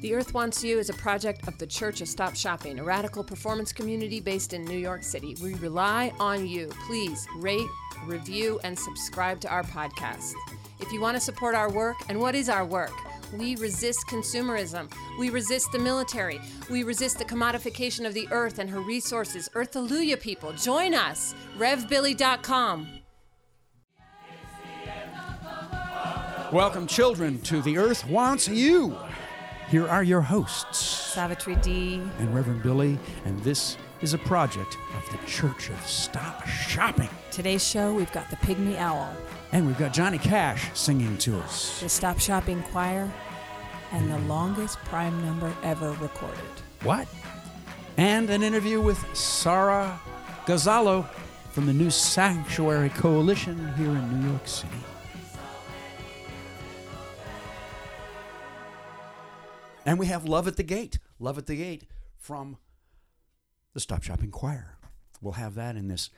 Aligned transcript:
The 0.00 0.14
Earth 0.14 0.32
Wants 0.32 0.62
You 0.62 0.78
is 0.78 0.90
a 0.90 0.94
project 0.94 1.48
of 1.48 1.58
the 1.58 1.66
Church 1.66 2.00
of 2.00 2.06
Stop 2.06 2.36
Shopping, 2.36 2.78
a 2.78 2.84
radical 2.84 3.24
performance 3.24 3.72
community 3.72 4.20
based 4.20 4.52
in 4.52 4.64
New 4.64 4.78
York 4.78 5.02
City. 5.02 5.34
We 5.42 5.54
rely 5.54 6.12
on 6.20 6.46
you. 6.46 6.68
Please 6.86 7.26
rate, 7.38 7.66
review, 8.04 8.60
and 8.62 8.78
subscribe 8.78 9.40
to 9.40 9.48
our 9.48 9.64
podcast. 9.64 10.34
If 10.78 10.92
you 10.92 11.00
want 11.00 11.16
to 11.16 11.20
support 11.20 11.56
our 11.56 11.68
work, 11.68 11.96
and 12.08 12.20
what 12.20 12.36
is 12.36 12.48
our 12.48 12.64
work? 12.64 12.92
We 13.36 13.56
resist 13.56 14.06
consumerism. 14.08 14.88
We 15.18 15.30
resist 15.30 15.72
the 15.72 15.80
military. 15.80 16.40
We 16.70 16.84
resist 16.84 17.18
the 17.18 17.24
commodification 17.24 18.06
of 18.06 18.14
the 18.14 18.28
earth 18.30 18.60
and 18.60 18.70
her 18.70 18.80
resources. 18.80 19.48
Earthalujah 19.52 20.20
people, 20.20 20.52
join 20.52 20.94
us. 20.94 21.34
RevBilly.com. 21.58 22.86
Welcome, 26.52 26.86
children, 26.86 27.40
to 27.42 27.60
The 27.60 27.78
Earth 27.78 28.06
Wants 28.06 28.46
You. 28.46 28.96
Here 29.70 29.86
are 29.86 30.02
your 30.02 30.22
hosts, 30.22 30.78
Savitri 30.78 31.56
D. 31.56 32.00
and 32.18 32.34
Reverend 32.34 32.62
Billy, 32.62 32.98
and 33.26 33.38
this 33.40 33.76
is 34.00 34.14
a 34.14 34.18
project 34.18 34.78
of 34.96 35.10
the 35.12 35.26
Church 35.26 35.68
of 35.68 35.86
Stop 35.86 36.46
Shopping. 36.46 37.10
Today's 37.30 37.66
show, 37.66 37.92
we've 37.92 38.12
got 38.12 38.30
the 38.30 38.36
Pygmy 38.36 38.78
Owl, 38.78 39.12
And 39.52 39.66
we've 39.66 39.76
got 39.78 39.92
Johnny 39.92 40.18
Cash 40.18 40.70
singing 40.72 41.18
to 41.18 41.38
us. 41.40 41.80
the 41.80 41.88
Stop 41.88 42.18
Shopping 42.18 42.62
Choir, 42.64 43.10
and 43.92 44.10
the 44.10 44.18
longest 44.20 44.78
prime 44.86 45.22
number 45.24 45.52
ever 45.62 45.90
recorded. 46.00 46.38
What? 46.82 47.06
And 47.98 48.30
an 48.30 48.42
interview 48.42 48.80
with 48.80 48.98
Sarah 49.14 50.00
Gozalo 50.46 51.06
from 51.50 51.66
the 51.66 51.72
New 51.74 51.90
Sanctuary 51.90 52.88
Coalition 52.90 53.74
here 53.74 53.88
in 53.88 54.22
New 54.22 54.30
York 54.30 54.46
City. 54.48 54.72
And 59.88 59.98
we 59.98 60.04
have 60.04 60.26
Love 60.26 60.46
at 60.46 60.56
the 60.56 60.62
Gate. 60.62 60.98
Love 61.18 61.38
at 61.38 61.46
the 61.46 61.56
Gate 61.56 61.84
from 62.18 62.58
the 63.72 63.80
Stop 63.80 64.02
Shopping 64.02 64.30
Choir. 64.30 64.76
We'll 65.22 65.32
have 65.32 65.54
that 65.54 65.76
in 65.76 65.88
this 65.88 66.10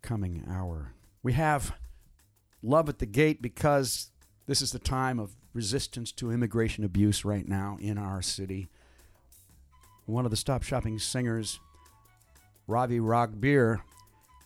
coming 0.00 0.44
hour. 0.48 0.92
We 1.24 1.32
have 1.32 1.74
Love 2.62 2.88
at 2.88 3.00
the 3.00 3.04
Gate 3.04 3.42
because 3.42 4.12
this 4.46 4.62
is 4.62 4.70
the 4.70 4.78
time 4.78 5.18
of 5.18 5.34
resistance 5.54 6.12
to 6.12 6.30
immigration 6.30 6.84
abuse 6.84 7.24
right 7.24 7.48
now 7.48 7.78
in 7.80 7.98
our 7.98 8.22
city. 8.22 8.68
One 10.04 10.24
of 10.24 10.30
the 10.30 10.36
Stop 10.36 10.62
Shopping 10.62 11.00
singers, 11.00 11.58
Ravi 12.68 13.00
Ragbir, 13.00 13.80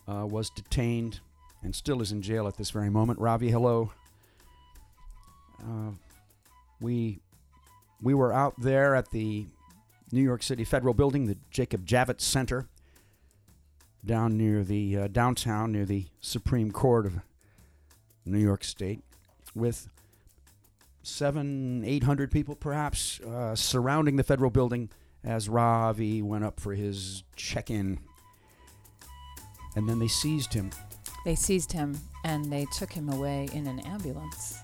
uh, 0.07 0.25
was 0.25 0.49
detained 0.49 1.19
and 1.61 1.75
still 1.75 2.01
is 2.01 2.11
in 2.11 2.23
jail 2.23 2.47
at 2.47 2.57
this 2.57 2.71
very 2.71 2.89
moment. 2.89 3.19
Ravi, 3.19 3.51
hello. 3.51 3.91
Uh, 5.61 5.91
we 6.79 7.19
we 8.01 8.13
were 8.13 8.33
out 8.33 8.55
there 8.57 8.95
at 8.95 9.11
the 9.11 9.47
New 10.11 10.21
York 10.21 10.43
City 10.43 10.63
Federal 10.63 10.93
Building, 10.93 11.25
the 11.25 11.37
Jacob 11.49 11.85
Javits 11.85 12.21
Center, 12.21 12.67
down 14.03 14.37
near 14.37 14.63
the 14.63 14.97
uh, 14.97 15.07
downtown, 15.07 15.71
near 15.71 15.85
the 15.85 16.07
Supreme 16.19 16.71
Court 16.71 17.05
of 17.05 17.19
New 18.25 18.39
York 18.39 18.63
State, 18.63 19.01
with 19.53 19.89
seven, 21.03 21.83
eight 21.85 22.03
hundred 22.03 22.31
people 22.31 22.55
perhaps 22.55 23.19
uh, 23.21 23.55
surrounding 23.55 24.15
the 24.15 24.23
federal 24.23 24.49
building 24.49 24.89
as 25.23 25.47
Ravi 25.47 26.21
went 26.21 26.43
up 26.43 26.59
for 26.59 26.73
his 26.73 27.23
check-in, 27.35 27.99
and 29.75 29.87
then 29.87 29.99
they 29.99 30.07
seized 30.07 30.53
him. 30.53 30.71
They 31.23 31.35
seized 31.35 31.71
him 31.71 31.99
and 32.23 32.51
they 32.51 32.65
took 32.73 32.91
him 32.91 33.09
away 33.09 33.47
in 33.53 33.67
an 33.67 33.79
ambulance. 33.81 34.57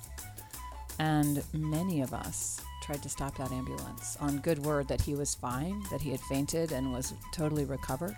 And 1.00 1.44
many 1.54 2.02
of 2.02 2.14
us 2.14 2.60
tried 2.88 3.04
to 3.04 3.10
stop 3.10 3.36
that 3.38 3.52
ambulance 3.52 4.16
on 4.22 4.38
good 4.38 4.60
word 4.60 4.88
that 4.88 5.02
he 5.02 5.14
was 5.14 5.36
fine, 5.36 5.84
that 5.92 6.00
he 6.00 6.10
had 6.10 6.22
fainted 6.22 6.72
and 6.72 6.94
was 6.94 7.14
totally 7.34 7.66
recovered. 7.66 8.16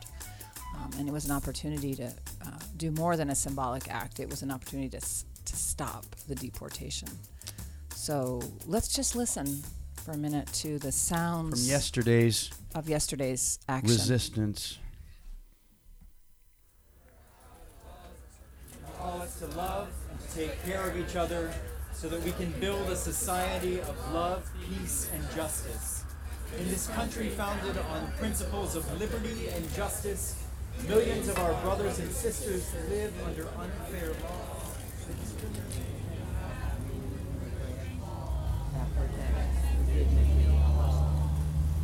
Um, 0.76 0.92
and 1.00 1.10
it 1.10 1.12
was 1.12 1.26
an 1.26 1.32
opportunity 1.32 1.96
to 1.96 2.06
uh, 2.06 2.60
do 2.78 2.92
more 2.92 3.18
than 3.18 3.32
a 3.32 3.36
symbolic 3.36 3.90
act, 3.90 4.20
it 4.20 4.30
was 4.30 4.44
an 4.44 4.52
opportunity 4.52 4.90
to, 4.90 5.00
to 5.00 5.56
stop 5.56 6.06
the 6.28 6.36
deportation. 6.36 7.08
So 7.96 8.44
let's 8.68 8.90
just 8.90 9.16
listen 9.16 9.64
for 10.06 10.12
a 10.12 10.18
minute 10.18 10.46
to 10.54 10.78
the 10.78 10.80
From 10.80 10.92
sounds 10.92 11.68
yesterday's 11.68 12.52
of 12.76 12.88
yesterday's 12.88 13.58
action. 13.68 13.90
resistance. 13.90 14.78
call 19.00 19.22
us 19.22 19.40
to 19.40 19.48
love 19.48 19.88
and 20.12 20.20
to 20.20 20.36
take 20.36 20.64
care 20.64 20.88
of 20.88 20.96
each 20.96 21.16
other 21.16 21.52
so 22.00 22.08
that 22.08 22.24
we 22.24 22.32
can 22.32 22.50
build 22.62 22.88
a 22.88 22.96
society 22.96 23.82
of 23.82 24.14
love, 24.14 24.50
peace, 24.70 25.10
and 25.14 25.22
justice. 25.36 26.06
In 26.58 26.70
this 26.70 26.88
country 26.88 27.28
founded 27.28 27.78
on 27.78 28.14
principles 28.18 28.78
of 28.78 28.90
liberty 29.02 29.50
and 29.50 29.70
justice, 29.74 30.42
millions 30.88 31.28
of 31.28 31.38
our 31.40 31.52
brothers 31.62 32.00
and 32.00 32.10
sisters 32.10 32.74
live 32.90 33.14
under 33.28 33.50
unfair 33.60 34.14
laws. 34.24 34.78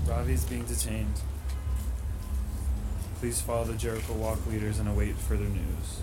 Ravi's 0.08 0.46
being 0.46 0.64
detained. 0.64 1.20
Please 3.20 3.42
follow 3.42 3.66
the 3.66 3.74
Jericho 3.74 4.14
Walk 4.14 4.48
leaders 4.48 4.80
and 4.80 4.88
await 4.88 5.18
further 5.18 5.44
news. 5.44 6.00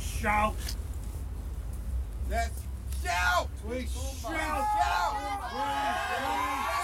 shout. 0.00 0.56
Let's 2.30 2.60
shout. 3.02 3.48
We 3.68 3.86
shout. 3.86 4.22
shout. 4.22 4.64
I 5.52 6.80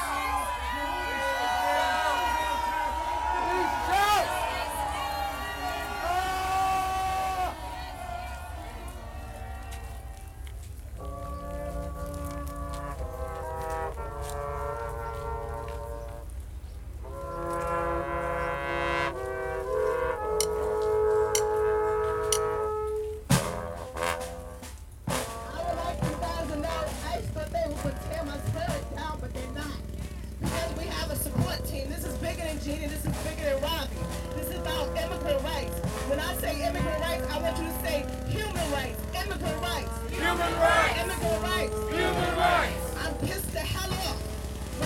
2019, 32.71 32.89
this 32.89 33.05
is 33.05 33.23
bigger 33.27 33.51
than 33.51 33.63
Robbie. 33.63 33.99
This 34.37 34.49
is 34.51 34.59
about 34.61 34.95
immigrant 34.95 35.43
rights. 35.43 35.75
When 36.07 36.21
I 36.21 36.35
say 36.39 36.63
immigrant 36.63 37.01
rights, 37.01 37.27
I 37.27 37.39
want 37.43 37.59
you 37.59 37.67
to 37.67 37.77
say 37.83 38.07
human 38.31 38.67
rights, 38.71 38.99
immigrant 39.11 39.59
rights. 39.59 39.91
Human 40.11 40.53
rights. 40.55 40.95
Immigrant 41.03 41.43
rights. 41.43 41.75
Human 41.91 42.33
rights. 42.39 42.87
I'm 43.03 43.15
pissed 43.27 43.51
the 43.53 43.61
hell 43.61 43.91
off 44.07 44.23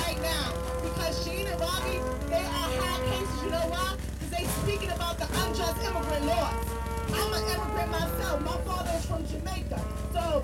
right 0.00 0.20
now 0.22 0.56
because 0.80 1.12
Sheen 1.24 1.46
and 1.46 1.60
Robbie, 1.60 2.00
they 2.32 2.40
are 2.40 2.68
high 2.80 3.00
cases. 3.04 3.42
You 3.44 3.50
know 3.52 3.66
why? 3.68 3.96
Because 4.16 4.30
they 4.32 4.44
speaking 4.64 4.90
about 4.90 5.18
the 5.18 5.28
unjust 5.44 5.76
immigrant 5.84 6.24
laws. 6.24 6.64
I'm 7.12 7.32
an 7.36 7.44
immigrant 7.52 7.90
myself. 7.90 8.40
My 8.40 8.56
father 8.64 8.96
is 8.96 9.04
from 9.04 9.26
Jamaica. 9.28 9.80
So 10.16 10.40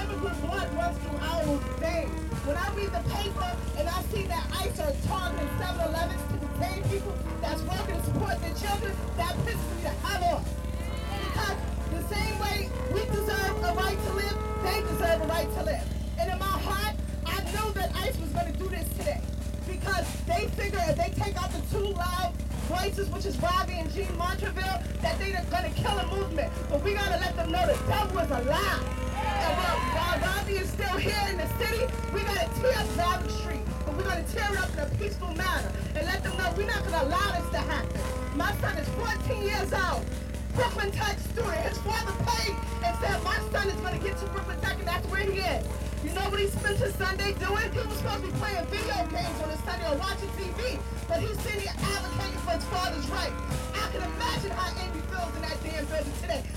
immigrant 0.00 0.38
blood 0.48 0.68
runs 0.72 0.96
through 1.04 1.20
our 1.28 1.44
veins. 1.76 2.16
When 2.48 2.56
I 2.56 2.72
read 2.72 2.88
the 2.88 3.04
paper 3.12 3.52
and 3.76 3.86
I 3.88 4.00
see 4.08 4.24
that 4.32 4.48
ICE 4.48 4.80
are 4.80 4.96
targeting 5.06 5.48
7-Eleven 5.60 6.29
to 6.60 6.88
people 6.88 7.14
that's 7.40 7.62
working 7.62 7.96
to 7.96 8.04
support 8.04 8.40
their 8.42 8.54
children, 8.54 8.92
that 9.16 9.34
pisses 9.48 9.76
me 9.76 9.82
the 9.82 9.88
hell 10.04 10.36
off. 10.36 10.48
Because 11.24 11.56
the 11.88 12.14
same 12.14 12.38
way 12.38 12.68
we 12.92 13.00
deserve 13.06 13.56
a 13.64 13.72
right 13.74 13.96
to 13.96 14.12
live, 14.12 14.36
they 14.62 14.80
deserve 14.92 15.22
a 15.22 15.26
right 15.26 15.48
to 15.54 15.62
live. 15.64 15.84
And 16.18 16.30
in 16.30 16.38
my 16.38 16.44
heart, 16.44 16.94
I 17.24 17.40
know 17.52 17.70
that 17.72 17.94
ICE 17.96 18.18
was 18.20 18.30
going 18.30 18.52
to 18.52 18.58
do 18.58 18.68
this 18.68 18.86
today. 18.98 19.20
Because 19.66 20.04
they 20.26 20.48
figure 20.48 20.80
if 20.84 20.96
they 20.96 21.10
take 21.16 21.40
out 21.40 21.50
the 21.50 21.62
two 21.72 21.94
loud 21.94 22.34
voices, 22.68 23.08
which 23.08 23.24
is 23.24 23.38
Robbie 23.38 23.80
and 23.80 23.90
Jean 23.92 24.12
Montrevil, 24.20 25.00
that 25.00 25.18
they're 25.18 25.44
going 25.48 25.72
to 25.72 25.80
kill 25.80 25.96
a 25.98 26.06
movement. 26.14 26.52
But 26.68 26.84
we 26.84 26.92
got 26.92 27.08
to 27.08 27.20
let 27.20 27.36
them 27.36 27.52
know 27.52 27.66
the 27.66 27.78
devil 27.88 28.18
is 28.18 28.30
alive. 28.30 28.84
And 29.16 29.52
while, 29.56 29.80
while 29.96 30.36
Robbie 30.36 30.58
is 30.60 30.68
still 30.68 30.96
here 30.98 31.24
in 31.30 31.38
the 31.38 31.48
city, 31.56 31.88
we 32.12 32.20
got 32.20 32.36
to 32.36 32.60
tear 32.60 32.76
up 32.76 32.96
Robbie 32.98 33.30
Street. 33.30 33.64
But 33.86 33.96
we're 33.96 34.04
going 34.04 34.24
to 34.24 34.32
tear 34.32 34.52
it 34.52 34.58
up 34.58 34.72
in 34.74 34.78
a 34.80 34.86
peaceful 34.98 35.32
manner 35.34 35.69
we're 36.60 36.66
not 36.66 36.84
going 36.84 36.92
to 36.92 37.04
allow 37.08 37.32
this 37.40 37.48
to 37.56 37.58
happen. 37.58 38.00
My 38.36 38.52
son 38.60 38.76
is 38.76 38.88
14 39.00 39.42
years 39.42 39.72
old. 39.72 40.04
Brooklyn 40.54 40.92
Tech 40.92 41.16
student. 41.32 41.56
His 41.64 41.78
father 41.78 42.12
paid 42.28 42.54
and 42.84 42.92
said, 43.00 43.16
my 43.24 43.38
son 43.48 43.68
is 43.68 43.80
going 43.80 43.96
to 43.96 44.04
get 44.04 44.18
to 44.18 44.26
Brooklyn 44.26 44.60
Tech, 44.60 44.76
and 44.76 44.86
that's 44.86 45.06
where 45.08 45.24
he 45.24 45.40
is. 45.40 45.64
You 46.04 46.12
know 46.12 46.28
what 46.28 46.38
he 46.38 46.48
spent 46.48 46.76
his 46.76 46.94
Sunday 46.96 47.32
doing? 47.40 47.64
He 47.72 47.80
was 47.80 47.96
supposed 47.96 48.24
to 48.24 48.28
be 48.28 48.32
playing 48.36 48.66
video 48.68 48.98
games 49.08 49.36
on 49.40 49.48
his 49.48 49.60
Sunday 49.64 49.88
or 49.88 49.96
watching 49.96 50.28
TV, 50.36 50.76
but 51.08 51.20
he's 51.24 51.38
sitting 51.40 51.60
here 51.64 51.76
advocating 51.96 52.40
for 52.44 52.52
his 52.52 52.64
father's 52.68 53.08
right. 53.08 53.32
I 53.72 53.84
can 53.88 54.04
imagine 54.04 54.50
how 54.52 54.68
Amy 54.84 55.00
feels 55.08 55.32
in 55.32 55.42
that 55.48 55.56
damn 55.64 55.84
building 55.88 56.12
today. 56.20 56.49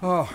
Oh, 0.00 0.32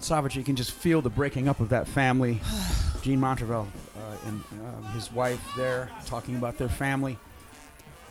Savage, 0.00 0.36
you 0.36 0.42
can 0.42 0.56
just 0.56 0.72
feel 0.72 1.00
the 1.00 1.08
breaking 1.08 1.48
up 1.48 1.60
of 1.60 1.70
that 1.70 1.88
family. 1.88 2.40
Jean 3.02 3.18
Montrevil 3.18 3.66
uh, 3.96 4.16
and 4.26 4.44
uh, 4.62 4.88
his 4.92 5.10
wife 5.10 5.42
there 5.56 5.90
talking 6.04 6.36
about 6.36 6.58
their 6.58 6.68
family. 6.68 7.18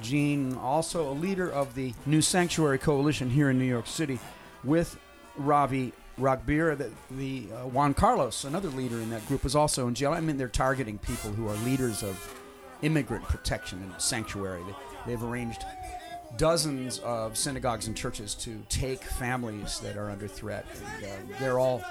Jean, 0.02 0.56
also 0.58 1.12
a 1.12 1.14
leader 1.14 1.52
of 1.52 1.76
the 1.76 1.94
New 2.08 2.22
Sanctuary 2.22 2.80
Coalition 2.80 3.30
here 3.30 3.52
in 3.52 3.60
New 3.60 3.66
York 3.66 3.86
City, 3.86 4.20
with 4.64 5.00
Ravi 5.38 5.94
Ragbir, 6.20 6.76
the, 6.76 6.92
the 7.12 7.48
uh, 7.54 7.68
Juan 7.68 7.94
Carlos, 7.94 8.44
another 8.44 8.70
leader 8.70 9.00
in 9.00 9.12
that 9.12 9.26
group, 9.28 9.44
was 9.44 9.56
also 9.56 9.88
in 9.88 9.94
jail. 9.94 10.12
I 10.12 10.22
mean, 10.22 10.38
they're 10.38 10.48
targeting 10.48 10.98
people 10.98 11.32
who 11.32 11.48
are 11.48 11.56
leaders 11.58 12.02
of 12.02 12.18
immigrant 12.82 13.24
protection 13.26 13.82
and 13.82 14.02
sanctuary. 14.02 14.62
They, 14.64 15.12
they've 15.12 15.24
arranged 15.24 15.64
dozens 16.38 17.00
of 17.00 17.38
synagogues 17.38 17.88
and 17.88 17.96
churches 17.96 18.34
to 18.36 18.64
take 18.70 19.04
families 19.04 19.80
that 19.80 19.98
are 19.98 20.10
under 20.10 20.28
threat. 20.28 20.66
And, 21.02 21.06
uh, 21.06 21.40
they're 21.40 21.60
all, 21.60 21.84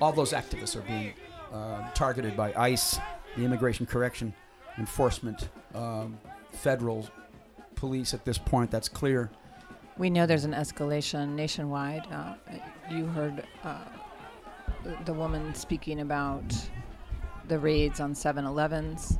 all 0.00 0.12
those 0.12 0.32
activists 0.32 0.76
are 0.76 0.82
being 0.82 1.12
uh, 1.52 1.90
targeted 1.92 2.36
by 2.36 2.52
ICE, 2.54 2.98
the 3.36 3.44
Immigration 3.44 3.86
Correction 3.86 4.32
Enforcement, 4.78 5.48
um, 5.74 6.18
federal 6.52 7.08
police 7.74 8.14
at 8.14 8.24
this 8.24 8.38
point. 8.38 8.70
That's 8.70 8.88
clear. 8.88 9.30
We 9.98 10.10
know 10.10 10.26
there's 10.26 10.44
an 10.44 10.52
escalation 10.52 11.30
nationwide. 11.30 12.06
Uh, 12.10 12.34
you 12.90 13.06
heard 13.06 13.44
uh, 13.64 13.78
the- 15.04 15.14
woman 15.14 15.54
speaking 15.54 16.00
about 16.00 16.44
the 17.48 17.58
raids 17.58 18.00
on 18.00 18.14
7 18.14 18.44
Elevens. 18.44 19.18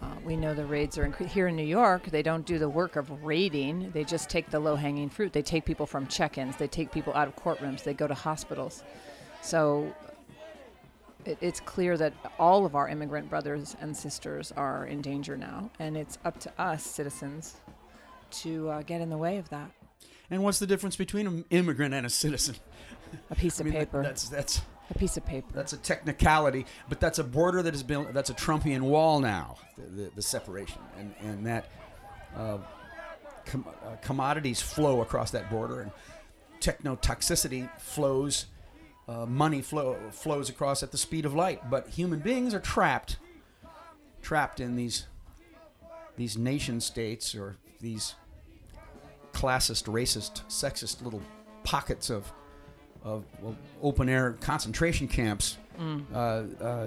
Uh, 0.00 0.06
we 0.24 0.36
know 0.36 0.54
the 0.54 0.64
raids 0.64 0.96
are 0.96 1.08
incre- 1.08 1.26
here 1.26 1.48
in 1.48 1.56
New 1.56 1.64
York. 1.66 2.04
They 2.10 2.22
don't 2.22 2.46
do 2.46 2.58
the 2.58 2.68
work 2.68 2.94
of 2.96 3.24
raiding. 3.24 3.90
They 3.90 4.04
just 4.04 4.28
take 4.30 4.50
the 4.50 4.60
low-hanging 4.60 5.08
fruit. 5.10 5.32
They 5.32 5.42
take 5.42 5.64
people 5.64 5.86
from 5.86 6.06
check-ins. 6.06 6.56
They 6.56 6.68
take 6.68 6.92
people 6.92 7.12
out 7.14 7.26
of 7.26 7.34
courtrooms. 7.36 7.82
They 7.82 7.94
go 7.94 8.06
to 8.06 8.14
hospitals. 8.14 8.84
So 9.42 9.92
it, 11.24 11.38
it's 11.40 11.58
clear 11.58 11.96
that 11.96 12.12
all 12.38 12.64
of 12.64 12.76
our 12.76 12.88
immigrant 12.88 13.28
brothers 13.28 13.76
and 13.80 13.96
sisters 13.96 14.52
are 14.56 14.86
in 14.86 15.02
danger 15.02 15.36
now, 15.36 15.68
and 15.80 15.96
it's 15.96 16.16
up 16.24 16.38
to 16.40 16.52
us, 16.60 16.84
citizens, 16.84 17.56
to 18.30 18.68
uh, 18.68 18.82
get 18.82 19.00
in 19.00 19.10
the 19.10 19.18
way 19.18 19.38
of 19.38 19.48
that. 19.48 19.70
And 20.30 20.44
what's 20.44 20.58
the 20.60 20.66
difference 20.66 20.94
between 20.94 21.26
an 21.26 21.44
immigrant 21.50 21.92
and 21.94 22.06
a 22.06 22.10
citizen? 22.10 22.54
A 23.30 23.34
piece 23.34 23.58
I 23.60 23.62
of 23.62 23.64
mean, 23.66 23.74
that- 23.74 23.80
paper. 23.90 24.02
that's 24.04 24.28
that's 24.28 24.60
a 24.90 24.94
piece 24.94 25.16
of 25.16 25.26
paper. 25.26 25.48
that's 25.52 25.72
a 25.72 25.76
technicality, 25.76 26.66
but 26.88 27.00
that's 27.00 27.18
a 27.18 27.24
border 27.24 27.62
that 27.62 27.74
has 27.74 27.82
been 27.82 28.08
that's 28.12 28.30
a 28.30 28.34
Trumpian 28.34 28.80
wall 28.82 29.20
now. 29.20 29.56
The, 29.76 30.02
the, 30.02 30.10
the 30.16 30.22
separation 30.22 30.80
and 30.98 31.14
and 31.20 31.46
that 31.46 31.70
uh, 32.36 32.58
com- 33.44 33.66
uh, 33.84 33.96
commodities 34.02 34.60
flow 34.60 35.02
across 35.02 35.30
that 35.32 35.50
border, 35.50 35.80
and 35.80 35.92
technotoxicity 36.60 37.68
flows, 37.78 38.46
uh, 39.08 39.26
money 39.26 39.62
flow 39.62 39.96
flows 40.10 40.48
across 40.48 40.82
at 40.82 40.92
the 40.92 40.98
speed 40.98 41.24
of 41.24 41.34
light. 41.34 41.68
But 41.70 41.88
human 41.88 42.20
beings 42.20 42.54
are 42.54 42.60
trapped, 42.60 43.18
trapped 44.22 44.60
in 44.60 44.76
these 44.76 45.06
these 46.16 46.36
nation 46.36 46.80
states 46.80 47.34
or 47.34 47.56
these 47.80 48.14
classist, 49.32 49.84
racist, 49.84 50.42
sexist 50.48 51.02
little 51.02 51.22
pockets 51.62 52.10
of 52.10 52.32
of 53.08 53.24
well, 53.40 53.56
open 53.82 54.08
air 54.08 54.36
concentration 54.40 55.08
camps. 55.08 55.58
Uh, 56.14 56.16
uh, 56.60 56.86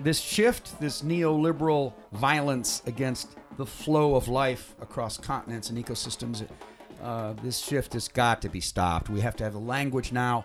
this 0.00 0.20
shift, 0.20 0.78
this 0.80 1.02
neoliberal 1.02 1.92
violence 2.12 2.82
against 2.86 3.30
the 3.56 3.66
flow 3.66 4.14
of 4.14 4.28
life 4.28 4.74
across 4.80 5.18
continents 5.18 5.70
and 5.70 5.84
ecosystems, 5.84 6.46
uh, 7.02 7.32
this 7.42 7.58
shift 7.58 7.92
has 7.94 8.08
got 8.08 8.40
to 8.42 8.48
be 8.48 8.60
stopped. 8.60 9.10
We 9.10 9.20
have 9.20 9.36
to 9.36 9.44
have 9.44 9.52
the 9.52 9.58
language 9.58 10.12
now 10.12 10.44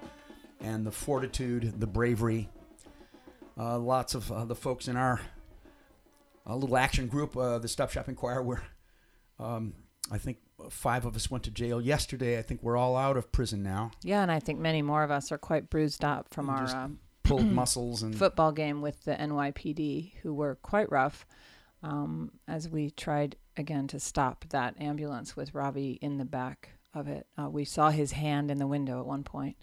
and 0.60 0.86
the 0.86 0.92
fortitude, 0.92 1.80
the 1.80 1.88
bravery. 1.88 2.50
Uh, 3.60 3.78
lots 3.78 4.16
of 4.16 4.32
uh, 4.32 4.46
the 4.46 4.56
folks 4.56 4.88
in 4.88 4.96
our 4.96 5.20
uh, 6.48 6.56
little 6.56 6.78
action 6.78 7.08
group, 7.08 7.36
uh, 7.36 7.60
the 7.60 7.68
Stop 7.68 7.92
Shopping 7.92 8.16
Choir, 8.16 8.42
where 8.42 8.64
um, 9.40 9.74
I 10.12 10.18
think 10.18 10.38
five 10.70 11.06
of 11.06 11.16
us 11.16 11.30
went 11.30 11.44
to 11.46 11.52
jail 11.52 11.82
yesterday. 11.82 12.38
I 12.38 12.42
think 12.42 12.64
we're 12.64 12.78
all 12.78 12.96
out 12.96 13.18
of 13.18 13.32
prison 13.32 13.64
now. 13.64 13.92
yeah, 14.04 14.22
and 14.22 14.32
I 14.32 14.40
think 14.40 14.60
many 14.60 14.82
more 14.82 15.04
of 15.04 15.12
us 15.12 15.32
are 15.32 15.38
quite 15.38 15.70
bruised 15.70 16.04
up 16.04 16.34
from 16.34 16.50
And 16.50 16.58
our 16.58 16.84
um, 16.84 17.00
Pulled 17.24 17.46
muscles 17.52 18.04
and 18.04 18.18
football 18.18 18.52
game 18.52 18.82
with 18.82 19.04
the 19.04 19.14
NYPD, 19.14 20.14
who 20.22 20.34
were 20.34 20.56
quite 20.56 20.92
rough 20.92 21.26
um, 21.84 22.32
as 22.48 22.70
we 22.70 22.90
tried 22.92 23.36
again 23.58 23.88
to 23.88 24.00
stop 24.00 24.46
that 24.50 24.80
ambulance 24.80 25.36
with 25.36 25.54
Ravi 25.54 26.00
in 26.02 26.18
the 26.18 26.26
back 26.26 26.70
of 26.94 27.08
it. 27.08 27.28
Uh, 27.38 27.50
we 27.50 27.66
saw 27.66 27.90
his 27.90 28.14
hand 28.14 28.50
in 28.50 28.58
the 28.60 28.68
window 28.68 29.00
at 29.00 29.06
one 29.06 29.24
point, 29.24 29.58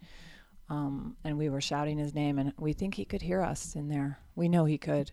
um, 0.69 1.17
and 1.25 1.39
we 1.39 1.49
were 1.49 1.61
shouting 1.61 1.99
his 1.99 2.15
name, 2.15 2.39
and 2.39 2.53
we 2.59 2.73
think 2.73 2.95
he 2.95 3.05
could 3.05 3.23
hear 3.23 3.41
us 3.41 3.75
in 3.75 3.89
there. 3.89 4.19
We 4.35 4.49
know 4.49 4.65
he 4.67 4.79
could, 4.79 5.13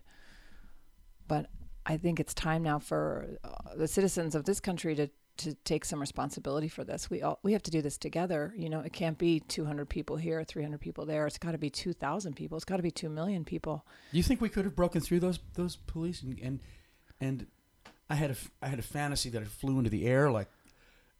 but 1.26 1.46
I 1.84 1.96
think 1.96 2.20
it's 2.20 2.34
time 2.34 2.62
now 2.62 2.78
for 2.78 3.38
uh, 3.42 3.74
the 3.76 3.88
citizens 3.88 4.34
of 4.34 4.44
this 4.44 4.60
country 4.60 4.94
to 4.94 5.08
to 5.38 5.54
take 5.64 5.84
some 5.84 6.00
responsibility 6.00 6.68
for 6.68 6.84
this. 6.84 7.10
We 7.10 7.22
all 7.22 7.38
we 7.42 7.52
have 7.52 7.62
to 7.64 7.70
do 7.70 7.82
this 7.82 7.98
together. 7.98 8.52
You 8.56 8.68
know, 8.68 8.80
it 8.80 8.92
can't 8.92 9.18
be 9.18 9.40
200 9.40 9.88
people 9.88 10.16
here, 10.16 10.42
300 10.44 10.80
people 10.80 11.06
there. 11.06 11.26
It's 11.26 11.38
got 11.38 11.52
to 11.52 11.58
be 11.58 11.70
2,000 11.70 12.34
people. 12.34 12.56
It's 12.56 12.64
got 12.64 12.76
to 12.76 12.82
be 12.82 12.90
2 12.90 13.08
million 13.08 13.44
people. 13.44 13.86
Do 14.10 14.16
you 14.16 14.22
think 14.22 14.40
we 14.40 14.48
could 14.48 14.64
have 14.64 14.76
broken 14.76 15.00
through 15.00 15.20
those 15.20 15.40
those 15.54 15.76
police 15.76 16.22
and 16.22 16.38
and, 16.40 16.60
and 17.20 17.46
I 18.10 18.14
had 18.14 18.30
a 18.30 18.36
I 18.60 18.68
had 18.68 18.78
a 18.78 18.82
fantasy 18.82 19.30
that 19.30 19.42
I 19.42 19.46
flew 19.46 19.78
into 19.78 19.90
the 19.90 20.06
air 20.06 20.30
like 20.30 20.48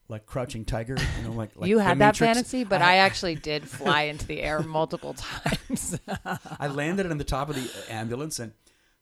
like 0.08 0.26
crouching 0.26 0.64
tiger, 0.64 0.96
you 1.18 1.24
know, 1.24 1.32
like, 1.32 1.56
like 1.56 1.68
you 1.70 1.78
had 1.78 1.98
that 1.98 2.14
Matrix. 2.14 2.18
fantasy, 2.18 2.64
but 2.64 2.82
I- 2.82 2.92
I, 2.92 2.96
actually 3.06 3.34
did 3.34 3.66
fly 3.66 4.02
into 4.02 4.26
the 4.26 4.42
air 4.42 4.60
multiple 4.60 5.14
times. 5.14 5.98
I 6.60 6.66
landed 6.66 7.10
on 7.10 7.16
the 7.16 7.24
top 7.24 7.48
of 7.48 7.56
the 7.56 7.70
ambulance 7.90 8.38
and 8.38 8.52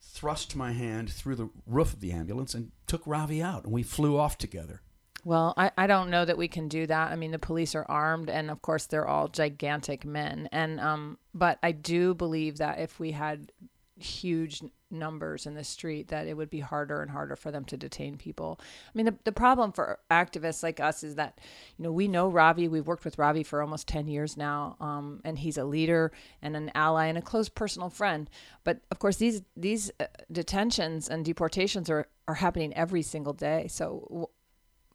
thrust 0.01 0.55
my 0.55 0.73
hand 0.73 1.11
through 1.11 1.35
the 1.37 1.51
roof 1.67 1.95
of 1.95 2.01
the 2.01 2.13
ambulance 2.13 2.55
and 2.55 2.71
took 2.87 3.03
Ravi 3.07 3.43
out, 3.43 3.65
and 3.65 3.73
we 3.73 3.83
flew 3.83 4.19
off 4.19 4.39
together. 4.39 4.83
Well, 5.25 5.55
I, 5.57 5.71
I 5.77 5.87
don't 5.87 6.11
know 6.11 6.25
that 6.25 6.39
we 6.39 6.49
can 6.49 6.69
do 6.69 6.87
that. 6.87 7.13
I 7.13 7.17
mean, 7.17 7.31
the 7.31 7.39
police 7.39 7.75
are 7.75 7.87
armed, 7.89 8.31
and 8.31 8.51
of 8.51 8.63
course, 8.63 8.87
they're 8.87 9.09
all 9.09 9.29
gigantic 9.29 10.05
men. 10.05 10.49
And 10.53 10.81
um, 10.81 11.19
but 11.35 11.59
I 11.63 11.73
do 11.73 12.15
believe 12.15 12.59
that 12.59 12.79
if 12.79 12.99
we 12.99 13.13
had 13.13 13.53
huge 13.97 14.63
numbers 14.91 15.47
in 15.47 15.55
the 15.55 15.63
street, 15.63 16.09
that 16.09 16.27
it 16.27 16.37
would 16.37 16.51
be 16.51 16.61
harder 16.61 17.01
and 17.01 17.11
harder 17.11 17.37
for 17.37 17.51
them 17.51 17.65
to 17.65 17.77
detain 17.77 18.17
people. 18.17 18.59
I 18.61 18.91
mean, 18.95 19.07
the, 19.07 19.15
the 19.25 19.33
problem 19.33 19.73
for 19.73 19.99
activists 20.11 20.63
like 20.63 20.81
us 20.81 21.05
is 21.05 21.15
that, 21.15 21.39
you 21.77 21.85
know, 21.85 21.93
we 21.93 22.09
know 22.09 22.29
Ravi. 22.29 22.67
We've 22.67 22.87
worked 22.87 23.05
with 23.05 23.19
Ravi 23.19 23.43
for 23.43 23.63
almost 23.63 23.87
10 23.89 24.09
years 24.09 24.37
now, 24.37 24.77
um, 24.81 25.21
and 25.25 25.39
he's 25.39 25.59
a 25.59 25.65
leader 25.65 26.13
and 26.43 26.57
an 26.57 26.71
ally 26.75 27.07
and 27.07 27.19
a 27.19 27.23
close 27.23 27.49
personal 27.49 27.91
friend. 27.91 28.29
But 28.65 28.81
of 28.91 28.99
course, 28.99 29.17
these 29.17 29.43
these 29.57 29.91
uh, 30.01 30.07
detentions 30.33 31.09
and 31.09 31.25
deportations 31.25 31.89
are, 31.91 32.09
are 32.27 32.35
happening 32.35 32.75
every 32.75 33.03
single 33.03 33.33
day. 33.33 33.69
So 33.69 34.31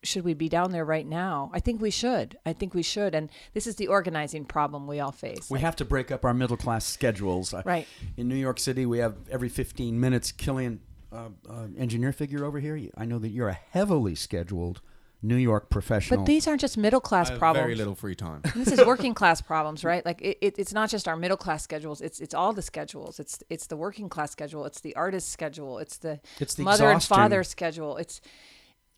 should 0.06 0.24
we 0.24 0.34
be 0.34 0.50
down 0.50 0.72
there 0.72 0.86
right 0.86 1.06
now? 1.06 1.52
I 1.54 1.60
think 1.60 1.82
we 1.82 1.92
should. 1.92 2.38
I 2.46 2.54
think 2.54 2.74
we 2.74 2.84
should. 2.84 3.16
And 3.16 3.30
this 3.54 3.68
is 3.68 3.76
the 3.76 3.88
organizing 3.88 4.46
problem 4.46 4.88
we 4.88 5.00
all 5.00 5.12
face. 5.12 5.50
We 5.50 5.60
have 5.60 5.76
to 5.78 5.86
break 5.86 6.12
up 6.12 6.24
our 6.26 6.34
middle 6.34 6.58
class 6.58 6.86
schedules. 6.86 7.54
Right. 7.66 7.88
In 8.18 8.28
New 8.28 8.36
York 8.36 8.60
City, 8.60 8.86
we 8.86 9.00
have 9.00 9.16
every 9.30 9.50
15 9.50 10.00
minutes. 10.00 10.32
Killian, 10.32 10.82
uh, 11.12 11.30
uh, 11.50 11.68
engineer 11.78 12.12
figure 12.12 12.46
over 12.46 12.60
here. 12.60 12.80
I 12.98 13.06
know 13.06 13.20
that 13.20 13.30
you're 13.30 13.50
a 13.50 13.60
heavily 13.72 14.16
scheduled 14.16 14.82
New 15.26 15.36
York 15.36 15.70
professional. 15.70 16.20
But 16.20 16.26
these 16.26 16.48
aren't 16.48 16.62
just 16.62 16.78
middle 16.78 17.00
class 17.00 17.32
problems. 17.32 17.64
very 17.64 17.76
little 17.76 17.96
free 17.96 18.16
time. 18.16 18.42
this 18.56 18.72
is 18.72 18.86
working 18.86 19.14
class 19.14 19.42
problems, 19.42 19.84
right? 19.84 20.06
Like 20.06 20.22
it, 20.22 20.38
it, 20.42 20.60
it's 20.60 20.74
not 20.74 20.90
just 20.90 21.08
our 21.08 21.16
middle 21.16 21.38
class 21.38 21.64
schedules. 21.64 22.02
It's 22.02 22.20
it's 22.20 22.34
all 22.34 22.54
the 22.54 22.62
schedules. 22.62 23.20
It's 23.20 23.44
it's 23.50 23.68
the 23.68 23.76
working 23.76 24.08
class 24.08 24.32
schedule. 24.32 24.66
It's 24.66 24.82
the 24.82 24.96
artist 24.96 25.30
schedule. 25.30 25.80
It's 25.80 25.98
the, 25.98 26.20
It's 26.40 26.56
the 26.56 26.64
mother 26.64 26.90
and 26.90 27.04
father 27.04 27.44
schedule. 27.44 27.98
It's 27.98 28.22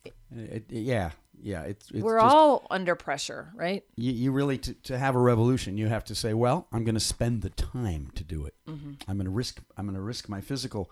It- 0.04 0.14
it- 0.30 0.64
yeah, 0.70 1.10
yeah. 1.40 1.62
It's, 1.62 1.90
it's 1.90 2.02
we're 2.02 2.20
just- 2.20 2.34
all 2.34 2.66
under 2.70 2.94
pressure, 2.94 3.50
right? 3.54 3.84
you, 3.96 4.12
you 4.12 4.32
really 4.32 4.58
to, 4.58 4.74
to 4.74 4.98
have 4.98 5.14
a 5.14 5.18
revolution 5.20 5.76
you 5.78 5.86
have 5.88 6.04
to 6.04 6.14
say 6.14 6.34
well 6.34 6.66
i'm 6.72 6.84
going 6.84 6.94
to 6.94 7.00
spend 7.00 7.42
the 7.42 7.50
time 7.50 8.10
to 8.14 8.24
do 8.24 8.44
it 8.46 8.54
Mm-hmm. 8.68 8.92
i'm 9.08 9.16
going 9.16 9.24
to 9.26 9.30
risk 9.30 9.60
i'm 9.76 9.86
going 9.86 9.94
to 9.96 10.00
risk 10.02 10.28
my 10.28 10.40
physical 10.40 10.90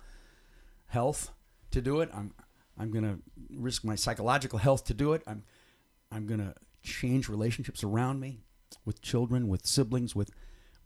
health 0.87 1.31
to 1.73 1.81
do 1.81 2.01
it 2.01 2.09
i'm 2.15 2.33
i'm 2.79 2.91
going 2.91 3.05
to 3.05 3.19
risk 3.59 3.85
my 3.85 3.95
psychological 3.95 4.59
health 4.59 4.85
to 4.85 4.95
do 4.95 5.13
it 5.13 5.23
i'm 5.27 5.43
i'm 6.13 6.27
going 6.27 6.41
to 6.41 6.55
change 6.83 7.29
relationships 7.29 7.83
around 7.85 8.21
me 8.21 8.41
with 8.85 9.03
children 9.03 9.49
with 9.49 9.67
siblings 9.67 10.15
with 10.15 10.31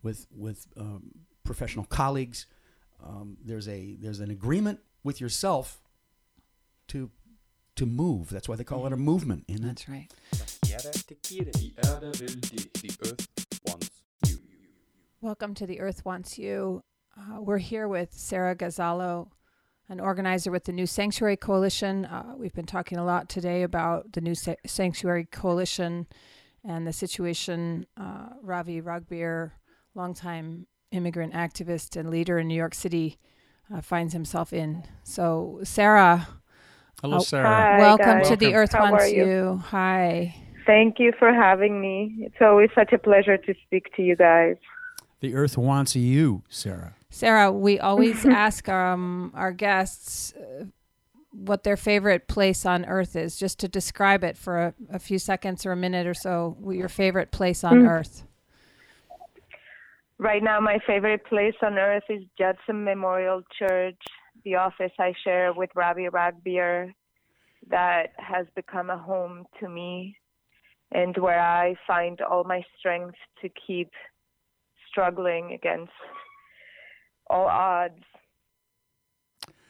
with 0.03 0.25
with 0.35 0.67
um, 0.77 1.11
professional 1.43 1.85
colleagues 1.85 2.45
um, 3.03 3.37
there's 3.43 3.67
a 3.67 3.95
there's 4.01 4.19
an 4.19 4.31
agreement 4.31 4.79
with 5.03 5.21
yourself 5.21 5.81
to 6.87 7.09
to 7.75 7.85
move 7.85 8.29
that's 8.29 8.49
why 8.49 8.55
they 8.55 8.63
call 8.63 8.85
it 8.85 8.93
a 8.93 8.97
movement 8.97 9.45
in 9.47 9.61
that 9.61 9.67
That's 9.67 9.89
right. 9.89 10.11
The 10.61 11.73
Erde 11.83 12.07
will 12.07 12.39
dich. 12.39 12.71
The 12.81 12.91
earth 13.03 13.27
wants 13.65 13.89
you. 14.27 14.39
Welcome 15.21 15.53
to 15.55 15.65
The 15.65 15.79
Earth 15.79 16.03
Wants 16.05 16.37
You. 16.37 16.83
Uh, 17.17 17.41
we're 17.41 17.57
here 17.57 17.87
with 17.87 18.13
Sarah 18.13 18.55
Gozalo, 18.55 19.29
an 19.89 19.99
organizer 19.99 20.51
with 20.51 20.65
the 20.65 20.71
New 20.71 20.87
Sanctuary 20.87 21.37
Coalition. 21.37 22.05
Uh, 22.05 22.33
we've 22.37 22.53
been 22.53 22.65
talking 22.65 22.97
a 22.97 23.05
lot 23.05 23.29
today 23.29 23.63
about 23.63 24.13
the 24.13 24.21
New 24.21 24.35
Sa- 24.35 24.55
Sanctuary 24.65 25.25
Coalition 25.25 26.07
and 26.63 26.87
the 26.87 26.93
situation 26.93 27.85
uh, 27.97 28.29
Ravi 28.41 28.81
Ragbir, 28.81 29.51
longtime 29.95 30.67
immigrant 30.91 31.33
activist 31.33 31.95
and 31.95 32.09
leader 32.09 32.39
in 32.39 32.47
New 32.47 32.55
York 32.55 32.73
City, 32.73 33.17
uh, 33.73 33.81
finds 33.81 34.13
himself 34.13 34.53
in. 34.53 34.83
So, 35.03 35.59
Sarah, 35.63 36.27
Hello, 37.01 37.17
Oh, 37.17 37.19
Sarah. 37.19 37.47
Hi, 37.47 37.77
welcome 37.79 38.05
guys. 38.19 38.29
to 38.29 38.35
the 38.35 38.53
Earth 38.53 38.73
How 38.73 38.91
Wants 38.91 39.05
are 39.05 39.07
you? 39.09 39.25
You. 39.25 39.57
Hi. 39.67 40.35
Thank 40.65 40.99
you 40.99 41.11
for 41.17 41.33
having 41.33 41.81
me. 41.81 42.15
It's 42.19 42.35
always 42.41 42.69
such 42.75 42.93
a 42.93 42.97
pleasure 42.99 43.37
to 43.37 43.53
speak 43.65 43.93
to 43.95 44.03
you 44.03 44.15
guys. 44.15 44.57
The 45.19 45.33
Earth 45.35 45.57
wants 45.57 45.95
you, 45.95 46.43
Sarah. 46.49 46.93
Sarah, 47.09 47.51
we 47.51 47.79
always 47.79 48.25
ask 48.45 48.69
um, 48.69 49.31
our 49.35 49.51
guests 49.51 50.33
uh, 50.33 50.65
what 51.31 51.63
their 51.63 51.77
favorite 51.77 52.27
place 52.27 52.65
on 52.65 52.85
Earth 52.85 53.15
is, 53.15 53.37
just 53.37 53.57
to 53.59 53.67
describe 53.67 54.23
it 54.23 54.37
for 54.37 54.59
a, 54.59 54.73
a 54.91 54.99
few 54.99 55.17
seconds 55.17 55.65
or 55.65 55.71
a 55.71 55.75
minute 55.75 56.05
or 56.05 56.13
so. 56.13 56.55
Your 56.69 56.89
favorite 56.89 57.31
place 57.31 57.63
on 57.63 57.81
Mm. 57.83 57.89
Earth. 57.89 58.23
Right 60.19 60.43
now, 60.43 60.59
my 60.59 60.77
favorite 60.85 61.25
place 61.25 61.55
on 61.63 61.79
earth 61.79 62.03
is 62.07 62.21
Judson 62.37 62.83
Memorial 62.83 63.41
Church, 63.57 63.97
the 64.43 64.55
office 64.55 64.91
I 64.99 65.13
share 65.23 65.53
with 65.53 65.69
Ravi 65.75 66.07
Ragbir, 66.07 66.93
that 67.69 68.13
has 68.17 68.47
become 68.55 68.89
a 68.89 68.97
home 68.97 69.45
to 69.59 69.69
me, 69.69 70.15
and 70.91 71.15
where 71.17 71.39
I 71.39 71.75
find 71.85 72.19
all 72.21 72.43
my 72.43 72.63
strength 72.77 73.15
to 73.41 73.49
keep 73.49 73.91
struggling 74.89 75.53
against 75.53 75.91
all 77.29 77.45
odds. 77.45 78.03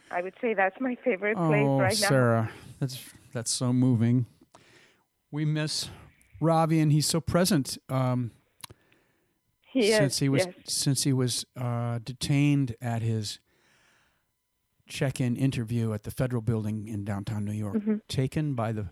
I 0.10 0.22
would 0.22 0.34
say 0.42 0.54
that's 0.54 0.80
my 0.80 0.98
favorite 1.04 1.38
place 1.38 1.66
oh, 1.66 1.80
right 1.80 2.00
now. 2.02 2.08
Sarah, 2.10 2.52
that's 2.80 3.02
that's 3.34 3.52
so 3.52 3.72
moving. 3.72 4.26
We 5.32 5.46
miss 5.46 5.90
Ravi, 6.42 6.80
and 6.80 6.92
he's 6.92 7.08
so 7.08 7.22
present. 7.22 7.78
Um, 7.88 8.32
He 9.72 9.92
is, 9.92 9.96
since 9.96 10.20
he 10.20 10.28
was 10.28 10.46
yes. 10.46 10.56
since 10.66 11.04
he 11.04 11.14
was 11.14 11.46
uh, 11.56 12.00
detained 12.04 12.76
at 12.82 13.02
his 13.02 13.40
check-in 14.92 15.36
interview 15.36 15.94
at 15.94 16.04
the 16.04 16.12
federal 16.12 16.42
building 16.42 16.88
in 16.88 17.04
downtown 17.06 17.46
New 17.46 17.54
York, 17.54 17.78
Mhm. 17.82 18.02
taken 18.08 18.54
by 18.54 18.72
the 18.72 18.90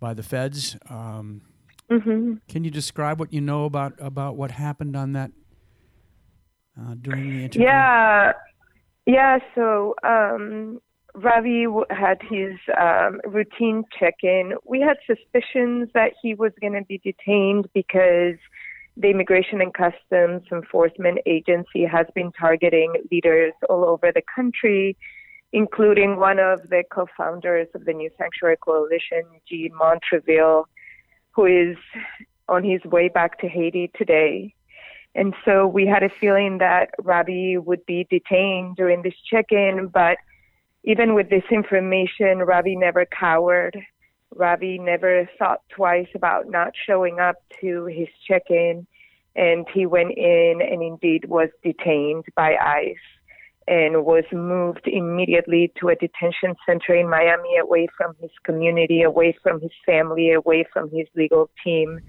by 0.00 0.12
the 0.14 0.22
feds. 0.22 0.76
Um, 0.88 1.42
hmm 1.88 2.34
can 2.48 2.64
you 2.64 2.70
describe 2.70 3.18
what 3.20 3.32
you 3.32 3.40
know 3.40 3.64
about 3.64 3.94
about 3.98 4.36
what 4.36 4.50
happened 4.50 4.96
on 4.96 5.12
that 5.12 5.30
uh, 6.78 6.94
during 7.00 7.32
the 7.32 7.44
interview? 7.44 7.66
Yeah, 7.66 8.32
yeah. 9.06 9.38
So 9.54 9.94
um, 10.02 10.80
Ravi 11.14 11.64
w- 11.64 11.84
had 11.90 12.18
his 12.22 12.54
um, 12.80 13.20
routine 13.26 13.84
check-in. 13.98 14.54
We 14.64 14.80
had 14.80 14.96
suspicions 15.06 15.90
that 15.94 16.12
he 16.22 16.34
was 16.34 16.52
going 16.60 16.72
to 16.74 16.82
be 16.84 16.98
detained 16.98 17.68
because 17.74 18.38
the 18.96 19.08
Immigration 19.08 19.60
and 19.60 19.72
Customs 19.72 20.42
Enforcement 20.52 21.18
Agency 21.26 21.84
has 21.84 22.06
been 22.14 22.32
targeting 22.32 22.92
leaders 23.10 23.52
all 23.68 23.84
over 23.84 24.12
the 24.12 24.22
country, 24.34 24.96
including 25.52 26.16
one 26.16 26.38
of 26.38 26.68
the 26.68 26.84
co-founders 26.90 27.68
of 27.74 27.84
the 27.84 27.92
New 27.92 28.10
Sanctuary 28.18 28.56
Coalition, 28.56 29.22
Jean 29.48 29.72
Montrevil, 29.72 30.64
who 31.32 31.44
is 31.46 31.76
on 32.48 32.64
his 32.64 32.82
way 32.84 33.08
back 33.08 33.38
to 33.40 33.48
Haiti 33.48 33.90
today. 33.96 34.54
And 35.14 35.34
so 35.44 35.66
we 35.66 35.86
had 35.86 36.02
a 36.02 36.10
feeling 36.20 36.58
that 36.58 36.90
Ravi 37.02 37.58
would 37.58 37.84
be 37.86 38.06
detained 38.10 38.76
during 38.76 39.02
this 39.02 39.14
check 39.28 39.46
in, 39.50 39.88
but 39.92 40.18
even 40.84 41.14
with 41.14 41.30
this 41.30 41.44
information, 41.50 42.38
Ravi 42.38 42.76
never 42.76 43.06
cowered. 43.06 43.76
Ravi 44.34 44.78
never 44.78 45.28
thought 45.38 45.62
twice 45.70 46.08
about 46.14 46.48
not 46.48 46.72
showing 46.86 47.18
up 47.18 47.36
to 47.60 47.86
his 47.86 48.08
check 48.26 48.42
in, 48.48 48.86
and 49.36 49.66
he 49.72 49.86
went 49.86 50.12
in 50.16 50.60
and 50.60 50.82
indeed 50.82 51.24
was 51.26 51.48
detained 51.62 52.24
by 52.34 52.56
ICE 52.56 52.96
and 53.68 54.04
was 54.04 54.24
moved 54.32 54.86
immediately 54.86 55.72
to 55.78 55.88
a 55.88 55.94
detention 55.94 56.56
center 56.66 56.94
in 56.94 57.08
Miami 57.08 57.56
away 57.58 57.86
from 57.96 58.16
his 58.20 58.30
community, 58.42 59.02
away 59.02 59.36
from 59.42 59.60
his 59.60 59.70
family, 59.86 60.32
away 60.32 60.64
from 60.72 60.90
his 60.90 61.06
legal 61.14 61.48
team. 61.62 62.00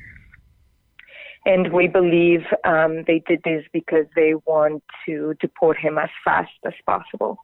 And 1.45 1.71
we 1.73 1.87
believe 1.87 2.41
um, 2.63 3.03
they 3.05 3.21
did 3.27 3.41
this 3.43 3.63
because 3.73 4.05
they 4.15 4.33
want 4.45 4.83
to 5.05 5.35
deport 5.39 5.77
him 5.77 5.97
as 5.97 6.09
fast 6.23 6.51
as 6.65 6.73
possible. 6.85 7.37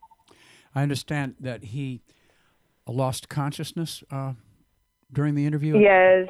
I 0.74 0.84
understand 0.84 1.36
that 1.40 1.66
he 1.66 2.02
lost 2.88 3.30
consciousness 3.30 4.04
uh, 4.12 4.34
during 5.14 5.36
the 5.36 5.46
interview. 5.46 5.78
Yes, 5.78 6.28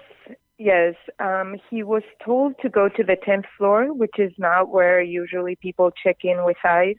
yes. 0.57 0.95
Um, 1.19 1.57
he 1.69 1.83
was 1.83 2.03
told 2.23 2.55
to 2.61 2.69
go 2.69 2.89
to 2.89 3.03
the 3.03 3.17
10th 3.27 3.45
floor, 3.57 3.93
which 3.93 4.17
is 4.17 4.31
not 4.37 4.69
where 4.69 5.01
usually 5.01 5.55
people 5.55 5.91
check 6.03 6.17
in 6.23 6.43
with 6.45 6.57
ICE. 6.63 6.97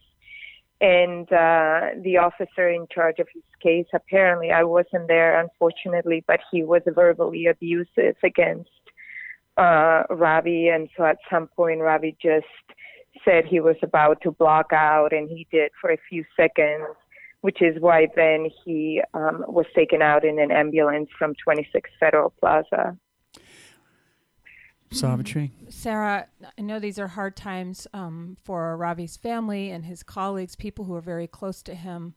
And 0.80 1.26
uh, 1.32 1.90
the 2.04 2.18
officer 2.18 2.68
in 2.68 2.86
charge 2.92 3.18
of 3.18 3.26
his 3.34 3.42
case, 3.60 3.86
apparently, 3.92 4.52
I 4.52 4.62
wasn't 4.62 5.08
there, 5.08 5.40
unfortunately, 5.40 6.22
but 6.26 6.38
he 6.52 6.62
was 6.62 6.82
verbally 6.86 7.46
abusive 7.46 8.14
against 8.22 8.70
uh, 9.56 10.04
Ravi. 10.08 10.68
And 10.68 10.88
so 10.96 11.04
at 11.04 11.18
some 11.28 11.48
point, 11.48 11.80
Ravi 11.80 12.16
just 12.22 12.46
said 13.24 13.44
he 13.44 13.58
was 13.58 13.74
about 13.82 14.20
to 14.22 14.30
block 14.30 14.72
out, 14.72 15.12
and 15.12 15.28
he 15.28 15.48
did 15.50 15.72
for 15.80 15.90
a 15.90 15.98
few 16.08 16.24
seconds, 16.36 16.86
which 17.40 17.62
is 17.62 17.80
why 17.80 18.08
then 18.16 18.48
he 18.64 19.00
um, 19.14 19.44
was 19.46 19.66
taken 19.74 20.02
out 20.02 20.24
in 20.24 20.38
an 20.38 20.50
ambulance 20.50 21.08
from 21.18 21.34
26 21.42 21.90
Federal 22.00 22.30
Plaza. 22.40 22.96
Savitri. 24.90 25.52
Sarah, 25.68 26.26
I 26.58 26.62
know 26.62 26.78
these 26.78 26.98
are 26.98 27.08
hard 27.08 27.36
times 27.36 27.86
um, 27.92 28.36
for 28.42 28.76
Ravi's 28.76 29.16
family 29.16 29.70
and 29.70 29.84
his 29.84 30.02
colleagues, 30.02 30.56
people 30.56 30.86
who 30.86 30.94
are 30.94 31.02
very 31.02 31.26
close 31.26 31.62
to 31.64 31.74
him. 31.74 32.14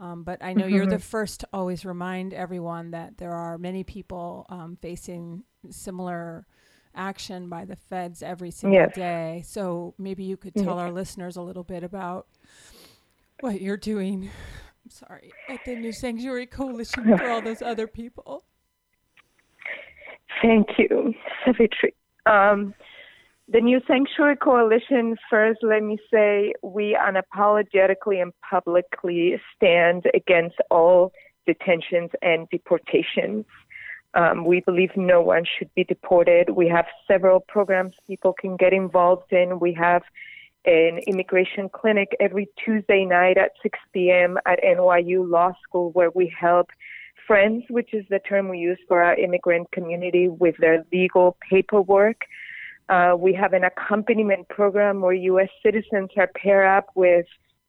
Um, 0.00 0.22
but 0.22 0.42
I 0.42 0.52
know 0.52 0.66
you're 0.66 0.86
the 0.86 0.98
first 0.98 1.40
to 1.40 1.48
always 1.52 1.84
remind 1.84 2.34
everyone 2.34 2.90
that 2.92 3.18
there 3.18 3.32
are 3.32 3.56
many 3.58 3.84
people 3.84 4.46
um, 4.48 4.76
facing 4.80 5.44
similar 5.70 6.46
action 6.94 7.48
by 7.48 7.64
the 7.64 7.76
feds 7.76 8.22
every 8.22 8.50
single 8.50 8.78
Yes. 8.78 8.94
day. 8.94 9.42
So 9.46 9.94
maybe 9.98 10.24
you 10.24 10.36
could 10.36 10.54
tell 10.54 10.78
our 10.78 10.90
listeners 10.90 11.36
a 11.36 11.42
little 11.42 11.64
bit 11.64 11.82
about 11.84 12.26
what 13.40 13.60
you're 13.60 13.76
doing. 13.76 14.30
I'm 14.84 14.90
sorry, 14.90 15.32
at 15.48 15.60
the 15.64 15.76
New 15.76 15.92
Sanctuary 15.92 16.46
Coalition 16.46 17.04
for 17.18 17.28
all 17.28 17.42
those 17.42 17.62
other 17.62 17.86
people. 17.86 18.44
Thank 20.42 20.68
you, 20.78 21.14
Savitri. 21.44 21.94
Um, 22.26 22.74
the 23.50 23.60
New 23.60 23.80
Sanctuary 23.86 24.36
Coalition, 24.36 25.16
first, 25.30 25.60
let 25.62 25.82
me 25.82 25.98
say, 26.12 26.52
we 26.62 26.96
unapologetically 27.00 28.20
and 28.20 28.32
publicly 28.48 29.40
stand 29.56 30.04
against 30.14 30.56
all 30.70 31.12
detentions 31.46 32.10
and 32.20 32.46
deportations. 32.50 33.46
Um, 34.14 34.44
we 34.44 34.60
believe 34.60 34.90
no 34.96 35.22
one 35.22 35.44
should 35.58 35.70
be 35.74 35.84
deported. 35.84 36.50
We 36.50 36.68
have 36.68 36.86
several 37.06 37.40
programs 37.40 37.94
people 38.06 38.34
can 38.38 38.56
get 38.56 38.72
involved 38.72 39.32
in. 39.32 39.60
We 39.60 39.72
have 39.74 40.02
an 40.68 40.98
immigration 41.06 41.68
clinic 41.68 42.14
every 42.20 42.48
Tuesday 42.62 43.04
night 43.04 43.38
at 43.38 43.52
6 43.62 43.78
p.m. 43.92 44.36
at 44.46 44.58
NYU 44.62 45.28
Law 45.28 45.52
School 45.62 45.90
where 45.92 46.10
we 46.10 46.32
help 46.38 46.68
friends, 47.26 47.64
which 47.70 47.94
is 47.94 48.04
the 48.10 48.18
term 48.20 48.48
we 48.48 48.58
use 48.58 48.78
for 48.86 49.02
our 49.02 49.14
immigrant 49.14 49.70
community, 49.70 50.28
with 50.28 50.56
their 50.58 50.84
legal 50.92 51.36
paperwork. 51.48 52.22
Uh, 52.88 53.14
we 53.18 53.32
have 53.34 53.52
an 53.52 53.64
accompaniment 53.64 54.48
program 54.48 55.00
where 55.00 55.12
U.S. 55.12 55.48
citizens 55.64 56.10
are 56.16 56.30
paired 56.36 56.66
up 56.66 56.86
with 56.94 57.26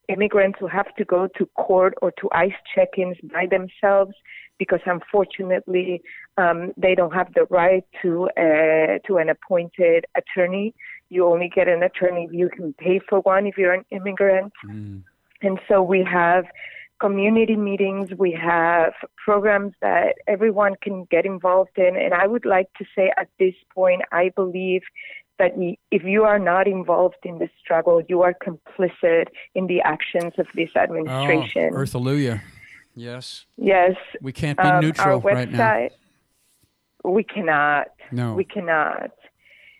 immigrants 0.07 0.57
who 0.59 0.67
have 0.67 0.93
to 0.95 1.05
go 1.05 1.27
to 1.37 1.45
court 1.57 1.93
or 2.01 2.11
to 2.19 2.29
ICE 2.33 2.51
check-ins 2.73 3.17
by 3.31 3.45
themselves 3.45 4.13
because 4.57 4.79
unfortunately 4.85 6.01
um, 6.37 6.73
they 6.77 6.95
don't 6.95 7.13
have 7.13 7.33
the 7.33 7.45
right 7.49 7.85
to 8.01 8.29
uh, 8.37 8.99
to 9.07 9.17
an 9.17 9.29
appointed 9.29 10.05
attorney. 10.15 10.73
You 11.09 11.27
only 11.27 11.49
get 11.53 11.67
an 11.67 11.83
attorney 11.83 12.25
if 12.25 12.33
you 12.33 12.49
can 12.49 12.73
pay 12.73 12.99
for 12.99 13.19
one 13.21 13.47
if 13.47 13.57
you're 13.57 13.73
an 13.73 13.85
immigrant. 13.91 14.53
Mm. 14.65 15.03
And 15.41 15.59
so 15.67 15.81
we 15.81 16.03
have 16.03 16.45
community 16.99 17.55
meetings, 17.55 18.09
we 18.17 18.31
have 18.31 18.93
programs 19.23 19.73
that 19.81 20.15
everyone 20.27 20.75
can 20.81 21.05
get 21.09 21.25
involved 21.25 21.77
in. 21.77 21.95
And 21.95 22.13
I 22.13 22.27
would 22.27 22.45
like 22.45 22.71
to 22.77 22.85
say 22.95 23.11
at 23.17 23.29
this 23.39 23.55
point, 23.73 24.01
I 24.11 24.29
believe 24.35 24.81
that 25.39 25.53
if 25.89 26.03
you 26.03 26.23
are 26.23 26.37
not 26.37 26.67
involved 26.67 27.23
in 27.23 27.39
this 27.39 27.49
struggle, 27.59 28.01
you 28.09 28.21
are 28.21 28.33
complicit 28.33 29.27
in 29.55 29.67
the 29.67 29.81
actions 29.81 30.33
of 30.37 30.47
this 30.53 30.69
administration. 30.75 31.71
Oh, 31.73 31.77
Earthalujah. 31.77 32.41
Yes. 32.95 33.45
yes. 33.55 33.95
We 34.21 34.33
can't 34.33 34.57
be 34.57 34.63
um, 34.63 34.81
neutral 34.81 35.21
website, 35.21 35.33
right 35.33 35.51
now. 37.05 37.09
we 37.09 37.23
cannot. 37.23 37.87
No. 38.11 38.33
We 38.33 38.43
cannot. 38.43 39.11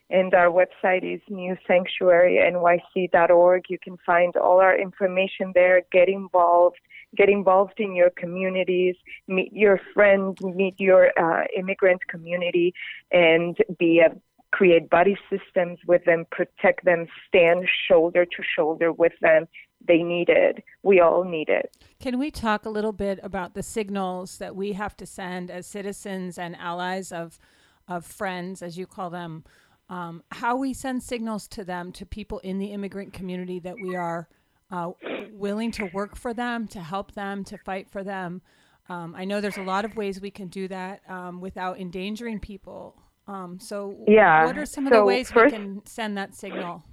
And 0.09 0.33
our 0.33 0.47
website 0.47 1.03
is 1.03 1.21
newsanctuarynyc.org. 1.29 3.65
You 3.69 3.77
can 3.77 3.97
find 4.05 4.35
all 4.35 4.59
our 4.59 4.75
information 4.75 5.51
there. 5.53 5.83
Get 5.91 6.09
involved. 6.09 6.79
Get 7.15 7.29
involved 7.29 7.79
in 7.79 7.95
your 7.95 8.09
communities. 8.11 8.95
Meet 9.27 9.53
your 9.53 9.79
friends. 9.93 10.41
Meet 10.41 10.79
your 10.79 11.11
uh, 11.19 11.43
immigrant 11.55 12.07
community, 12.07 12.73
and 13.11 13.55
be 13.77 13.99
a 13.99 14.15
create 14.51 14.89
buddy 14.89 15.17
systems 15.29 15.79
with 15.85 16.03
them, 16.05 16.25
protect 16.31 16.85
them, 16.85 17.07
stand 17.27 17.67
shoulder 17.87 18.25
to 18.25 18.43
shoulder 18.55 18.91
with 18.91 19.13
them. 19.21 19.47
They 19.87 20.03
need 20.03 20.29
it. 20.29 20.63
We 20.83 20.99
all 20.99 21.23
need 21.23 21.49
it. 21.49 21.75
Can 21.99 22.19
we 22.19 22.31
talk 22.31 22.65
a 22.65 22.69
little 22.69 22.91
bit 22.91 23.19
about 23.23 23.53
the 23.53 23.63
signals 23.63 24.37
that 24.37 24.55
we 24.55 24.73
have 24.73 24.97
to 24.97 25.05
send 25.05 25.49
as 25.49 25.67
citizens 25.67 26.37
and 26.37 26.55
allies 26.57 27.11
of, 27.11 27.39
of 27.87 28.05
friends, 28.05 28.61
as 28.61 28.77
you 28.77 28.85
call 28.85 29.09
them? 29.09 29.43
Um, 29.89 30.23
how 30.31 30.55
we 30.55 30.73
send 30.73 31.01
signals 31.01 31.47
to 31.49 31.63
them, 31.63 31.91
to 31.93 32.05
people 32.05 32.39
in 32.39 32.59
the 32.59 32.67
immigrant 32.67 33.11
community, 33.11 33.59
that 33.59 33.75
we 33.81 33.95
are 33.95 34.27
uh, 34.71 34.91
willing 35.33 35.71
to 35.71 35.89
work 35.93 36.15
for 36.15 36.33
them, 36.33 36.67
to 36.67 36.79
help 36.79 37.13
them, 37.13 37.43
to 37.45 37.57
fight 37.57 37.89
for 37.89 38.03
them. 38.03 38.41
Um, 38.87 39.15
I 39.17 39.25
know 39.25 39.41
there's 39.41 39.57
a 39.57 39.63
lot 39.63 39.85
of 39.85 39.95
ways 39.95 40.21
we 40.21 40.31
can 40.31 40.47
do 40.47 40.67
that 40.67 41.01
um, 41.09 41.41
without 41.41 41.79
endangering 41.79 42.39
people. 42.39 42.95
Um, 43.27 43.59
so, 43.59 43.95
Yeah, 44.07 44.45
what 44.45 44.57
are 44.57 44.65
some 44.65 44.87
of 44.87 44.93
the 44.93 45.03
ways 45.03 45.31
first- 45.31 45.53
we 45.53 45.59
can 45.59 45.85
send 45.85 46.17
that 46.17 46.33
signal? 46.35 46.83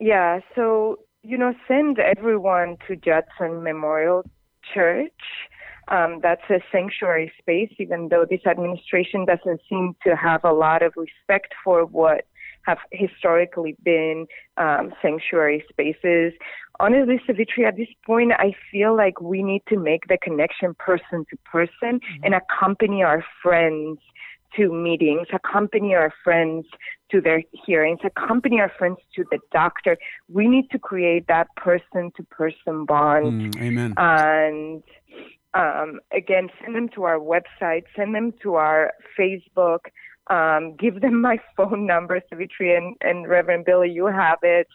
Yeah, 0.00 0.40
so, 0.54 1.00
you 1.22 1.36
know, 1.36 1.54
send 1.66 1.98
everyone 1.98 2.76
to 2.86 2.96
Judson 2.96 3.62
Memorial 3.62 4.24
Church. 4.74 5.12
Um, 5.90 6.20
that's 6.22 6.42
a 6.50 6.60
sanctuary 6.70 7.32
space, 7.38 7.70
even 7.78 8.08
though 8.08 8.26
this 8.28 8.44
administration 8.46 9.24
doesn't 9.24 9.60
seem 9.68 9.96
to 10.04 10.14
have 10.16 10.44
a 10.44 10.52
lot 10.52 10.82
of 10.82 10.92
respect 10.96 11.54
for 11.64 11.84
what 11.84 12.26
have 12.62 12.78
historically 12.92 13.76
been 13.82 14.26
um, 14.58 14.92
sanctuary 15.00 15.64
spaces. 15.70 16.32
Honestly, 16.80 17.20
Savitri, 17.26 17.64
at 17.64 17.76
this 17.76 17.88
point, 18.04 18.32
I 18.32 18.54
feel 18.70 18.94
like 18.96 19.20
we 19.20 19.42
need 19.42 19.62
to 19.68 19.78
make 19.78 20.06
the 20.08 20.18
connection 20.22 20.74
person 20.74 21.24
to 21.30 21.36
person 21.50 22.00
and 22.22 22.34
accompany 22.34 23.02
our 23.02 23.24
friends 23.42 23.98
to 24.56 24.72
meetings, 24.72 25.28
accompany 25.32 25.94
our 25.94 26.12
friends 26.24 26.66
to 27.10 27.20
their 27.20 27.42
hearings, 27.66 28.00
accompany 28.04 28.60
our 28.60 28.72
friends 28.78 28.98
to 29.14 29.24
the 29.30 29.38
doctor. 29.52 29.96
We 30.28 30.46
need 30.46 30.70
to 30.70 30.78
create 30.78 31.26
that 31.28 31.48
person 31.56 32.12
to 32.16 32.22
person 32.24 32.84
bond. 32.84 33.54
Mm, 33.54 33.62
amen. 33.62 33.94
And 33.96 34.82
um, 35.54 36.00
again, 36.12 36.48
send 36.60 36.74
them 36.74 36.88
to 36.94 37.04
our 37.04 37.18
website, 37.18 37.84
send 37.96 38.14
them 38.14 38.32
to 38.42 38.54
our 38.54 38.92
Facebook, 39.18 39.80
um, 40.28 40.76
give 40.76 41.00
them 41.00 41.20
my 41.20 41.38
phone 41.56 41.86
number, 41.86 42.20
Savitri 42.28 42.74
and, 42.76 42.96
and 43.00 43.28
Reverend 43.28 43.64
Billy, 43.64 43.90
you 43.90 44.06
have 44.06 44.38
it. 44.42 44.68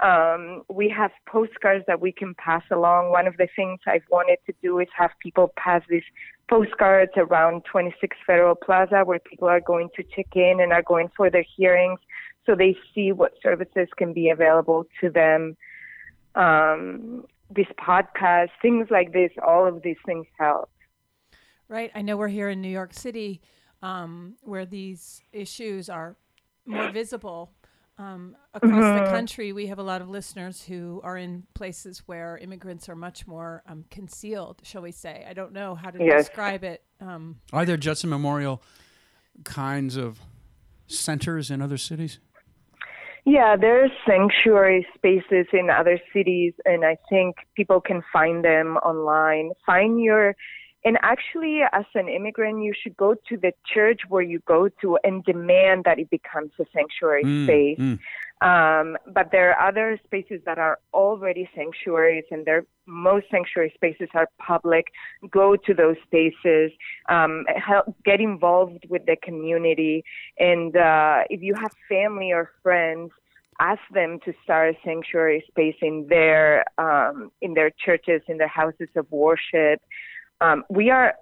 Um, 0.00 0.62
we 0.68 0.88
have 0.90 1.10
postcards 1.26 1.84
that 1.88 2.00
we 2.00 2.12
can 2.12 2.34
pass 2.34 2.62
along. 2.70 3.10
One 3.10 3.26
of 3.26 3.36
the 3.36 3.48
things 3.56 3.80
I've 3.86 4.04
wanted 4.10 4.38
to 4.46 4.54
do 4.62 4.78
is 4.78 4.86
have 4.96 5.10
people 5.20 5.52
pass 5.56 5.82
these 5.88 6.04
postcards 6.48 7.12
around 7.16 7.64
26 7.64 8.16
Federal 8.26 8.54
Plaza 8.54 9.02
where 9.04 9.18
people 9.18 9.48
are 9.48 9.60
going 9.60 9.88
to 9.96 10.04
check 10.04 10.28
in 10.34 10.60
and 10.60 10.72
are 10.72 10.82
going 10.82 11.08
for 11.16 11.30
their 11.30 11.44
hearings 11.56 11.98
so 12.46 12.54
they 12.54 12.76
see 12.94 13.12
what 13.12 13.32
services 13.42 13.88
can 13.96 14.12
be 14.12 14.30
available 14.30 14.84
to 15.00 15.10
them. 15.10 15.56
Um, 16.34 17.24
this 17.50 17.66
podcast, 17.80 18.48
things 18.60 18.88
like 18.90 19.12
this, 19.12 19.30
all 19.46 19.66
of 19.66 19.82
these 19.82 19.96
things 20.06 20.26
help. 20.38 20.70
Right. 21.68 21.90
I 21.94 22.02
know 22.02 22.16
we're 22.16 22.28
here 22.28 22.48
in 22.48 22.60
New 22.60 22.68
York 22.70 22.94
City 22.94 23.40
um, 23.82 24.36
where 24.42 24.66
these 24.66 25.22
issues 25.32 25.88
are 25.88 26.16
more 26.66 26.88
visible. 26.88 27.52
Um, 27.98 28.36
across 28.54 28.92
the 28.94 29.00
Mhm. 29.00 29.10
country, 29.10 29.52
we 29.52 29.66
have 29.66 29.78
a 29.78 29.82
lot 29.82 30.00
of 30.00 30.08
listeners 30.08 30.64
who 30.64 31.00
are 31.02 31.16
in 31.16 31.46
places 31.54 32.06
where 32.06 32.38
immigrants 32.38 32.88
are 32.88 32.94
much 32.94 33.26
more 33.26 33.62
um, 33.66 33.84
concealed, 33.90 34.60
shall 34.62 34.82
we 34.82 34.92
say. 34.92 35.24
I 35.28 35.32
don't 35.32 35.52
know 35.52 35.74
how 35.74 35.90
to 35.90 35.98
Yes. 36.02 36.26
describe 36.26 36.62
it. 36.64 36.84
Um, 37.00 37.40
Are 37.52 37.64
there 37.64 37.76
Judson 37.76 38.08
Memorial 38.10 38.62
kinds 39.44 39.96
of 39.96 40.20
centers 40.86 41.50
in 41.50 41.60
other 41.60 41.76
cities? 41.76 42.18
Yeah, 43.28 43.56
there's 43.60 43.90
sanctuary 44.06 44.86
spaces 44.94 45.46
in 45.52 45.68
other 45.68 46.00
cities, 46.14 46.54
and 46.64 46.82
I 46.82 46.96
think 47.10 47.36
people 47.54 47.78
can 47.78 48.02
find 48.10 48.42
them 48.42 48.78
online. 48.78 49.50
Find 49.66 50.00
your, 50.02 50.34
and 50.82 50.96
actually, 51.02 51.60
as 51.70 51.84
an 51.94 52.08
immigrant, 52.08 52.64
you 52.64 52.72
should 52.80 52.96
go 52.96 53.14
to 53.28 53.36
the 53.36 53.52
church 53.66 54.00
where 54.08 54.22
you 54.22 54.40
go 54.46 54.70
to 54.80 54.98
and 55.04 55.22
demand 55.24 55.84
that 55.84 55.98
it 55.98 56.08
becomes 56.08 56.52
a 56.58 56.64
sanctuary 56.74 57.24
Mm, 57.24 57.44
space. 57.44 57.78
mm. 57.78 57.98
Um, 58.40 58.96
but 59.12 59.30
there 59.32 59.52
are 59.52 59.68
other 59.68 59.98
spaces 60.04 60.40
that 60.46 60.58
are 60.58 60.78
already 60.94 61.48
sanctuaries, 61.56 62.24
and 62.30 62.46
most 62.86 63.26
sanctuary 63.30 63.72
spaces 63.74 64.08
are 64.14 64.28
public. 64.38 64.86
Go 65.30 65.56
to 65.56 65.74
those 65.74 65.96
spaces, 66.06 66.70
um, 67.08 67.44
help 67.56 67.94
get 68.04 68.20
involved 68.20 68.84
with 68.88 69.04
the 69.06 69.16
community, 69.22 70.04
and 70.38 70.76
uh, 70.76 71.24
if 71.30 71.42
you 71.42 71.54
have 71.54 71.72
family 71.88 72.30
or 72.30 72.52
friends, 72.62 73.10
ask 73.60 73.80
them 73.92 74.20
to 74.24 74.32
start 74.44 74.74
a 74.74 74.78
sanctuary 74.84 75.44
space 75.48 75.76
in 75.82 76.06
their 76.08 76.64
um, 76.78 77.32
in 77.42 77.54
their 77.54 77.70
churches, 77.84 78.22
in 78.28 78.38
their 78.38 78.48
houses 78.48 78.88
of 78.94 79.10
worship. 79.10 79.82
Um, 80.40 80.64
we 80.70 80.90
are 80.90 81.14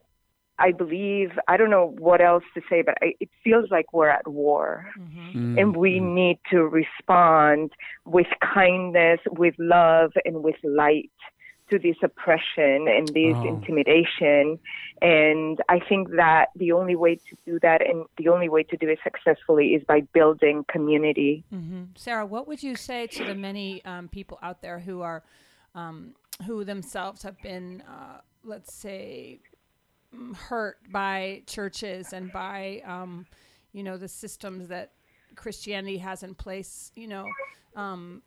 I 0.58 0.72
believe, 0.72 1.30
I 1.48 1.56
don't 1.56 1.70
know 1.70 1.94
what 1.98 2.20
else 2.20 2.44
to 2.54 2.62
say, 2.68 2.82
but 2.82 2.96
I, 3.02 3.14
it 3.20 3.28
feels 3.44 3.70
like 3.70 3.92
we're 3.92 4.08
at 4.08 4.26
war. 4.26 4.86
Mm, 4.98 5.58
And 5.58 5.76
we 5.76 6.00
mm. 6.00 6.14
need 6.14 6.38
to 6.50 6.62
respond 6.62 7.72
with 8.04 8.26
kindness, 8.42 9.20
with 9.30 9.54
love, 9.58 10.12
and 10.24 10.42
with 10.42 10.56
light 10.64 11.10
to 11.70 11.78
this 11.78 11.96
oppression 12.02 12.86
and 12.88 13.08
this 13.08 13.36
Oh. 13.42 13.48
intimidation. 13.48 14.58
And 15.02 15.60
I 15.68 15.80
think 15.80 16.10
that 16.10 16.46
the 16.54 16.72
only 16.72 16.94
way 16.94 17.16
to 17.16 17.36
do 17.44 17.58
that 17.60 17.86
and 17.86 18.06
the 18.16 18.28
only 18.28 18.48
way 18.48 18.62
to 18.62 18.76
do 18.76 18.88
it 18.88 19.00
successfully 19.02 19.74
is 19.74 19.82
by 19.84 20.02
building 20.14 20.64
community. 20.68 21.44
hmm 21.50 21.84
Sarah, 21.96 22.24
what 22.24 22.46
would 22.48 22.62
you 22.62 22.76
say 22.76 23.06
to 23.08 23.24
the 23.24 23.34
many 23.34 23.84
um, 23.84 24.08
people 24.08 24.38
out 24.42 24.62
there 24.62 24.78
who 24.78 25.02
are, 25.02 25.24
um, 25.74 26.14
who 26.46 26.64
themselves 26.64 27.22
have 27.24 27.40
been, 27.42 27.82
uh, 27.82 28.20
let's 28.44 28.72
say, 28.72 29.40
hurt 30.48 30.78
by 30.90 31.42
churches 31.46 32.12
and 32.12 32.32
by, 32.32 32.82
um, 32.86 33.26
you 33.72 33.82
know, 33.82 33.96
the 33.96 34.08
systems 34.08 34.68
that 34.68 34.92
Christianity 35.34 35.98
has 35.98 36.22
in 36.22 36.34
place? 36.34 36.90
You 36.94 37.08
know, 37.08 37.30
um, 37.74 38.22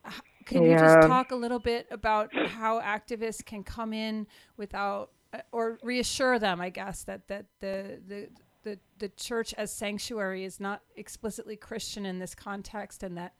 can 0.45 0.63
you 0.63 0.78
just 0.78 1.08
talk 1.08 1.32
a 1.32 1.36
little 1.36 1.60
bit 1.60 1.88
about 1.91 2.34
how 2.36 2.80
activists 2.82 3.43
can 3.43 3.63
come 3.63 3.93
in 3.93 4.28
without, 4.58 5.12
uh, 5.34 5.39
or 5.52 5.78
reassure 5.84 6.39
them, 6.39 6.62
I 6.62 6.69
guess, 6.69 7.04
that 7.04 7.28
that 7.28 7.45
the 7.60 7.99
the 8.08 8.30
the, 8.63 8.80
the 8.97 9.10
church 9.10 9.54
as 9.54 9.71
sanctuary 9.71 10.43
is 10.43 10.60
not 10.60 10.82
explicitly 10.97 11.56
Christian 11.56 12.06
in 12.06 12.19
this 12.19 12.36
context, 12.36 13.04
and 13.04 13.17
that 13.17 13.34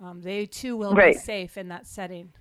um, 0.00 0.22
they 0.22 0.46
too 0.46 0.76
will 0.76 0.94
Right. 0.94 1.12
be 1.12 1.18
safe 1.18 1.56
in 1.58 1.68
that 1.68 1.86
setting. 1.86 2.32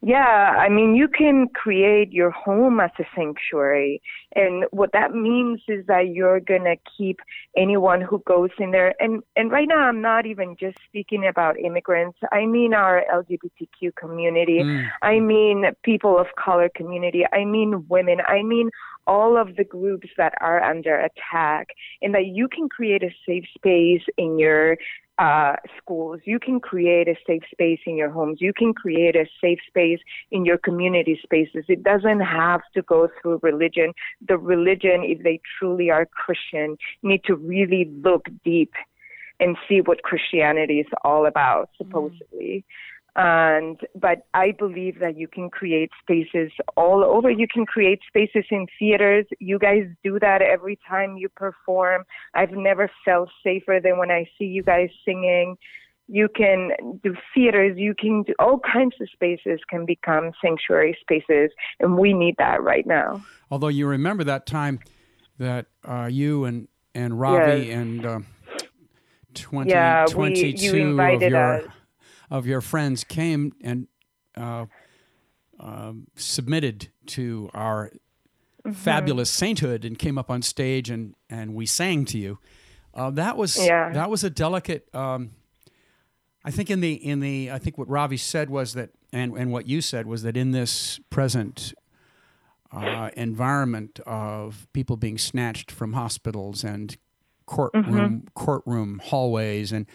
Yeah, 0.00 0.54
I 0.56 0.68
mean, 0.68 0.94
you 0.94 1.08
can 1.08 1.48
create 1.48 2.12
your 2.12 2.30
home 2.30 2.78
as 2.78 2.90
a 3.00 3.04
sanctuary. 3.16 4.00
And 4.36 4.64
what 4.70 4.92
that 4.92 5.12
means 5.12 5.60
is 5.66 5.86
that 5.86 6.08
you're 6.08 6.38
going 6.38 6.64
to 6.64 6.76
keep 6.96 7.18
anyone 7.56 8.00
who 8.00 8.22
goes 8.24 8.50
in 8.60 8.70
there. 8.70 8.94
And, 9.00 9.22
and 9.34 9.50
right 9.50 9.66
now, 9.66 9.80
I'm 9.80 10.00
not 10.00 10.24
even 10.24 10.56
just 10.58 10.78
speaking 10.86 11.26
about 11.26 11.58
immigrants. 11.58 12.18
I 12.30 12.46
mean, 12.46 12.74
our 12.74 13.04
LGBTQ 13.12 13.96
community. 13.96 14.60
Mm. 14.62 14.86
I 15.02 15.18
mean, 15.18 15.64
people 15.82 16.16
of 16.16 16.28
color 16.42 16.70
community. 16.72 17.24
I 17.32 17.44
mean, 17.44 17.84
women. 17.88 18.18
I 18.26 18.42
mean, 18.44 18.70
all 19.08 19.36
of 19.36 19.56
the 19.56 19.64
groups 19.64 20.08
that 20.16 20.34
are 20.40 20.62
under 20.62 20.94
attack. 20.94 21.68
And 22.02 22.14
that 22.14 22.26
you 22.26 22.46
can 22.48 22.68
create 22.68 23.02
a 23.02 23.10
safe 23.26 23.44
space 23.56 24.02
in 24.16 24.38
your 24.38 24.76
uh, 25.18 25.56
schools. 25.76 26.20
You 26.24 26.38
can 26.38 26.60
create 26.60 27.08
a 27.08 27.16
safe 27.26 27.42
space 27.50 27.80
in 27.86 27.96
your 27.96 28.10
homes. 28.10 28.38
You 28.40 28.52
can 28.52 28.72
create 28.72 29.16
a 29.16 29.26
safe 29.40 29.58
space 29.66 29.98
in 30.30 30.44
your 30.44 30.58
community 30.58 31.18
spaces. 31.22 31.64
It 31.68 31.82
doesn't 31.82 32.20
have 32.20 32.60
to 32.74 32.82
go 32.82 33.08
through 33.20 33.40
religion. 33.42 33.92
The 34.28 34.38
religion, 34.38 35.02
if 35.02 35.24
they 35.24 35.40
truly 35.58 35.90
are 35.90 36.06
Christian, 36.06 36.76
need 37.02 37.24
to 37.24 37.34
really 37.34 37.90
look 38.04 38.26
deep 38.44 38.72
and 39.40 39.56
see 39.68 39.80
what 39.80 40.02
Christianity 40.02 40.80
is 40.80 40.86
all 41.04 41.26
about, 41.26 41.70
supposedly. 41.76 42.64
And 43.20 43.80
but 43.96 44.18
I 44.32 44.52
believe 44.52 45.00
that 45.00 45.18
you 45.18 45.26
can 45.26 45.50
create 45.50 45.90
spaces 46.00 46.52
all 46.76 47.02
over. 47.02 47.28
You 47.28 47.48
can 47.52 47.66
create 47.66 47.98
spaces 48.06 48.44
in 48.52 48.68
theaters. 48.78 49.26
You 49.40 49.58
guys 49.58 49.82
do 50.04 50.20
that 50.20 50.40
every 50.40 50.78
time 50.88 51.16
you 51.16 51.28
perform. 51.28 52.04
I've 52.34 52.52
never 52.52 52.88
felt 53.04 53.28
safer 53.42 53.80
than 53.82 53.98
when 53.98 54.12
I 54.12 54.24
see 54.38 54.44
you 54.44 54.62
guys 54.62 54.90
singing. 55.04 55.56
You 56.06 56.28
can 56.34 56.70
do 57.02 57.16
theaters. 57.34 57.76
You 57.76 57.92
can 57.98 58.22
do 58.22 58.34
all 58.38 58.60
kinds 58.60 58.94
of 59.00 59.08
spaces 59.10 59.58
can 59.68 59.84
become 59.84 60.30
sanctuary 60.40 60.96
spaces, 61.00 61.50
and 61.80 61.98
we 61.98 62.12
need 62.12 62.36
that 62.38 62.62
right 62.62 62.86
now. 62.86 63.20
Although 63.50 63.68
you 63.68 63.88
remember 63.88 64.22
that 64.24 64.46
time 64.46 64.78
that 65.38 65.66
uh, 65.84 66.08
you 66.10 66.44
and 66.44 66.68
and 66.94 67.18
Ravi 67.20 67.62
Yes. 67.66 67.76
and 67.76 68.06
uh, 68.06 68.20
20, 69.34 69.68
Yeah, 69.70 70.04
we- 70.06 70.12
you 70.12 70.14
22 70.14 70.76
of 70.76 70.82
invited 70.90 71.30
your 71.32 71.54
us. 71.56 71.64
Of 72.30 72.46
your 72.46 72.60
friends 72.60 73.04
came 73.04 73.52
and 73.62 73.86
uh, 74.36 74.66
um 75.60 76.06
submitted 76.16 76.88
to 77.06 77.50
our 77.54 77.90
Mm-hmm. 78.64 78.72
fabulous 78.72 79.30
sainthood 79.30 79.84
and 79.84 79.96
came 79.98 80.18
up 80.18 80.28
on 80.30 80.42
stage 80.42 80.90
and 80.90 81.14
and 81.30 81.54
we 81.54 81.64
sang 81.64 82.04
to 82.06 82.18
you. 82.18 82.38
Uh, 82.92 83.08
that 83.10 83.36
was 83.36 83.56
Yeah. 83.56 83.92
that 83.92 84.10
was 84.10 84.24
a 84.24 84.30
delicate. 84.30 84.92
Um, 84.92 85.30
I 86.44 86.50
think 86.50 86.68
in 86.68 86.80
the 86.80 86.92
in 86.94 87.20
the 87.20 87.50
I 87.52 87.58
think 87.60 87.78
what 87.78 87.88
Ravi 87.88 88.16
said 88.16 88.50
was 88.50 88.74
that 88.74 88.90
and 89.12 89.32
and 89.38 89.52
what 89.52 89.68
you 89.68 89.80
said 89.80 90.06
was 90.06 90.22
that 90.24 90.36
in 90.36 90.50
this 90.50 90.98
present 91.08 91.72
uh, 92.72 93.10
environment 93.16 94.00
of 94.06 94.66
people 94.72 94.96
being 94.96 95.18
snatched 95.18 95.70
from 95.70 95.92
hospitals 95.94 96.64
and 96.64 96.96
courtroom 97.46 97.84
Mm-hmm. 97.84 98.26
courtroom 98.34 99.00
hallways 99.04 99.72
and 99.72 99.86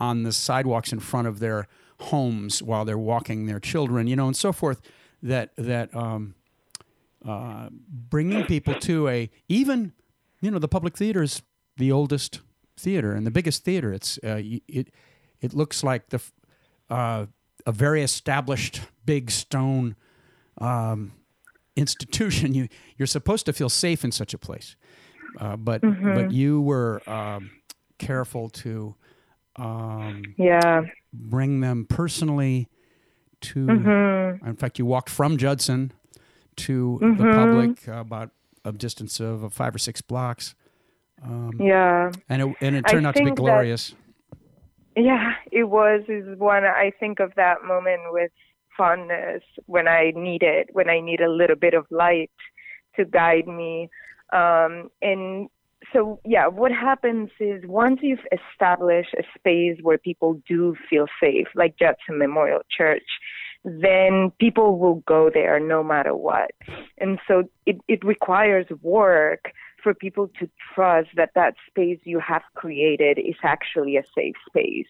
on 0.00 0.22
the 0.22 0.32
sidewalks 0.32 0.92
in 0.92 1.00
front 1.00 1.26
of 1.28 1.40
their 1.40 1.66
homes 2.02 2.62
while 2.62 2.84
they're 2.84 2.98
walking 2.98 3.46
their 3.46 3.60
children, 3.60 4.06
you 4.06 4.16
know, 4.16 4.26
and 4.26 4.36
so 4.36 4.52
forth. 4.52 4.80
That 5.22 5.54
that 5.56 5.94
um, 5.94 6.34
uh, 7.24 7.68
bringing 7.70 8.44
people 8.44 8.74
to 8.74 9.08
a 9.08 9.30
even 9.48 9.92
you 10.40 10.50
know 10.50 10.58
the 10.58 10.68
public 10.68 10.96
theater 10.96 11.22
is 11.22 11.42
the 11.76 11.92
oldest 11.92 12.40
theater 12.76 13.12
and 13.12 13.26
the 13.26 13.30
biggest 13.30 13.64
theater. 13.64 13.92
It's 13.92 14.18
uh, 14.24 14.40
it 14.68 14.88
it 15.40 15.54
looks 15.54 15.84
like 15.84 16.08
the 16.10 16.20
uh, 16.90 17.26
a 17.66 17.72
very 17.72 18.02
established 18.02 18.80
big 19.04 19.30
stone 19.30 19.96
um, 20.58 21.12
institution. 21.76 22.54
You 22.54 22.68
you're 22.98 23.06
supposed 23.06 23.46
to 23.46 23.52
feel 23.52 23.68
safe 23.68 24.04
in 24.04 24.12
such 24.12 24.34
a 24.34 24.38
place, 24.38 24.76
uh, 25.38 25.56
but 25.56 25.80
but 25.82 26.32
you 26.32 26.60
were 26.60 27.08
um, 27.08 27.50
careful 27.98 28.48
to 28.50 28.96
um, 29.56 30.34
Yeah. 30.36 30.82
Bring 31.12 31.60
them 31.60 31.86
personally 31.88 32.68
to. 33.42 33.66
Mm-hmm. 33.66 34.46
In 34.46 34.56
fact, 34.56 34.78
you 34.78 34.86
walked 34.86 35.10
from 35.10 35.36
Judson 35.36 35.92
to 36.56 36.98
the 37.00 37.32
public 37.34 37.88
uh, 37.88 38.00
about 38.00 38.30
a 38.64 38.72
distance 38.72 39.20
of 39.20 39.44
uh, 39.44 39.48
five 39.48 39.74
or 39.74 39.78
six 39.78 40.00
blocks, 40.00 40.54
Yeah. 41.58 42.12
and 42.28 42.42
it 42.42 42.56
and 42.60 42.76
it 42.76 42.84
I 42.86 42.92
turned 42.92 43.06
out 43.06 43.14
to 43.16 43.20
be 43.20 43.26
think 43.26 43.36
that- 43.36 43.42
glorious. 43.42 43.94
Yeah, 44.94 45.32
it 45.50 45.64
was 45.64 46.02
is 46.08 46.38
one 46.38 46.64
I 46.64 46.92
think 47.00 47.18
of 47.18 47.32
that 47.36 47.64
moment 47.64 48.02
with 48.10 48.30
fondness 48.76 49.42
when 49.66 49.88
I 49.88 50.12
need 50.14 50.42
it, 50.42 50.68
when 50.72 50.90
I 50.90 51.00
need 51.00 51.20
a 51.22 51.30
little 51.30 51.56
bit 51.56 51.72
of 51.72 51.86
light 51.90 52.30
to 52.96 53.06
guide 53.06 53.46
me. 53.46 53.88
Um, 54.34 54.90
and 55.00 55.48
so, 55.92 56.20
yeah, 56.24 56.46
what 56.46 56.72
happens 56.72 57.30
is 57.38 57.62
once 57.66 58.00
you've 58.02 58.26
established 58.32 59.14
a 59.18 59.22
space 59.38 59.78
where 59.82 59.98
people 59.98 60.40
do 60.48 60.74
feel 60.88 61.06
safe, 61.20 61.46
like 61.54 61.78
Judson 61.78 62.18
Memorial 62.18 62.62
Church, 62.76 63.02
then 63.64 64.32
people 64.38 64.78
will 64.78 65.02
go 65.06 65.30
there 65.32 65.60
no 65.60 65.82
matter 65.84 66.14
what. 66.16 66.50
And 66.98 67.18
so 67.28 67.44
it, 67.66 67.76
it 67.88 68.04
requires 68.04 68.66
work 68.82 69.52
for 69.82 69.94
people 69.94 70.28
to 70.40 70.48
trust 70.74 71.08
that 71.16 71.30
that 71.34 71.54
space 71.68 71.98
you 72.04 72.20
have 72.20 72.42
created 72.54 73.18
is 73.18 73.36
actually 73.42 73.96
a 73.96 74.02
safe 74.16 74.34
space. 74.48 74.86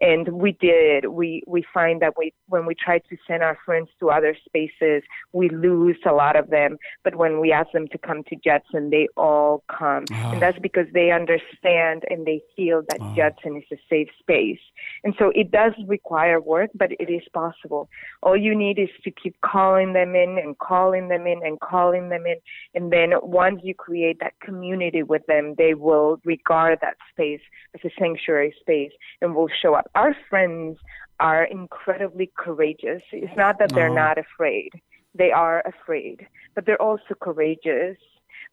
And 0.00 0.28
we 0.28 0.52
did. 0.52 1.06
We 1.06 1.42
we 1.46 1.64
find 1.72 2.02
that 2.02 2.14
we 2.18 2.34
when 2.48 2.66
we 2.66 2.74
try 2.74 2.98
to 2.98 3.16
send 3.26 3.42
our 3.42 3.56
friends 3.64 3.88
to 4.00 4.10
other 4.10 4.36
spaces, 4.44 5.02
we 5.32 5.48
lose 5.48 5.96
a 6.06 6.12
lot 6.12 6.36
of 6.36 6.50
them. 6.50 6.76
But 7.02 7.16
when 7.16 7.40
we 7.40 7.50
ask 7.50 7.72
them 7.72 7.88
to 7.88 7.98
come 7.98 8.22
to 8.24 8.36
Judson, 8.36 8.90
they 8.90 9.08
all 9.16 9.64
come, 9.68 10.04
Ah. 10.12 10.32
and 10.32 10.42
that's 10.42 10.58
because 10.58 10.86
they 10.92 11.10
understand 11.12 12.04
and 12.10 12.26
they 12.26 12.42
feel 12.54 12.82
that 12.90 12.98
Ah. 13.00 13.14
Judson 13.16 13.56
is 13.56 13.64
a 13.72 13.80
safe 13.88 14.10
space. 14.18 14.60
And 15.02 15.14
so 15.18 15.32
it 15.34 15.50
does 15.50 15.72
require 15.86 16.40
work, 16.40 16.70
but 16.74 16.92
it 16.92 17.08
is 17.08 17.22
possible. 17.32 17.88
All 18.22 18.36
you 18.36 18.54
need 18.54 18.78
is 18.78 18.90
to 19.04 19.10
keep 19.10 19.40
calling 19.40 19.94
them 19.94 20.14
in 20.14 20.36
and 20.38 20.58
calling 20.58 21.08
them 21.08 21.26
in 21.26 21.40
and 21.42 21.58
calling 21.60 22.10
them 22.10 22.26
in. 22.26 22.36
And 22.74 22.92
then 22.92 23.14
once 23.22 23.60
you 23.62 23.74
create 23.74 24.18
that 24.20 24.34
community 24.40 25.02
with 25.02 25.24
them, 25.26 25.54
they 25.56 25.72
will 25.72 26.20
regard 26.24 26.80
that 26.82 26.96
space 27.10 27.40
as 27.74 27.80
a 27.84 27.90
sanctuary 27.98 28.54
space 28.60 28.92
and 29.22 29.34
will 29.34 29.48
show 29.62 29.74
up. 29.74 29.85
Our 29.94 30.14
friends 30.28 30.78
are 31.20 31.44
incredibly 31.44 32.30
courageous. 32.36 33.02
It's 33.12 33.36
not 33.36 33.58
that 33.58 33.72
they're 33.72 33.90
Oh. 33.90 33.94
not 33.94 34.18
afraid, 34.18 34.70
they 35.14 35.32
are 35.32 35.62
afraid, 35.66 36.26
but 36.54 36.66
they're 36.66 36.80
also 36.80 37.14
courageous. 37.20 37.96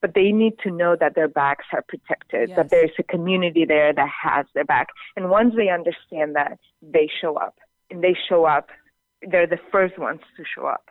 But 0.01 0.13
they 0.15 0.31
need 0.33 0.59
to 0.59 0.71
know 0.71 0.97
that 0.97 1.15
their 1.15 1.29
backs 1.29 1.65
are 1.71 1.81
protected, 1.81 2.49
Yes. 2.49 2.55
that 2.57 2.69
there's 2.69 2.91
a 2.99 3.03
community 3.03 3.63
there 3.63 3.93
that 3.93 4.09
has 4.09 4.45
their 4.53 4.65
back. 4.65 4.87
And 5.15 5.29
once 5.29 5.55
they 5.55 5.69
understand 5.69 6.35
that, 6.35 6.59
they 6.81 7.07
show 7.21 7.35
up. 7.37 7.57
And 7.89 8.03
they 8.03 8.13
show 8.27 8.43
up, 8.45 8.69
they're 9.21 9.47
the 9.47 9.59
first 9.71 9.97
ones 9.97 10.19
to 10.35 10.43
show 10.43 10.65
up. 10.65 10.89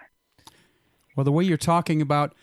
Well, 1.14 1.24
the 1.24 1.32
way 1.32 1.44
you're 1.44 1.58
talking 1.58 2.00
about 2.00 2.34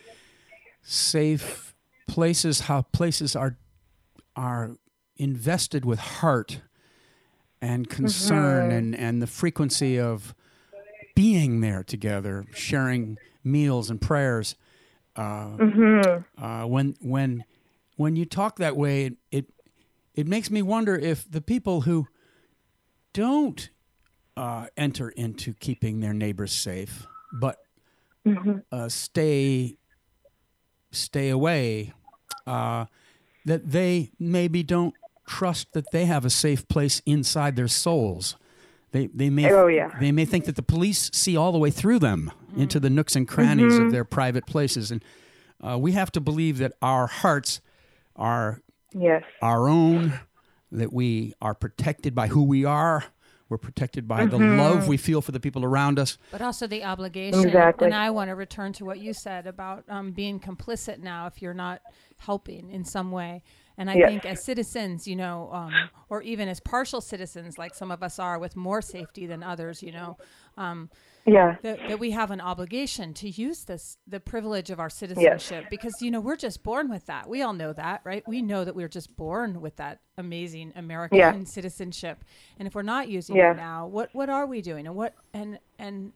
safe 0.82 1.74
places, 2.08 2.62
how 2.62 2.84
places 2.84 3.36
are 3.36 3.58
are 4.36 4.78
invested 5.18 5.86
with 5.86 6.00
heart 6.00 6.62
and 7.62 7.90
concern 7.90 8.72
and, 8.72 8.96
and 8.96 9.22
the 9.22 9.28
frequency 9.28 10.00
of 10.00 10.34
being 11.16 11.60
there 11.62 11.84
together, 11.84 12.46
sharing 12.54 13.18
meals 13.44 13.90
and 13.90 14.00
prayers. 14.00 14.56
Uh, 15.16 15.58
uh, 16.38 16.64
when 16.66 16.96
when 17.02 17.44
when 17.98 18.16
you 18.16 18.26
talk 18.26 18.58
that 18.58 18.78
way, 18.78 19.06
it, 19.06 19.18
it 19.32 19.46
it 20.16 20.28
makes 20.28 20.50
me 20.50 20.62
wonder 20.62 20.96
if 20.96 21.30
the 21.30 21.42
people 21.42 21.82
who 21.82 22.08
don't 23.14 23.70
uh, 24.38 24.68
enter 24.78 25.10
into 25.10 25.54
keeping 25.54 26.00
their 26.00 26.14
neighbors 26.14 26.54
safe, 26.54 27.06
but 27.34 27.58
uh, 28.72 28.88
stay 28.88 29.78
stay 30.92 31.30
away, 31.30 31.94
uh, 32.48 32.86
that 33.46 33.70
they 33.72 34.12
maybe 34.20 34.64
don't 34.64 34.94
trust 35.30 35.74
that 35.74 35.92
they 35.92 36.06
have 36.06 36.26
a 36.26 36.30
safe 36.30 36.68
place 36.68 37.02
inside 37.06 37.56
their 37.56 37.68
souls. 37.68 38.36
They 38.92 39.08
they 39.14 39.30
may 39.30 39.52
Oh, 39.52 39.68
yeah. 39.68 39.92
they 40.00 40.12
may 40.12 40.26
think 40.26 40.46
that 40.46 40.56
the 40.56 40.64
police 40.64 41.12
see 41.14 41.38
all 41.38 41.52
the 41.52 41.60
way 41.60 41.70
through 41.70 42.00
them 42.00 42.32
into 42.58 42.80
the 42.80 42.90
nooks 42.90 43.16
and 43.16 43.28
crannies 43.28 43.78
of 43.78 43.92
their 43.92 44.04
private 44.04 44.46
places, 44.48 44.90
and 44.92 45.04
uh, 45.62 45.78
we 45.78 45.92
have 45.92 46.12
to 46.14 46.20
believe 46.20 46.58
that 46.58 46.74
our 46.82 47.06
hearts 47.08 47.62
are 48.16 48.62
Yes. 48.94 49.24
our 49.42 49.70
own, 49.70 50.20
that 50.72 50.92
we 50.92 51.34
are 51.42 51.54
protected 51.54 52.16
by 52.16 52.28
who 52.28 52.44
we 52.44 52.66
are. 52.66 53.04
We're 53.50 53.58
protected 53.60 54.08
by 54.08 54.26
the 54.28 54.38
love 54.38 54.88
we 54.88 54.98
feel 54.98 55.22
for 55.22 55.32
the 55.32 55.40
people 55.40 55.64
around 55.66 55.98
us. 56.00 56.18
but 56.32 56.42
also 56.42 56.68
the 56.68 56.84
obligation. 56.84 57.46
Exactly. 57.48 57.86
And 57.86 57.96
I 57.96 58.10
want 58.12 58.30
to 58.30 58.36
return 58.36 58.74
to 58.74 58.86
what 58.86 59.00
you 59.00 59.12
said 59.14 59.48
about 59.48 59.84
um, 59.90 60.12
being 60.12 60.40
complicit 60.40 61.00
now 61.00 61.26
if 61.28 61.42
you're 61.42 61.56
not 61.56 61.82
helping 62.18 62.70
in 62.72 62.84
some 62.86 63.12
way. 63.12 63.42
And 63.80 63.90
I 63.90 63.96
Yes. 63.96 64.08
think 64.10 64.26
as 64.26 64.44
citizens, 64.44 65.08
you 65.08 65.16
know, 65.16 65.50
um, 65.54 65.90
or 66.10 66.22
even 66.22 66.50
as 66.50 66.60
partial 66.60 67.00
citizens, 67.02 67.58
like 67.58 67.74
some 67.74 67.92
of 67.92 68.04
us 68.04 68.20
are 68.20 68.38
with 68.38 68.56
more 68.56 68.82
safety 68.82 69.26
than 69.26 69.42
others, 69.42 69.82
you 69.82 69.94
know, 69.94 70.18
um, 70.58 70.90
Yeah. 71.26 71.56
that, 71.62 71.88
that 71.88 71.98
we 71.98 72.12
have 72.12 72.30
an 72.30 72.42
obligation 72.42 73.14
to 73.14 73.30
use 73.30 73.64
this, 73.64 73.98
the 74.06 74.20
privilege 74.20 74.70
of 74.70 74.80
our 74.82 74.90
citizenship, 74.90 75.68
because, 75.70 76.02
you 76.02 76.12
know, 76.12 76.20
we're 76.20 76.36
just 76.36 76.62
born 76.62 76.90
with 76.90 77.06
that. 77.06 77.30
We 77.30 77.42
all 77.42 77.54
know 77.54 77.72
that, 77.72 78.02
right? 78.04 78.28
We 78.28 78.42
know 78.42 78.66
that 78.66 78.76
we're 78.76 78.90
just 78.90 79.16
born 79.16 79.62
with 79.62 79.78
that 79.78 80.02
amazing 80.18 80.74
American 80.76 81.18
Yeah. 81.18 81.44
citizenship. 81.46 82.26
And 82.58 82.68
if 82.68 82.76
we're 82.76 82.82
not 82.82 83.08
using 83.08 83.38
Yeah. 83.38 83.52
it 83.52 83.58
now, 83.58 83.88
what, 83.88 84.10
what 84.12 84.30
are 84.30 84.46
we 84.46 84.62
doing? 84.62 84.88
And 84.88 84.96
what, 84.96 85.14
and, 85.34 85.58
and, 85.80 86.12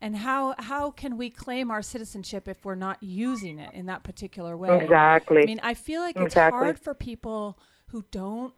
and 0.00 0.16
how, 0.16 0.54
how 0.58 0.90
can 0.90 1.16
we 1.16 1.30
claim 1.30 1.70
our 1.70 1.82
citizenship 1.82 2.48
if 2.48 2.64
we're 2.64 2.74
not 2.74 3.02
using 3.02 3.58
it 3.58 3.72
in 3.74 3.86
that 3.86 4.04
particular 4.04 4.56
way? 4.56 4.82
Exactly. 4.82 5.42
I 5.42 5.46
mean, 5.46 5.60
I 5.62 5.74
feel 5.74 6.00
like 6.00 6.16
it's 6.16 6.26
Exactly. 6.26 6.58
hard 6.58 6.78
for 6.78 6.94
people 6.94 7.58
who 7.88 8.04
don't 8.10 8.52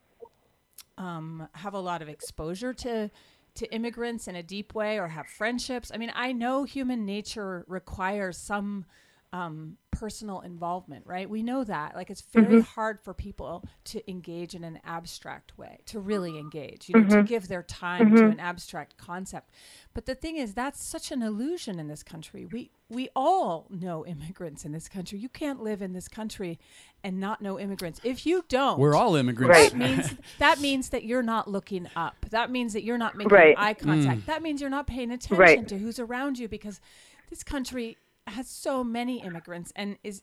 um, 0.97 1.49
have 1.53 1.75
a 1.75 1.81
lot 1.81 2.03
of 2.03 2.09
exposure 2.09 2.75
to 2.75 3.11
to 3.55 3.75
immigrants 3.75 4.29
in 4.29 4.37
a 4.37 4.43
deep 4.43 4.73
way 4.73 4.99
or 5.01 5.09
have 5.09 5.27
friendships. 5.27 5.91
I 5.93 5.97
mean, 5.97 6.13
I 6.15 6.33
know 6.33 6.63
human 6.63 7.05
nature 7.05 7.65
requires 7.67 8.37
some 8.37 8.85
um, 9.33 9.77
personal 9.91 10.41
involvement, 10.41 11.05
right? 11.07 11.29
We 11.29 11.43
know 11.43 11.65
that. 11.65 11.95
Like, 11.95 12.09
it's 12.09 12.23
very 12.23 12.47
mm-hmm. 12.47 12.61
hard 12.61 13.01
for 13.01 13.13
people 13.13 13.65
to 13.85 14.11
engage 14.11 14.55
in 14.55 14.65
an 14.65 14.81
abstract 14.85 15.59
way, 15.59 15.81
to 15.87 16.01
really 16.01 16.39
engage, 16.39 16.89
you 16.89 16.99
know, 16.99 17.09
to 17.09 17.17
mm-hmm. 17.17 17.25
give 17.27 17.49
their 17.49 17.63
time 17.63 18.15
to 18.15 18.23
mm-hmm. 18.23 18.33
an 18.33 18.41
abstract 18.41 18.97
concept. 18.97 19.51
But 19.93 20.07
the 20.07 20.15
thing 20.15 20.37
is, 20.37 20.55
that's 20.55 20.83
such 20.83 21.11
an 21.11 21.23
illusion 21.23 21.79
in 21.79 21.89
this 21.89 22.03
country. 22.03 22.47
We 22.47 22.71
we 22.91 23.11
all 23.15 23.67
know 23.69 24.07
immigrants 24.07 24.65
in 24.65 24.73
this 24.73 24.89
country. 24.89 25.19
You 25.19 25.29
can't 25.29 25.63
live 25.63 25.83
in 25.83 25.93
this 25.93 26.09
country 26.09 26.59
and 27.05 27.21
not 27.21 27.43
know 27.43 27.59
immigrants. 27.59 28.01
If 28.03 28.25
you 28.25 28.45
don't, 28.49 28.79
We're 28.79 28.95
all 28.95 29.15
immigrants. 29.15 29.59
Right. 29.59 29.71
that 29.71 29.79
means 29.79 30.15
that 30.39 30.61
means 30.61 30.89
that 30.91 31.05
you're 31.05 31.23
not 31.23 31.49
looking 31.49 31.87
up. 31.97 32.25
That 32.31 32.51
means 32.51 32.73
that 32.73 32.85
you're 32.85 32.97
not 32.97 33.15
making 33.15 33.33
Right. 33.33 33.55
eye 33.59 33.75
contact. 33.75 34.23
Mm. 34.23 34.27
That 34.27 34.43
means 34.43 34.61
you're 34.63 34.71
not 34.71 34.87
paying 34.87 35.11
attention 35.11 35.37
Right. 35.37 35.69
to 35.69 35.79
who's 35.79 35.99
around 35.99 36.39
you 36.39 36.49
because 36.49 36.81
this 37.29 37.43
country 37.43 37.99
has 38.31 38.49
so 38.49 38.83
many 38.85 39.23
immigrants 39.23 39.73
and 39.77 39.99
is 40.03 40.23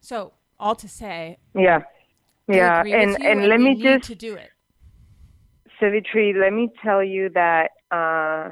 so 0.00 0.32
all 0.58 0.74
to 0.74 0.88
say 0.88 1.38
Yeah. 1.54 1.80
Yeah. 2.48 2.80
And 2.80 3.16
and 3.16 3.22
and 3.22 3.46
let 3.48 3.60
me 3.60 3.74
need 3.74 3.82
just 3.82 4.08
to 4.08 4.14
do 4.14 4.34
it. 4.34 4.50
Savitri, 5.78 6.34
let 6.38 6.52
me 6.52 6.68
tell 6.82 7.02
you 7.02 7.30
that 7.30 7.70
uh, 7.90 8.50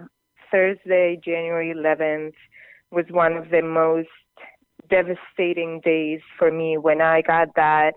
Thursday, 0.50 1.20
January 1.22 1.74
11th, 1.74 2.32
was 2.90 3.04
one 3.10 3.34
of 3.34 3.50
the 3.50 3.60
most 3.60 4.08
devastating 4.88 5.80
days 5.84 6.20
for 6.38 6.50
me 6.50 6.78
when 6.78 7.02
I 7.02 7.20
got 7.20 7.48
that 7.56 7.92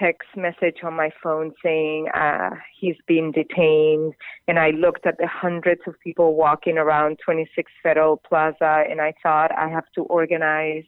text 0.00 0.28
message 0.36 0.78
on 0.82 0.94
my 0.94 1.10
phone 1.22 1.52
saying 1.62 2.08
uh, 2.14 2.50
he's 2.78 2.96
been 3.06 3.32
detained. 3.32 4.14
And 4.48 4.58
I 4.58 4.70
looked 4.70 5.06
at 5.06 5.18
the 5.18 5.26
hundreds 5.26 5.82
of 5.86 5.94
people 6.00 6.34
walking 6.34 6.78
around 6.78 7.18
26 7.24 7.70
Federal 7.82 8.16
Plaza 8.16 8.84
and 8.90 9.00
I 9.00 9.12
thought 9.22 9.50
I 9.56 9.68
have 9.68 9.84
to 9.94 10.02
organize 10.02 10.84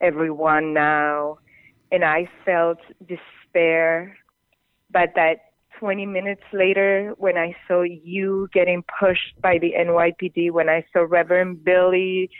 everyone 0.00 0.72
now. 0.72 1.38
And 1.90 2.04
I 2.04 2.28
felt 2.44 2.78
despair. 3.00 4.16
But 4.90 5.10
that 5.16 5.48
20 5.78 6.06
minutes 6.06 6.42
later, 6.52 7.14
when 7.18 7.36
I 7.36 7.54
saw 7.66 7.82
you 7.82 8.48
getting 8.52 8.84
pushed 9.00 9.40
by 9.42 9.58
the 9.58 9.72
NYPD, 9.78 10.50
when 10.50 10.68
I 10.68 10.84
saw 10.92 11.06
Reverend 11.08 11.64
Billy 11.64 12.30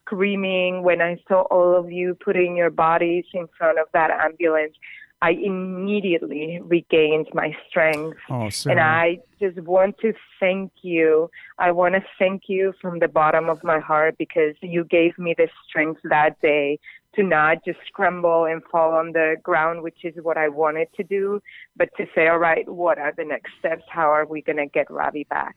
screaming, 0.00 0.82
when 0.82 1.00
I 1.00 1.16
saw 1.26 1.42
all 1.50 1.76
of 1.76 1.90
you 1.90 2.16
putting 2.24 2.56
your 2.56 2.70
bodies 2.70 3.24
in 3.32 3.46
front 3.58 3.78
of 3.78 3.86
that 3.94 4.10
ambulance, 4.10 4.74
I 5.22 5.30
immediately 5.30 6.60
regained 6.62 7.28
my 7.32 7.56
strength. 7.68 8.18
Oh, 8.28 8.50
And 8.66 8.78
I 8.78 9.18
just 9.40 9.58
want 9.60 9.96
to 9.98 10.12
thank 10.38 10.72
you. 10.82 11.30
I 11.58 11.70
want 11.72 11.94
to 11.94 12.02
thank 12.18 12.42
you 12.48 12.74
from 12.80 12.98
the 12.98 13.08
bottom 13.08 13.48
of 13.48 13.64
my 13.64 13.78
heart 13.78 14.16
because 14.18 14.54
you 14.60 14.84
gave 14.84 15.18
me 15.18 15.34
the 15.36 15.48
strength 15.66 16.00
that 16.04 16.40
day 16.42 16.78
to 17.14 17.22
not 17.22 17.64
just 17.64 17.78
scramble 17.86 18.44
and 18.44 18.62
fall 18.64 18.92
on 18.92 19.12
the 19.12 19.36
ground, 19.42 19.82
which 19.82 20.04
is 20.04 20.14
what 20.22 20.36
I 20.36 20.48
wanted 20.48 20.88
to 20.96 21.04
do, 21.04 21.40
but 21.76 21.88
to 21.96 22.06
say, 22.14 22.28
all 22.28 22.38
right, 22.38 22.68
what 22.68 22.98
are 22.98 23.12
the 23.16 23.24
next 23.24 23.52
steps? 23.58 23.84
How 23.88 24.10
are 24.10 24.26
we 24.26 24.42
going 24.42 24.58
to 24.58 24.66
get 24.66 24.90
Ravi 24.90 25.24
back? 25.24 25.56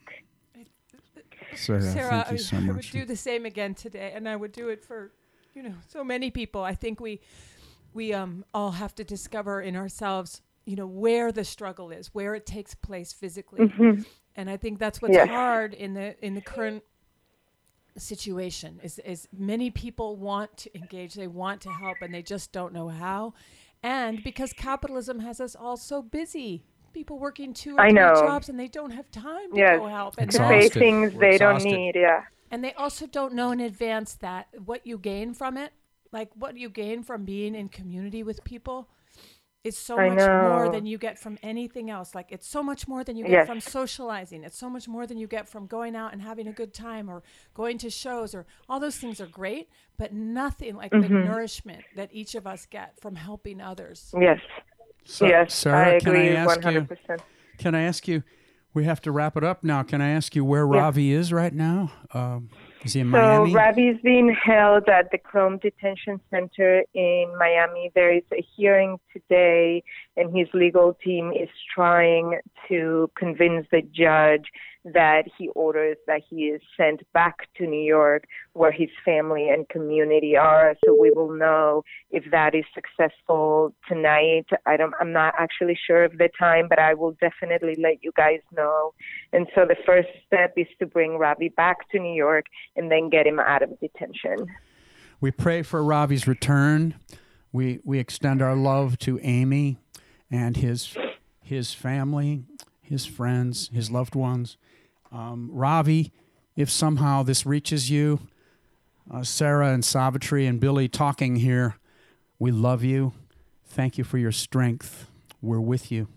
Sarah, 1.55 1.81
Sarah, 1.81 2.09
thank 2.09 2.31
you 2.31 2.37
so 2.37 2.57
I, 2.57 2.59
I 2.59 2.67
would 2.67 2.75
much. 2.75 2.91
do 2.91 3.05
the 3.05 3.15
same 3.15 3.45
again 3.45 3.73
today, 3.73 4.11
and 4.13 4.29
I 4.29 4.35
would 4.35 4.51
do 4.51 4.69
it 4.69 4.83
for, 4.83 5.11
you 5.55 5.63
know, 5.63 5.73
so 5.87 6.03
many 6.03 6.29
people. 6.29 6.61
I 6.61 6.75
think 6.75 6.99
we, 6.99 7.19
we 7.97 8.13
um 8.13 8.45
all 8.53 8.71
have 8.71 8.93
to 8.95 9.03
discover 9.03 9.61
in 9.61 9.75
ourselves, 9.75 10.41
you 10.65 10.75
know, 10.77 10.87
where 10.87 11.31
the 11.33 11.43
struggle 11.43 11.91
is, 11.91 12.13
where 12.13 12.33
it 12.35 12.45
takes 12.45 12.73
place 12.75 13.11
physically, 13.11 13.67
Mhm. 13.67 14.05
and 14.35 14.49
I 14.49 14.55
think 14.55 14.79
that's 14.79 15.01
what's 15.01 15.15
Yes. 15.15 15.27
hard 15.27 15.73
in 15.73 15.93
the 15.95 16.15
in 16.25 16.33
the 16.35 16.41
current 16.41 16.83
situation. 17.97 18.79
Is 18.83 18.99
is 18.99 19.27
many 19.33 19.69
people 19.71 20.15
want 20.15 20.55
to 20.57 20.77
engage, 20.77 21.15
they 21.15 21.27
want 21.27 21.61
to 21.61 21.69
help, 21.71 21.97
and 22.01 22.13
they 22.13 22.21
just 22.21 22.51
don't 22.51 22.73
know 22.73 22.89
how, 22.89 23.33
and 23.81 24.23
because 24.23 24.53
capitalism 24.53 25.19
has 25.19 25.41
us 25.41 25.55
all 25.55 25.77
so 25.77 26.01
busy. 26.01 26.63
People 26.93 27.19
working 27.19 27.53
two 27.53 27.75
or 27.75 27.81
I 27.81 27.89
three 27.89 27.93
know. 27.93 28.13
jobs 28.15 28.49
and 28.49 28.59
they 28.59 28.67
don't 28.67 28.89
have 28.91 29.11
time 29.11 29.51
to 29.51 29.57
Yes. 29.57 29.77
go 29.79 29.87
help. 29.87 30.15
And 30.17 30.31
To 30.31 30.39
now- 30.39 30.49
say 30.49 30.69
things 30.69 31.13
We're 31.13 31.19
they 31.19 31.37
don't 31.37 31.63
need, 31.63 31.95
yeah. 31.95 32.23
and 32.49 32.63
they 32.63 32.73
also 32.73 33.05
don't 33.05 33.33
know 33.33 33.51
in 33.51 33.59
advance 33.59 34.15
that 34.15 34.47
what 34.65 34.87
you 34.87 34.97
gain 34.97 35.33
from 35.35 35.57
it, 35.57 35.73
like 36.11 36.29
what 36.35 36.57
you 36.57 36.69
gain 36.69 37.03
from 37.03 37.25
being 37.25 37.55
in 37.55 37.69
community 37.69 38.23
with 38.23 38.43
people, 38.43 38.89
is 39.63 39.77
so 39.77 39.99
I 39.99 40.09
much 40.09 40.19
more 40.29 40.69
than 40.71 40.85
you 40.85 40.97
get 40.97 41.19
from 41.19 41.37
anything 41.43 41.89
else. 41.89 42.15
Like 42.15 42.31
it's 42.31 42.47
so 42.47 42.63
much 42.63 42.87
more 42.87 43.03
than 43.03 43.17
you 43.17 43.23
get 43.25 43.31
Yes. 43.31 43.47
from 43.47 43.59
socializing. 43.59 44.43
It's 44.45 44.57
so 44.57 44.69
much 44.69 44.87
more 44.87 45.05
than 45.05 45.17
you 45.17 45.27
get 45.27 45.49
from 45.49 45.65
going 45.67 45.93
out 45.95 46.13
and 46.13 46.21
having 46.21 46.47
a 46.47 46.53
good 46.53 46.73
time 46.73 47.09
or 47.09 47.21
going 47.53 47.77
to 47.79 47.89
shows 47.89 48.33
or 48.33 48.45
all 48.69 48.79
those 48.79 48.97
things 48.97 49.19
are 49.19 49.25
great, 49.27 49.67
but 49.97 50.13
nothing 50.13 50.75
like 50.77 50.91
the 50.91 50.97
Mhm. 50.99 51.25
nourishment 51.25 51.83
that 51.97 52.09
each 52.13 52.33
of 52.35 52.47
us 52.47 52.65
get 52.65 52.97
from 53.01 53.15
helping 53.15 53.59
others. 53.59 54.13
Yes. 54.17 54.39
Sa- 55.03 55.25
yes, 55.25 55.53
Sarah, 55.53 55.95
I 55.95 55.99
can 55.99 56.15
I 56.15 56.27
ask 56.29 56.55
you- 56.57 56.61
100%. 56.61 57.21
Can 57.57 57.75
I 57.75 57.81
ask 57.81 58.07
you? 58.07 58.23
We 58.73 58.85
have 58.85 59.01
to 59.01 59.11
wrap 59.11 59.35
it 59.35 59.43
up 59.43 59.63
now. 59.63 59.81
Can 59.83 60.01
I 60.01 60.09
ask 60.09 60.35
you 60.35 60.45
where 60.45 60.65
Yeah. 60.71 60.79
Ravi 60.81 61.11
is 61.11 61.33
right 61.33 61.53
now? 61.53 61.91
Um, 62.13 62.49
is 62.87 62.93
he 62.93 63.01
in 63.01 63.11
So 63.11 63.11
Miami? 63.11 63.53
Ravi's 63.53 64.01
being 64.01 64.33
held 64.33 64.89
at 64.89 65.11
the 65.11 65.17
Krome 65.17 65.61
Detention 65.61 66.19
Center 66.31 66.83
in 66.93 67.33
Miami. 67.37 67.91
There 67.93 68.13
is 68.13 68.23
a 68.31 68.43
hearing 68.55 68.99
today, 69.13 69.83
and 70.17 70.35
his 70.35 70.47
legal 70.53 70.97
team 71.03 71.31
is 71.31 71.49
trying 71.73 72.39
to 72.67 73.09
convince 73.15 73.67
the 73.71 73.81
judge 73.81 74.45
that 74.93 75.23
he 75.37 75.49
orders 75.49 75.97
that 76.07 76.21
he 76.29 76.45
is 76.45 76.61
sent 76.75 77.01
back 77.13 77.47
to 77.57 77.67
New 77.67 77.83
York, 77.83 78.25
where 78.53 78.71
his 78.71 78.89
family 79.03 79.49
and 79.49 79.67
community 79.69 80.35
are. 80.35 80.75
So 80.85 80.95
we 80.99 81.11
will 81.11 81.31
know 81.31 81.83
if 82.09 82.23
that 82.31 82.55
is 82.55 82.63
successful 82.73 83.73
tonight. 83.87 84.45
I 84.65 84.77
don't. 84.77 84.93
I'm 84.99 85.11
not 85.11 85.33
actually 85.37 85.77
sure 85.85 86.03
of 86.03 86.17
the 86.17 86.29
time, 86.39 86.67
but 86.69 86.79
I 86.79 86.93
will 86.93 87.15
definitely 87.19 87.75
let 87.81 88.03
you 88.03 88.11
guys 88.15 88.39
know. 88.55 88.93
And 89.33 89.47
so 89.53 89.65
the 89.65 89.75
first 89.85 90.09
step 90.25 90.53
is 90.57 90.67
to 90.79 90.85
bring 90.85 91.17
Ravi 91.17 91.49
back 91.49 91.89
to 91.91 91.99
New 91.99 92.15
York 92.15 92.45
and 92.75 92.91
then 92.91 93.09
get 93.09 93.27
him 93.27 93.39
out 93.39 93.61
of 93.61 93.79
detention. 93.79 94.47
We 95.19 95.31
pray 95.31 95.63
for 95.63 95.83
Ravi's 95.83 96.27
return. 96.27 96.95
We 97.51 97.79
we 97.83 97.99
extend 97.99 98.41
our 98.41 98.55
love 98.55 98.99
to 98.99 99.19
Amy 99.21 99.77
and 100.31 100.57
his 100.57 100.95
his 101.41 101.73
family, 101.73 102.43
his 102.81 103.05
friends, 103.05 103.69
his 103.73 103.89
loved 103.89 104.15
ones. 104.15 104.57
Um, 105.11 105.49
Ravi, 105.51 106.11
if 106.55 106.69
somehow 106.69 107.23
this 107.23 107.45
reaches 107.45 107.89
you, 107.89 108.19
uh, 109.09 109.23
Sarah 109.23 109.69
and 109.69 109.85
Savitri 109.85 110.45
and 110.45 110.59
Billy 110.59 110.87
talking 110.87 111.37
here, 111.37 111.77
we 112.39 112.51
love 112.51 112.83
you. 112.83 113.13
Thank 113.65 113.97
you 113.97 114.03
for 114.03 114.17
your 114.17 114.31
strength. 114.31 115.07
We're 115.41 115.61
with 115.61 115.91
you. 115.91 116.07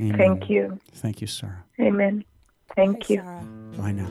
Amen. 0.00 0.18
Thank 0.18 0.50
you. 0.50 0.78
Thank 0.92 1.20
you, 1.20 1.26
Sarah. 1.26 1.64
Amen. 1.80 2.24
Thank 2.76 3.10
you. 3.10 3.22
Bye 3.76 3.92
now. 3.92 4.10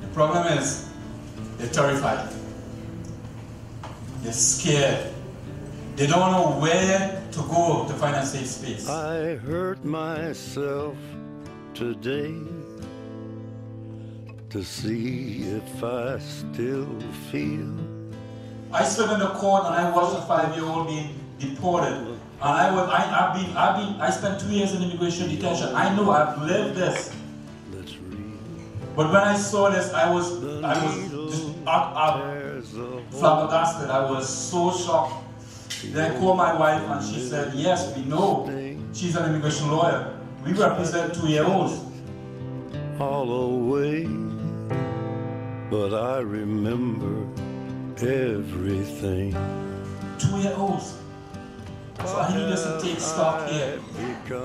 The 0.00 0.06
problem 0.14 0.46
is 0.58 0.88
they're 1.58 1.68
terrified. 1.68 2.28
They're 4.24 4.32
scared. 4.32 5.12
They 5.96 6.06
don't 6.06 6.32
know 6.32 6.58
where 6.58 7.22
to 7.30 7.38
go 7.40 7.86
to 7.86 7.92
find 7.92 8.16
a 8.16 8.24
safe 8.24 8.46
space. 8.46 8.88
I 8.88 9.36
hurt 9.36 9.84
myself 9.84 10.96
today 11.74 12.34
to 14.48 14.64
see 14.64 15.42
if 15.42 15.84
I 15.84 16.18
still 16.20 16.88
feel. 17.30 17.76
I 18.72 18.82
stood 18.84 19.10
in 19.12 19.18
the 19.18 19.28
court 19.34 19.66
and 19.66 19.74
I 19.74 19.90
watched 19.90 20.16
a 20.18 20.22
five-year-old 20.22 20.88
being 20.88 21.20
deported. 21.38 21.92
And 21.92 22.18
I 22.40 22.74
was, 22.74 22.88
I, 22.88 23.28
I've 23.28 23.34
been, 23.36 23.54
I've 23.54 23.76
been, 23.76 24.00
I 24.00 24.08
spent 24.08 24.40
two 24.40 24.48
years 24.48 24.72
in 24.72 24.82
immigration 24.82 25.28
detention. 25.28 25.68
I 25.74 25.94
know 25.94 26.10
I've 26.10 26.40
lived 26.40 26.76
this. 26.76 27.14
But 28.96 29.08
when 29.08 29.22
I 29.22 29.36
saw 29.36 29.68
this, 29.68 29.92
I 29.92 30.10
was, 30.10 30.42
I 30.64 30.82
was 30.82 31.10
just 31.10 31.48
up, 31.66 31.92
up, 31.94 32.43
flabbergasted. 33.10 33.90
I 33.90 34.10
was 34.10 34.28
so 34.28 34.72
shocked. 34.72 35.24
Then 35.92 36.12
I 36.12 36.18
called 36.18 36.36
my 36.38 36.54
wife 36.54 36.82
and 36.82 37.04
she 37.04 37.20
said, 37.28 37.52
yes, 37.54 37.94
we 37.96 38.04
know. 38.04 38.46
She's 38.92 39.16
an 39.16 39.28
immigration 39.30 39.70
lawyer. 39.70 40.18
We 40.44 40.52
represent 40.52 41.14
two-year-olds. 41.14 41.80
all 43.00 43.30
away, 43.30 44.04
but 45.70 45.92
I 45.94 46.20
remember 46.20 47.26
everything. 47.98 49.32
Two-year-olds. 50.18 50.98
So 52.04 52.18
I 52.18 52.36
need 52.36 52.52
us 52.52 52.64
to 52.64 52.78
take 52.86 53.00
stock 53.00 53.48
here. 53.48 53.80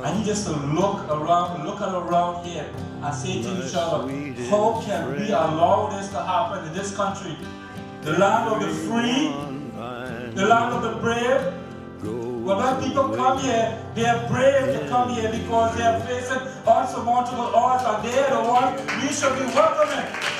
I 0.03 0.17
need 0.17 0.29
us 0.29 0.45
to 0.45 0.51
look 0.51 1.09
around, 1.09 1.65
look 1.65 1.81
around 1.81 2.45
here 2.45 2.69
and 3.01 3.15
say 3.15 3.41
to 3.43 3.65
each 3.65 3.75
other, 3.75 4.07
how 4.49 4.81
can 4.85 5.11
we 5.11 5.27
allow 5.29 5.89
this 5.89 6.09
to 6.09 6.21
happen 6.21 6.67
in 6.67 6.73
this 6.73 6.95
country? 6.95 7.35
The 8.01 8.17
land 8.17 8.49
of 8.49 8.61
the 8.61 8.73
free, 8.87 9.27
the 10.33 10.45
land 10.45 10.73
of 10.73 10.81
the 10.83 11.01
brave. 11.01 11.53
But 12.01 12.57
when 12.57 12.89
people 12.89 13.09
come 13.09 13.37
here, 13.39 13.77
they 13.93 14.05
are 14.05 14.27
brave 14.27 14.73
to 14.73 14.87
come 14.89 15.13
here 15.13 15.29
because 15.29 15.77
they 15.77 15.83
are 15.83 15.99
facing 15.99 16.39
unsurmountable 16.65 17.53
odds 17.53 17.83
and 17.85 18.03
they 18.03 18.17
are 18.19 18.41
the 18.41 18.49
one 18.49 18.73
we 19.01 19.13
should 19.13 19.35
be 19.35 19.45
welcoming. 19.53 20.38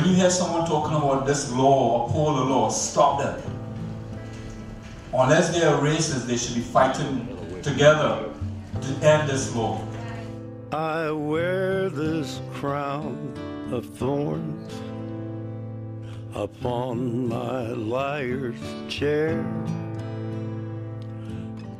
When 0.00 0.08
you 0.08 0.14
hear 0.14 0.30
someone 0.30 0.64
talking 0.66 0.96
about 0.96 1.26
this 1.26 1.52
law, 1.52 2.06
uphold 2.06 2.38
the 2.38 2.44
law, 2.44 2.70
stop 2.70 3.20
them. 3.20 3.38
Unless 5.12 5.50
they 5.50 5.62
are 5.62 5.78
racist, 5.78 6.24
they 6.24 6.38
should 6.38 6.54
be 6.54 6.62
fighting 6.62 7.28
together 7.62 8.30
to 8.80 9.06
end 9.06 9.28
this 9.28 9.54
law. 9.54 9.78
I 10.72 11.10
wear 11.10 11.90
this 11.90 12.40
crown 12.54 13.34
of 13.70 13.84
thorns 13.98 14.72
upon 16.34 17.28
my 17.28 17.66
liar's 17.68 18.58
chair. 18.88 19.44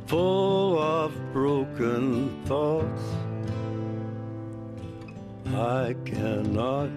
full 0.05 0.77
of 0.77 1.11
broken 1.33 2.29
thoughts 2.45 3.01
I 5.55 5.95
cannot 6.05 6.91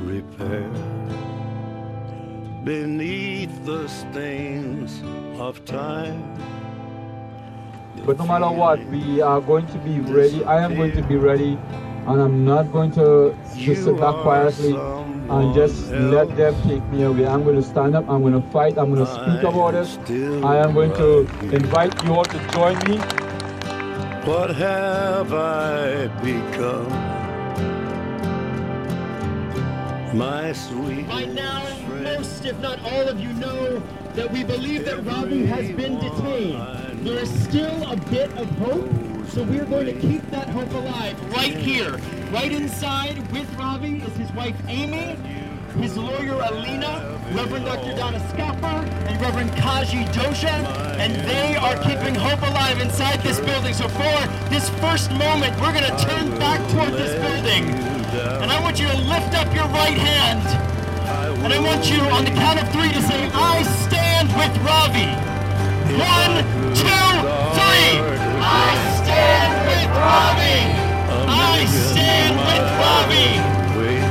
repair. 0.00 0.68
Beneath 2.64 3.64
the 3.64 3.88
stains 3.88 5.02
of 5.38 5.64
time. 5.64 6.22
But 8.04 8.18
no 8.18 8.26
matter 8.26 8.50
what, 8.50 8.84
we 8.86 9.20
are 9.20 9.40
going 9.40 9.66
to 9.66 9.78
be 9.78 10.00
ready. 10.00 10.44
I 10.44 10.62
am 10.64 10.74
going 10.74 10.92
to 10.92 11.02
be 11.02 11.16
ready, 11.16 11.58
and 12.06 12.20
I'm 12.20 12.44
not 12.44 12.72
going 12.72 12.90
to 12.92 13.36
just 13.56 13.84
sit 13.84 13.98
back 13.98 14.14
quietly 14.22 14.74
and 14.74 15.54
just 15.54 15.90
let 15.90 16.34
them 16.36 16.54
take 16.62 16.84
me 16.90 17.02
away. 17.04 17.26
I'm 17.26 17.44
going 17.44 17.56
to 17.56 17.62
stand 17.62 17.94
up. 17.94 18.08
I'm 18.08 18.22
going 18.22 18.40
to 18.40 18.48
fight. 18.50 18.78
I'm 18.78 18.92
going 18.94 19.04
to 19.04 19.12
speak 19.12 19.42
about 19.42 19.74
it. 19.74 20.44
I 20.44 20.56
am 20.58 20.72
going 20.72 20.92
to 20.94 21.26
invite 21.54 22.02
you 22.04 22.14
all 22.14 22.24
to 22.24 22.38
join 22.52 22.78
me. 22.88 22.98
What 24.24 24.54
have 24.56 25.32
I 25.32 26.08
become? 26.22 27.09
My 30.14 30.52
sweet. 30.52 31.06
By 31.06 31.24
now, 31.26 31.62
most, 32.02 32.44
if 32.44 32.58
not 32.58 32.80
all 32.80 33.08
of 33.08 33.20
you 33.20 33.32
know 33.34 33.80
that 34.14 34.30
we 34.32 34.42
believe 34.42 34.84
that 34.86 35.04
Ravi 35.04 35.46
has 35.46 35.70
been 35.76 36.00
detained. 36.00 37.06
There 37.06 37.18
is 37.18 37.30
still 37.44 37.88
a 37.88 37.94
bit 37.94 38.32
of 38.36 38.50
hope, 38.58 38.90
so 39.28 39.44
we're 39.44 39.66
going 39.66 39.86
to 39.86 39.92
keep 39.92 40.28
that 40.30 40.48
hope 40.48 40.72
alive 40.72 41.16
right 41.32 41.54
here. 41.54 41.92
Right 42.32 42.50
inside 42.50 43.18
with 43.30 43.48
Ravi 43.54 43.98
is 43.98 44.16
his 44.16 44.32
wife 44.32 44.56
Amy, 44.66 45.16
his 45.78 45.96
lawyer 45.96 46.40
Alina, 46.42 47.16
Reverend 47.32 47.66
Dr. 47.66 47.94
Donna 47.96 48.18
Schaper, 48.34 48.84
and 49.06 49.20
Reverend 49.20 49.52
Kaji 49.52 50.06
Douša, 50.12 50.66
and 50.98 51.14
they 51.28 51.54
are 51.54 51.76
keeping 51.84 52.16
hope 52.16 52.42
alive 52.42 52.80
inside 52.80 53.20
this 53.20 53.38
building. 53.38 53.74
So 53.74 53.86
for 53.86 54.50
this 54.50 54.68
first 54.80 55.12
moment, 55.12 55.54
we're 55.60 55.72
going 55.72 55.84
to 55.84 56.04
turn 56.04 56.36
back 56.40 56.68
toward 56.72 56.94
this 56.94 57.14
building. 57.14 57.99
And 58.12 58.50
I 58.50 58.60
want 58.60 58.80
you 58.80 58.88
to 58.88 58.96
lift 58.96 59.34
up 59.34 59.54
your 59.54 59.66
right 59.68 59.96
hand. 59.96 60.42
And 61.44 61.52
I 61.52 61.60
want 61.60 61.88
you 61.88 62.00
on 62.10 62.24
the 62.24 62.32
count 62.32 62.60
of 62.60 62.68
three 62.72 62.90
to 62.90 63.02
say, 63.02 63.30
I 63.32 63.62
stand 63.86 64.28
with 64.34 64.50
Ravi. 64.66 65.14
One, 65.94 66.42
two, 66.74 67.10
three. 67.54 68.02
I 68.42 68.70
stand 68.98 69.52
with 69.70 69.90
Ravi. 69.94 70.58
I 71.30 71.66
stand 71.66 72.34
with 72.36 72.66
Ravi. 72.82 73.30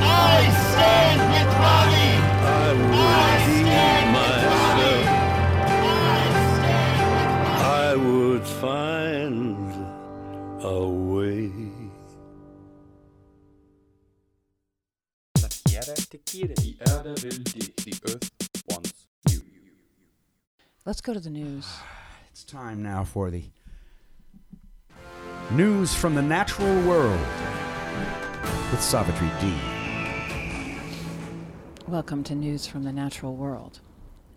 I 0.01 0.49
stand 0.71 1.28
The 16.11 16.17
Erde 16.87 17.15
vil 17.21 17.43
det. 17.43 17.75
The 17.75 17.93
earth 18.09 18.31
wants 18.71 19.05
you. 19.29 19.41
Let's 20.83 21.01
go 21.01 21.13
to 21.13 21.19
the 21.19 21.29
news. 21.29 21.65
It's 22.31 22.43
time 22.43 22.81
now 22.81 23.03
for 23.03 23.29
the 23.29 23.43
news 25.51 25.93
from 25.93 26.15
the 26.15 26.21
natural 26.23 26.73
world 26.87 27.19
with 28.71 28.81
Savitri 28.81 29.29
D. 29.39 29.53
Welcome 31.87 32.23
to 32.23 32.33
News 32.33 32.65
from 32.65 32.83
the 32.83 32.91
Natural 32.91 33.35
World. 33.35 33.79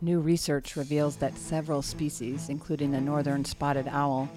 New 0.03 0.21
research 0.21 0.77
reveals 0.77 1.17
that 1.17 1.39
several 1.39 1.81
species, 1.81 2.51
including 2.51 2.91
the 2.91 3.01
northern 3.01 3.47
spotted 3.47 3.89
owl, 3.89 4.29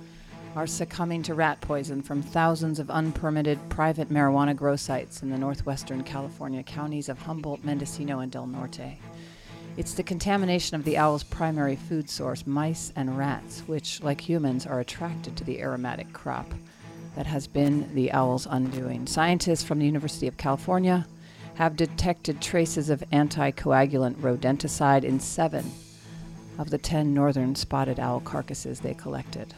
are 0.55 0.65
succumbing 0.65 1.21
to 1.23 1.33
rat 1.33 1.59
poison 1.59 2.01
from 2.01 2.21
thousands 2.21 2.79
of 2.79 2.89
unpermitted 2.89 3.59
private 3.69 4.09
marijuana 4.09 4.55
grow 4.55 4.75
sites 4.75 5.21
in 5.21 5.29
the 5.29 5.37
northwestern 5.37 6.01
California 6.03 6.63
counties 6.63 7.09
of 7.09 7.19
Humboldt, 7.19 7.63
Mendocino, 7.63 8.19
and 8.19 8.31
Del 8.31 8.47
Norte. 8.47 8.97
It's 9.75 9.93
the 9.93 10.03
contamination 10.03 10.75
of 10.75 10.85
the 10.85 10.97
owl's 10.97 11.23
primary 11.23 11.75
food 11.75 12.09
source, 12.09 12.47
mice 12.47 12.93
and 12.95 13.17
rats, 13.17 13.63
which, 13.67 14.01
like 14.01 14.21
humans, 14.21 14.65
are 14.65 14.79
attracted 14.79 15.35
to 15.35 15.43
the 15.43 15.59
aromatic 15.59 16.13
crop 16.13 16.53
that 17.15 17.25
has 17.25 17.47
been 17.47 17.93
the 17.93 18.13
owl's 18.13 18.47
undoing. 18.49 19.07
Scientists 19.07 19.63
from 19.63 19.79
the 19.79 19.85
University 19.85 20.27
of 20.27 20.37
California 20.37 21.05
have 21.55 21.75
detected 21.75 22.41
traces 22.41 22.89
of 22.89 23.03
anticoagulant 23.11 24.15
rodenticide 24.15 25.03
in 25.03 25.19
seven 25.19 25.69
of 26.57 26.69
the 26.69 26.77
10 26.77 27.13
northern 27.13 27.55
spotted 27.55 27.99
owl 27.99 28.21
carcasses 28.21 28.79
they 28.79 28.93
collected. 28.93 29.53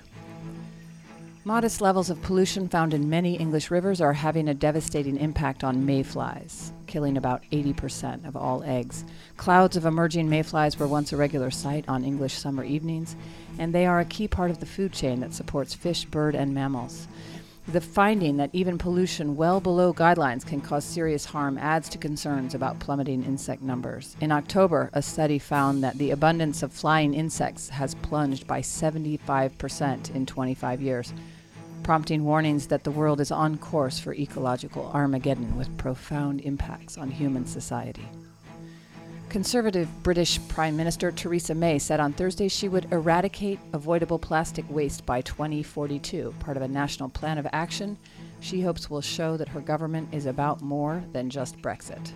Modest 1.47 1.79
levels 1.79 2.09
of 2.09 2.21
pollution 2.21 2.67
found 2.67 2.93
in 2.93 3.09
many 3.09 3.35
English 3.35 3.71
rivers 3.71 4.01
are 4.01 4.11
having 4.11 4.49
a 4.49 4.53
devastating 4.53 5.15
impact 5.15 5.63
on 5.63 5.85
mayflies, 5.85 6.73
killing 6.87 7.15
about 7.15 7.41
80% 7.53 8.27
of 8.27 8.35
all 8.35 8.63
eggs. 8.63 9.05
Clouds 9.37 9.77
of 9.77 9.85
emerging 9.85 10.29
mayflies 10.29 10.77
were 10.77 10.89
once 10.89 11.13
a 11.13 11.15
regular 11.15 11.49
sight 11.49 11.85
on 11.87 12.03
English 12.03 12.33
summer 12.33 12.65
evenings, 12.65 13.15
and 13.59 13.73
they 13.73 13.85
are 13.85 14.01
a 14.01 14.05
key 14.05 14.27
part 14.27 14.51
of 14.51 14.59
the 14.59 14.65
food 14.65 14.91
chain 14.91 15.21
that 15.21 15.33
supports 15.33 15.73
fish, 15.73 16.03
bird, 16.03 16.35
and 16.35 16.53
mammals. 16.53 17.07
The 17.69 17.79
finding 17.81 18.35
that 18.37 18.49
even 18.53 18.77
pollution 18.77 19.37
well 19.37 19.61
below 19.61 19.93
guidelines 19.93 20.45
can 20.45 20.59
cause 20.59 20.83
serious 20.83 21.25
harm 21.25 21.57
adds 21.57 21.87
to 21.89 21.97
concerns 21.97 22.55
about 22.55 22.79
plummeting 22.79 23.23
insect 23.23 23.61
numbers. 23.61 24.17
In 24.19 24.33
October, 24.33 24.89
a 24.91 25.01
study 25.01 25.39
found 25.39 25.83
that 25.83 25.97
the 25.97 26.11
abundance 26.11 26.63
of 26.63 26.73
flying 26.73 27.13
insects 27.13 27.67
has 27.69 27.95
plunged 27.95 28.47
by 28.47 28.61
75% 28.61 30.15
in 30.15 30.25
25 30.25 30.81
years, 30.81 31.13
prompting 31.83 32.23
warnings 32.23 32.67
that 32.67 32.83
the 32.83 32.91
world 32.91 33.19
is 33.19 33.31
on 33.31 33.57
course 33.57 33.99
for 33.99 34.13
ecological 34.13 34.91
Armageddon 34.93 35.57
with 35.57 35.77
profound 35.77 36.41
impacts 36.41 36.97
on 36.97 37.09
human 37.09 37.45
society. 37.45 38.07
Conservative 39.29 39.89
British 40.03 40.39
Prime 40.47 40.77
Minister 40.77 41.11
Theresa 41.11 41.53
May 41.53 41.79
said 41.79 41.99
on 41.99 42.13
Thursday 42.13 42.47
she 42.47 42.69
would 42.69 42.91
eradicate 42.91 43.59
avoidable 43.73 44.17
plastic 44.17 44.65
waste 44.69 45.05
by 45.05 45.21
2042, 45.21 46.33
part 46.39 46.57
of 46.57 46.63
a 46.63 46.67
national 46.67 47.09
plan 47.09 47.37
of 47.37 47.47
action 47.51 47.97
she 48.39 48.61
hopes 48.61 48.89
will 48.89 49.01
show 49.01 49.35
that 49.37 49.49
her 49.49 49.61
government 49.61 50.09
is 50.13 50.25
about 50.25 50.61
more 50.61 51.03
than 51.11 51.29
just 51.29 51.61
Brexit. 51.61 52.11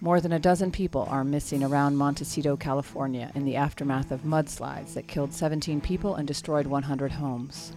More 0.00 0.20
than 0.20 0.32
a 0.32 0.38
dozen 0.38 0.72
people 0.72 1.06
are 1.08 1.22
missing 1.22 1.62
around 1.62 1.96
Montecito, 1.96 2.56
California, 2.56 3.30
in 3.34 3.44
the 3.44 3.56
aftermath 3.56 4.10
of 4.10 4.22
mudslides 4.22 4.94
that 4.94 5.06
killed 5.06 5.32
17 5.32 5.80
people 5.80 6.16
and 6.16 6.26
destroyed 6.26 6.66
100 6.66 7.12
homes. 7.12 7.72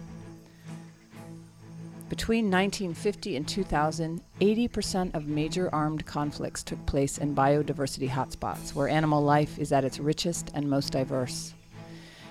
Between 2.08 2.44
1950 2.44 3.34
and 3.34 3.48
2000, 3.48 4.22
80% 4.40 5.14
of 5.14 5.26
major 5.26 5.68
armed 5.74 6.06
conflicts 6.06 6.62
took 6.62 6.86
place 6.86 7.18
in 7.18 7.34
biodiversity 7.34 8.08
hotspots, 8.08 8.74
where 8.74 8.88
animal 8.88 9.20
life 9.20 9.58
is 9.58 9.72
at 9.72 9.84
its 9.84 9.98
richest 9.98 10.52
and 10.54 10.70
most 10.70 10.92
diverse. 10.92 11.55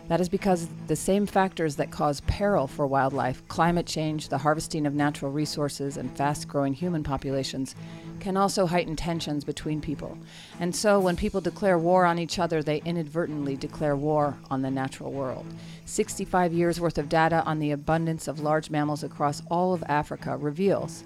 That 0.07 0.21
is 0.21 0.29
because 0.29 0.67
the 0.85 0.95
same 0.95 1.25
factors 1.25 1.75
that 1.77 1.89
cause 1.89 2.21
peril 2.21 2.67
for 2.67 2.85
wildlife, 2.85 3.45
climate 3.47 3.87
change, 3.87 4.29
the 4.29 4.37
harvesting 4.37 4.85
of 4.85 4.93
natural 4.93 5.31
resources, 5.31 5.97
and 5.97 6.15
fast 6.15 6.47
growing 6.47 6.75
human 6.75 7.03
populations, 7.03 7.75
can 8.19 8.37
also 8.37 8.67
heighten 8.67 8.95
tensions 8.95 9.43
between 9.43 9.81
people. 9.81 10.15
And 10.59 10.75
so, 10.75 10.99
when 10.99 11.15
people 11.15 11.41
declare 11.41 11.79
war 11.79 12.05
on 12.05 12.19
each 12.19 12.37
other, 12.37 12.61
they 12.61 12.83
inadvertently 12.85 13.55
declare 13.55 13.95
war 13.95 14.37
on 14.51 14.61
the 14.61 14.69
natural 14.69 15.11
world. 15.11 15.45
65 15.85 16.53
years 16.53 16.79
worth 16.79 16.99
of 16.99 17.09
data 17.09 17.43
on 17.45 17.57
the 17.57 17.71
abundance 17.71 18.27
of 18.27 18.39
large 18.39 18.69
mammals 18.69 19.03
across 19.03 19.41
all 19.49 19.73
of 19.73 19.83
Africa 19.87 20.37
reveals 20.37 21.03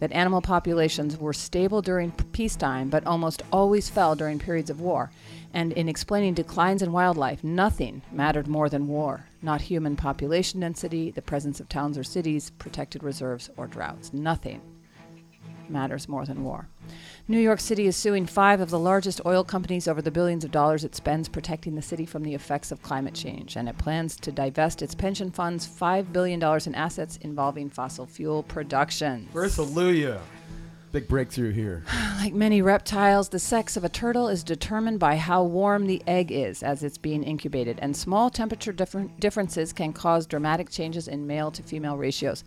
that 0.00 0.12
animal 0.12 0.40
populations 0.40 1.16
were 1.16 1.32
stable 1.32 1.82
during 1.82 2.12
peacetime 2.12 2.88
but 2.88 3.06
almost 3.06 3.42
always 3.52 3.88
fell 3.88 4.14
during 4.14 4.38
periods 4.38 4.70
of 4.70 4.80
war. 4.80 5.10
And 5.52 5.72
in 5.72 5.88
explaining 5.88 6.34
declines 6.34 6.82
in 6.82 6.92
wildlife, 6.92 7.42
nothing 7.42 8.02
mattered 8.12 8.48
more 8.48 8.68
than 8.68 8.86
war. 8.86 9.26
Not 9.40 9.62
human 9.62 9.96
population 9.96 10.60
density, 10.60 11.10
the 11.10 11.22
presence 11.22 11.60
of 11.60 11.68
towns 11.68 11.96
or 11.96 12.04
cities, 12.04 12.50
protected 12.58 13.02
reserves, 13.02 13.50
or 13.56 13.66
droughts. 13.66 14.12
Nothing 14.12 14.60
matters 15.70 16.08
more 16.08 16.24
than 16.24 16.44
war. 16.44 16.68
New 17.26 17.38
York 17.38 17.60
City 17.60 17.86
is 17.86 17.96
suing 17.96 18.24
five 18.24 18.60
of 18.60 18.70
the 18.70 18.78
largest 18.78 19.20
oil 19.26 19.44
companies 19.44 19.86
over 19.86 20.00
the 20.00 20.10
billions 20.10 20.44
of 20.44 20.50
dollars 20.50 20.84
it 20.84 20.94
spends 20.94 21.28
protecting 21.28 21.74
the 21.74 21.82
city 21.82 22.06
from 22.06 22.22
the 22.22 22.34
effects 22.34 22.72
of 22.72 22.82
climate 22.82 23.14
change, 23.14 23.56
and 23.56 23.68
it 23.68 23.76
plans 23.76 24.16
to 24.16 24.32
divest 24.32 24.80
its 24.80 24.94
pension 24.94 25.30
funds 25.30 25.66
$5 25.66 26.12
billion 26.12 26.42
in 26.66 26.74
assets 26.74 27.18
involving 27.18 27.68
fossil 27.68 28.06
fuel 28.06 28.42
production. 28.44 29.28
Earthalujah. 29.34 30.20
Big 30.90 31.06
breakthrough 31.06 31.52
here. 31.52 31.84
Like 32.18 32.34
many 32.34 32.62
reptiles, 32.62 33.28
the 33.28 33.38
sex 33.38 33.76
of 33.76 33.84
a 33.84 33.88
turtle 33.88 34.26
is 34.26 34.42
determined 34.42 34.98
by 34.98 35.14
how 35.14 35.44
warm 35.44 35.86
the 35.86 36.02
egg 36.04 36.32
is 36.32 36.64
as 36.64 36.82
it's 36.82 36.98
being 36.98 37.22
incubated, 37.22 37.78
and 37.80 37.96
small 37.96 38.28
temperature 38.28 38.72
differ- 38.72 39.08
differences 39.20 39.72
can 39.72 39.92
cause 39.92 40.26
dramatic 40.26 40.68
changes 40.68 41.06
in 41.06 41.28
male 41.28 41.52
to 41.52 41.62
female 41.62 41.96
ratios. 41.96 42.42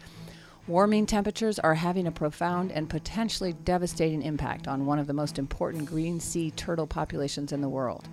Warming 0.72 1.06
temperatures 1.06 1.60
are 1.60 1.76
having 1.76 2.08
a 2.08 2.14
profound 2.14 2.72
and 2.72 2.90
potentially 2.90 3.52
devastating 3.52 4.22
impact 4.22 4.70
on 4.70 4.86
one 4.86 5.00
of 5.00 5.08
the 5.08 5.12
most 5.12 5.38
important 5.38 5.86
green 5.86 6.22
sea 6.22 6.50
turtle 6.52 6.88
populations 6.88 7.52
in 7.52 7.60
the 7.60 7.68
world. 7.68 8.08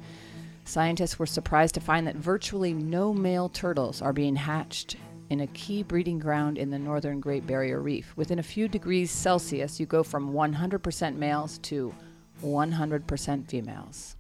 Scientists 0.65 1.21
were 1.21 1.25
surprised 1.25 1.77
to 1.77 1.81
find 1.81 2.05
that 2.09 2.17
virtually 2.17 2.73
no 2.73 3.15
male 3.15 3.49
turtles 3.49 4.03
are 4.03 4.13
being 4.13 4.35
hatched 4.35 4.97
in 5.31 5.39
a 5.39 5.47
key 5.47 5.85
breeding 5.85 6.19
ground 6.19 6.59
in 6.59 6.71
the 6.71 6.81
northern 6.81 7.21
Great 7.21 7.47
Barrier 7.47 7.81
Reef. 7.81 8.13
Within 8.17 8.41
a 8.41 8.43
few 8.43 8.67
degrees 8.67 9.13
Celsius, 9.13 9.79
you 9.79 9.87
go 9.87 10.03
from 10.03 10.33
100% 10.33 11.15
males 11.15 11.59
to 11.59 11.95
100% 12.43 13.47
females. 13.47 14.18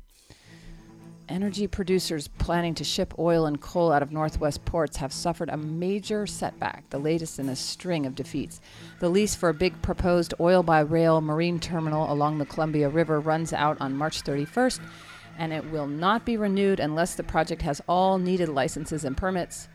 Energy 1.28 1.66
producers 1.66 2.26
planning 2.26 2.74
to 2.74 2.82
ship 2.82 3.12
oil 3.18 3.44
and 3.44 3.60
coal 3.60 3.92
out 3.92 4.02
of 4.02 4.10
Northwest 4.10 4.64
ports 4.64 4.96
have 4.96 5.12
suffered 5.12 5.50
a 5.50 5.58
major 5.58 6.26
setback, 6.26 6.88
the 6.88 6.98
latest 6.98 7.38
in 7.38 7.50
a 7.50 7.56
string 7.56 8.06
of 8.06 8.14
defeats. 8.14 8.62
The 9.00 9.10
lease 9.10 9.34
for 9.34 9.50
a 9.50 9.54
big 9.54 9.80
proposed 9.82 10.32
oil 10.40 10.62
by 10.62 10.80
rail 10.80 11.20
marine 11.20 11.60
terminal 11.60 12.10
along 12.10 12.38
the 12.38 12.46
Columbia 12.46 12.88
River 12.88 13.20
runs 13.20 13.52
out 13.52 13.76
on 13.78 13.94
March 13.94 14.22
31st, 14.22 14.80
and 15.36 15.52
it 15.52 15.70
will 15.70 15.86
not 15.86 16.24
be 16.24 16.38
renewed 16.38 16.80
unless 16.80 17.14
the 17.14 17.22
project 17.22 17.60
has 17.60 17.82
all 17.86 18.16
needed 18.16 18.48
licenses 18.48 19.04
and 19.04 19.14
permits. 19.14 19.68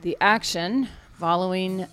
The 0.00 0.16
action 0.18 0.88
following 1.12 1.86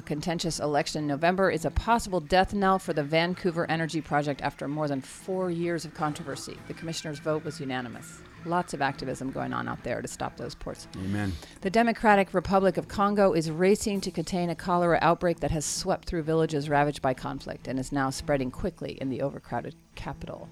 a 0.00 0.02
contentious 0.02 0.60
election 0.60 1.02
in 1.02 1.06
November 1.06 1.50
is 1.50 1.66
a 1.66 1.70
possible 1.70 2.20
death 2.20 2.54
knell 2.54 2.78
for 2.78 2.94
the 2.94 3.02
Vancouver 3.02 3.70
Energy 3.70 4.00
Project 4.00 4.40
after 4.40 4.66
more 4.66 4.88
than 4.88 5.02
four 5.02 5.50
years 5.50 5.84
of 5.84 5.92
controversy. 5.92 6.56
The 6.68 6.72
commissioner's 6.72 7.18
vote 7.18 7.44
was 7.44 7.60
unanimous. 7.60 8.22
Lots 8.46 8.72
of 8.72 8.80
activism 8.80 9.30
going 9.30 9.52
on 9.52 9.68
out 9.68 9.84
there 9.84 10.00
to 10.00 10.08
stop 10.08 10.38
those 10.38 10.54
ports. 10.54 10.88
Amen. 10.96 11.34
The 11.60 11.68
Democratic 11.68 12.32
Republic 12.32 12.78
of 12.78 12.88
Congo 12.88 13.34
is 13.34 13.50
racing 13.50 14.00
to 14.00 14.10
contain 14.10 14.48
a 14.48 14.54
cholera 14.54 14.98
outbreak 15.02 15.40
that 15.40 15.50
has 15.50 15.66
swept 15.66 16.08
through 16.08 16.22
villages 16.22 16.70
ravaged 16.70 17.02
by 17.02 17.12
conflict 17.12 17.68
and 17.68 17.78
is 17.78 17.92
now 17.92 18.08
spreading 18.08 18.50
quickly 18.50 18.92
in 19.02 19.10
the 19.10 19.20
overcrowded 19.20 19.74
capital. 19.96 20.48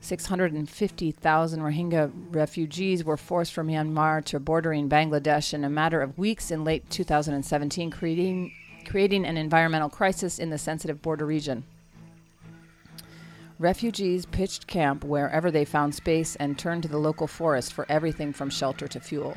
650,000 0.00 1.60
Rohingya 1.60 2.12
refugees 2.30 3.04
were 3.04 3.16
forced 3.16 3.52
from 3.52 3.68
Myanmar 3.68 4.24
to 4.26 4.38
bordering 4.38 4.88
Bangladesh 4.88 5.52
in 5.52 5.64
a 5.64 5.70
matter 5.70 6.00
of 6.00 6.16
weeks 6.16 6.50
in 6.50 6.64
late 6.64 6.88
2017, 6.88 7.90
creating, 7.90 8.52
creating 8.86 9.26
an 9.26 9.36
environmental 9.36 9.88
crisis 9.88 10.38
in 10.38 10.50
the 10.50 10.58
sensitive 10.58 11.02
border 11.02 11.26
region. 11.26 11.64
Refugees 13.58 14.24
pitched 14.24 14.68
camp 14.68 15.02
wherever 15.02 15.50
they 15.50 15.64
found 15.64 15.92
space 15.92 16.36
and 16.36 16.56
turned 16.56 16.84
to 16.84 16.88
the 16.88 16.98
local 16.98 17.26
forest 17.26 17.72
for 17.72 17.84
everything 17.88 18.32
from 18.32 18.50
shelter 18.50 18.86
to 18.86 19.00
fuel. 19.00 19.36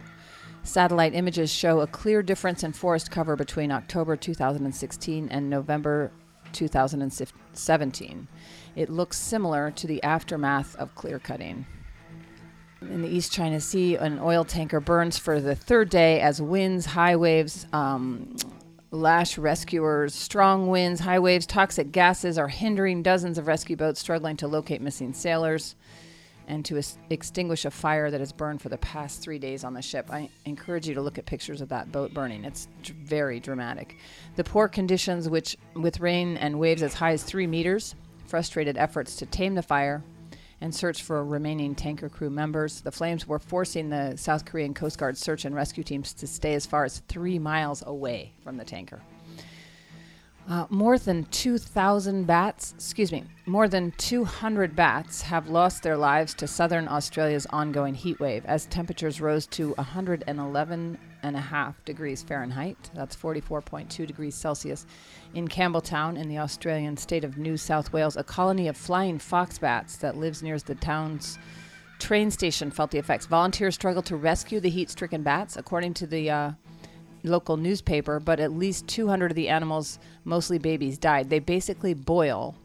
Satellite 0.61 1.15
images 1.15 1.51
show 1.51 1.81
a 1.81 1.87
clear 1.87 2.21
difference 2.21 2.63
in 2.63 2.71
forest 2.71 3.09
cover 3.09 3.35
between 3.35 3.71
October 3.71 4.15
2016 4.15 5.27
and 5.29 5.49
November 5.49 6.11
2017. 6.53 8.27
It 8.75 8.89
looks 8.89 9.17
similar 9.17 9.71
to 9.71 9.87
the 9.87 10.01
aftermath 10.03 10.75
of 10.75 10.95
clear 10.95 11.19
cutting. 11.19 11.65
In 12.81 13.01
the 13.01 13.09
East 13.09 13.31
China 13.31 13.59
Sea, 13.61 13.95
an 13.95 14.19
oil 14.19 14.43
tanker 14.43 14.79
burns 14.79 15.17
for 15.17 15.39
the 15.39 15.55
third 15.55 15.89
day 15.89 16.19
as 16.19 16.41
winds, 16.41 16.87
high 16.87 17.15
waves, 17.15 17.67
um, 17.73 18.35
lash 18.89 19.37
rescuers, 19.37 20.13
strong 20.13 20.67
winds, 20.67 20.99
high 21.01 21.19
waves, 21.19 21.45
toxic 21.45 21.91
gases 21.91 22.37
are 22.37 22.47
hindering 22.47 23.03
dozens 23.03 23.37
of 23.37 23.47
rescue 23.47 23.75
boats 23.75 23.99
struggling 23.99 24.35
to 24.37 24.47
locate 24.47 24.81
missing 24.81 25.13
sailors 25.13 25.75
and 26.47 26.65
to 26.65 26.81
extinguish 27.09 27.65
a 27.65 27.71
fire 27.71 28.11
that 28.11 28.19
has 28.19 28.31
burned 28.31 28.61
for 28.61 28.69
the 28.69 28.77
past 28.77 29.21
three 29.21 29.39
days 29.39 29.63
on 29.63 29.73
the 29.73 29.81
ship. 29.81 30.07
I 30.11 30.29
encourage 30.45 30.87
you 30.87 30.93
to 30.95 31.01
look 31.01 31.17
at 31.17 31.25
pictures 31.25 31.61
of 31.61 31.69
that 31.69 31.91
boat 31.91 32.13
burning. 32.13 32.45
It's 32.45 32.67
very 32.83 33.39
dramatic. 33.39 33.97
The 34.35 34.43
poor 34.43 34.67
conditions, 34.67 35.29
which 35.29 35.57
with 35.75 35.99
rain 35.99 36.37
and 36.37 36.59
waves 36.59 36.83
as 36.83 36.93
high 36.93 37.11
as 37.11 37.23
three 37.23 37.47
meters, 37.47 37.95
frustrated 38.25 38.77
efforts 38.77 39.15
to 39.17 39.25
tame 39.25 39.55
the 39.55 39.61
fire 39.61 40.03
and 40.61 40.73
search 40.73 41.01
for 41.03 41.25
remaining 41.25 41.73
tanker 41.73 42.07
crew 42.07 42.29
members. 42.29 42.81
The 42.81 42.91
flames 42.91 43.27
were 43.27 43.39
forcing 43.39 43.89
the 43.89 44.15
South 44.15 44.45
Korean 44.45 44.73
Coast 44.73 44.97
Guard 44.97 45.17
search 45.17 45.45
and 45.45 45.55
rescue 45.55 45.83
teams 45.83 46.13
to 46.13 46.27
stay 46.27 46.53
as 46.53 46.65
far 46.65 46.85
as 46.85 47.01
three 47.07 47.39
miles 47.39 47.83
away 47.85 48.33
from 48.43 48.57
the 48.57 48.63
tanker. 48.63 49.01
Uh, 50.49 50.65
more 50.69 50.97
than 50.97 51.23
2,000 51.25 52.25
bats, 52.25 52.73
excuse 52.73 53.11
me, 53.11 53.23
more 53.45 53.67
than 53.67 53.91
200 53.97 54.75
bats 54.75 55.21
have 55.21 55.47
lost 55.47 55.83
their 55.83 55.95
lives 55.95 56.33
to 56.33 56.47
southern 56.47 56.87
Australia's 56.87 57.45
ongoing 57.51 57.93
heat 57.93 58.19
wave 58.19 58.43
as 58.45 58.65
temperatures 58.65 59.21
rose 59.21 59.45
to 59.47 59.73
111 59.73 60.97
and 61.23 61.35
a 61.35 61.39
half 61.39 61.83
degrees 61.85 62.23
Fahrenheit. 62.23 62.89
That's 62.93 63.15
44.2 63.15 64.07
degrees 64.07 64.35
Celsius. 64.35 64.85
In 65.33 65.47
Campbelltown, 65.47 66.17
in 66.17 66.27
the 66.27 66.39
Australian 66.39 66.97
state 66.97 67.23
of 67.23 67.37
New 67.37 67.55
South 67.55 67.93
Wales, 67.93 68.17
a 68.17 68.23
colony 68.23 68.67
of 68.67 68.75
flying 68.75 69.19
fox 69.19 69.59
bats 69.59 69.97
that 69.97 70.17
lives 70.17 70.41
near 70.41 70.57
the 70.57 70.75
town's 70.75 71.37
train 71.99 72.31
station 72.31 72.71
felt 72.71 72.91
the 72.91 72.97
effects. 72.97 73.27
Volunteers 73.27 73.75
struggled 73.75 74.05
to 74.07 74.15
rescue 74.15 74.59
the 74.59 74.69
heat 74.69 74.89
stricken 74.89 75.21
bats, 75.21 75.55
according 75.55 75.93
to 75.93 76.07
the 76.07 76.29
uh, 76.29 76.51
local 77.23 77.57
newspaper, 77.57 78.19
but 78.19 78.39
at 78.39 78.51
least 78.51 78.87
200 78.87 79.31
of 79.31 79.35
the 79.35 79.49
animals, 79.49 79.99
mostly 80.23 80.57
babies, 80.57 80.97
died. 80.97 81.29
They 81.29 81.39
basically 81.39 81.93
boil 81.93 82.55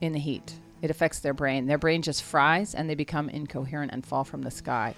in 0.00 0.12
the 0.12 0.18
heat. 0.18 0.54
It 0.82 0.90
affects 0.90 1.20
their 1.20 1.34
brain. 1.34 1.66
Their 1.66 1.78
brain 1.78 2.02
just 2.02 2.22
fries 2.22 2.74
and 2.74 2.88
they 2.88 2.94
become 2.94 3.28
incoherent 3.28 3.92
and 3.92 4.04
fall 4.04 4.24
from 4.24 4.42
the 4.42 4.50
sky. 4.50 4.94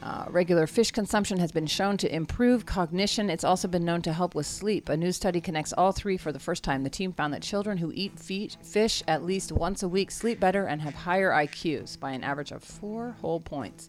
Uh, 0.00 0.26
regular 0.28 0.66
fish 0.68 0.92
consumption 0.92 1.38
has 1.38 1.50
been 1.50 1.66
shown 1.66 1.96
to 1.96 2.14
improve 2.14 2.64
cognition. 2.64 3.28
It's 3.28 3.42
also 3.42 3.66
been 3.66 3.84
known 3.84 4.00
to 4.02 4.12
help 4.12 4.34
with 4.34 4.46
sleep. 4.46 4.88
A 4.88 4.96
new 4.96 5.10
study 5.10 5.40
connects 5.40 5.72
all 5.72 5.90
three 5.90 6.16
for 6.16 6.30
the 6.30 6.38
first 6.38 6.62
time. 6.62 6.84
The 6.84 6.90
team 6.90 7.12
found 7.12 7.34
that 7.34 7.42
children 7.42 7.78
who 7.78 7.90
eat 7.92 8.18
fish 8.18 9.02
at 9.08 9.24
least 9.24 9.50
once 9.50 9.82
a 9.82 9.88
week 9.88 10.12
sleep 10.12 10.38
better 10.38 10.66
and 10.66 10.82
have 10.82 10.94
higher 10.94 11.30
IQs 11.30 11.98
by 11.98 12.12
an 12.12 12.22
average 12.22 12.52
of 12.52 12.62
four 12.62 13.16
whole 13.20 13.40
points. 13.40 13.88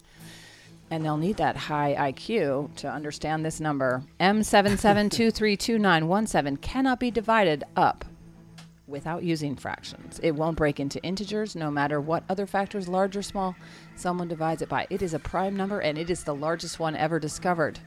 And 0.91 1.05
they'll 1.05 1.17
need 1.17 1.37
that 1.37 1.55
high 1.55 2.11
IQ 2.11 2.75
to 2.77 2.89
understand 2.89 3.45
this 3.45 3.59
number. 3.59 4.03
M77232917 4.19 6.61
cannot 6.61 6.99
be 6.99 7.11
divided 7.11 7.63
up 7.75 8.05
without 8.87 9.23
using 9.23 9.55
fractions. 9.55 10.19
It 10.23 10.31
won't 10.31 10.57
break 10.57 10.79
into 10.79 11.01
integers 11.03 11.55
no 11.55 11.69
matter 11.69 12.01
what 12.01 12.23
other 12.27 12.47
factors, 12.47 12.87
large 12.87 13.15
or 13.15 13.21
small, 13.21 13.55
someone 13.95 14.27
divides 14.27 14.61
it 14.61 14.69
by. 14.69 14.87
It 14.89 15.01
is 15.01 15.13
a 15.13 15.19
prime 15.19 15.55
number 15.55 15.79
and 15.79 15.97
it 15.97 16.09
is 16.09 16.23
the 16.23 16.35
largest 16.35 16.79
one 16.79 16.95
ever 16.95 17.19
discovered. 17.19 17.79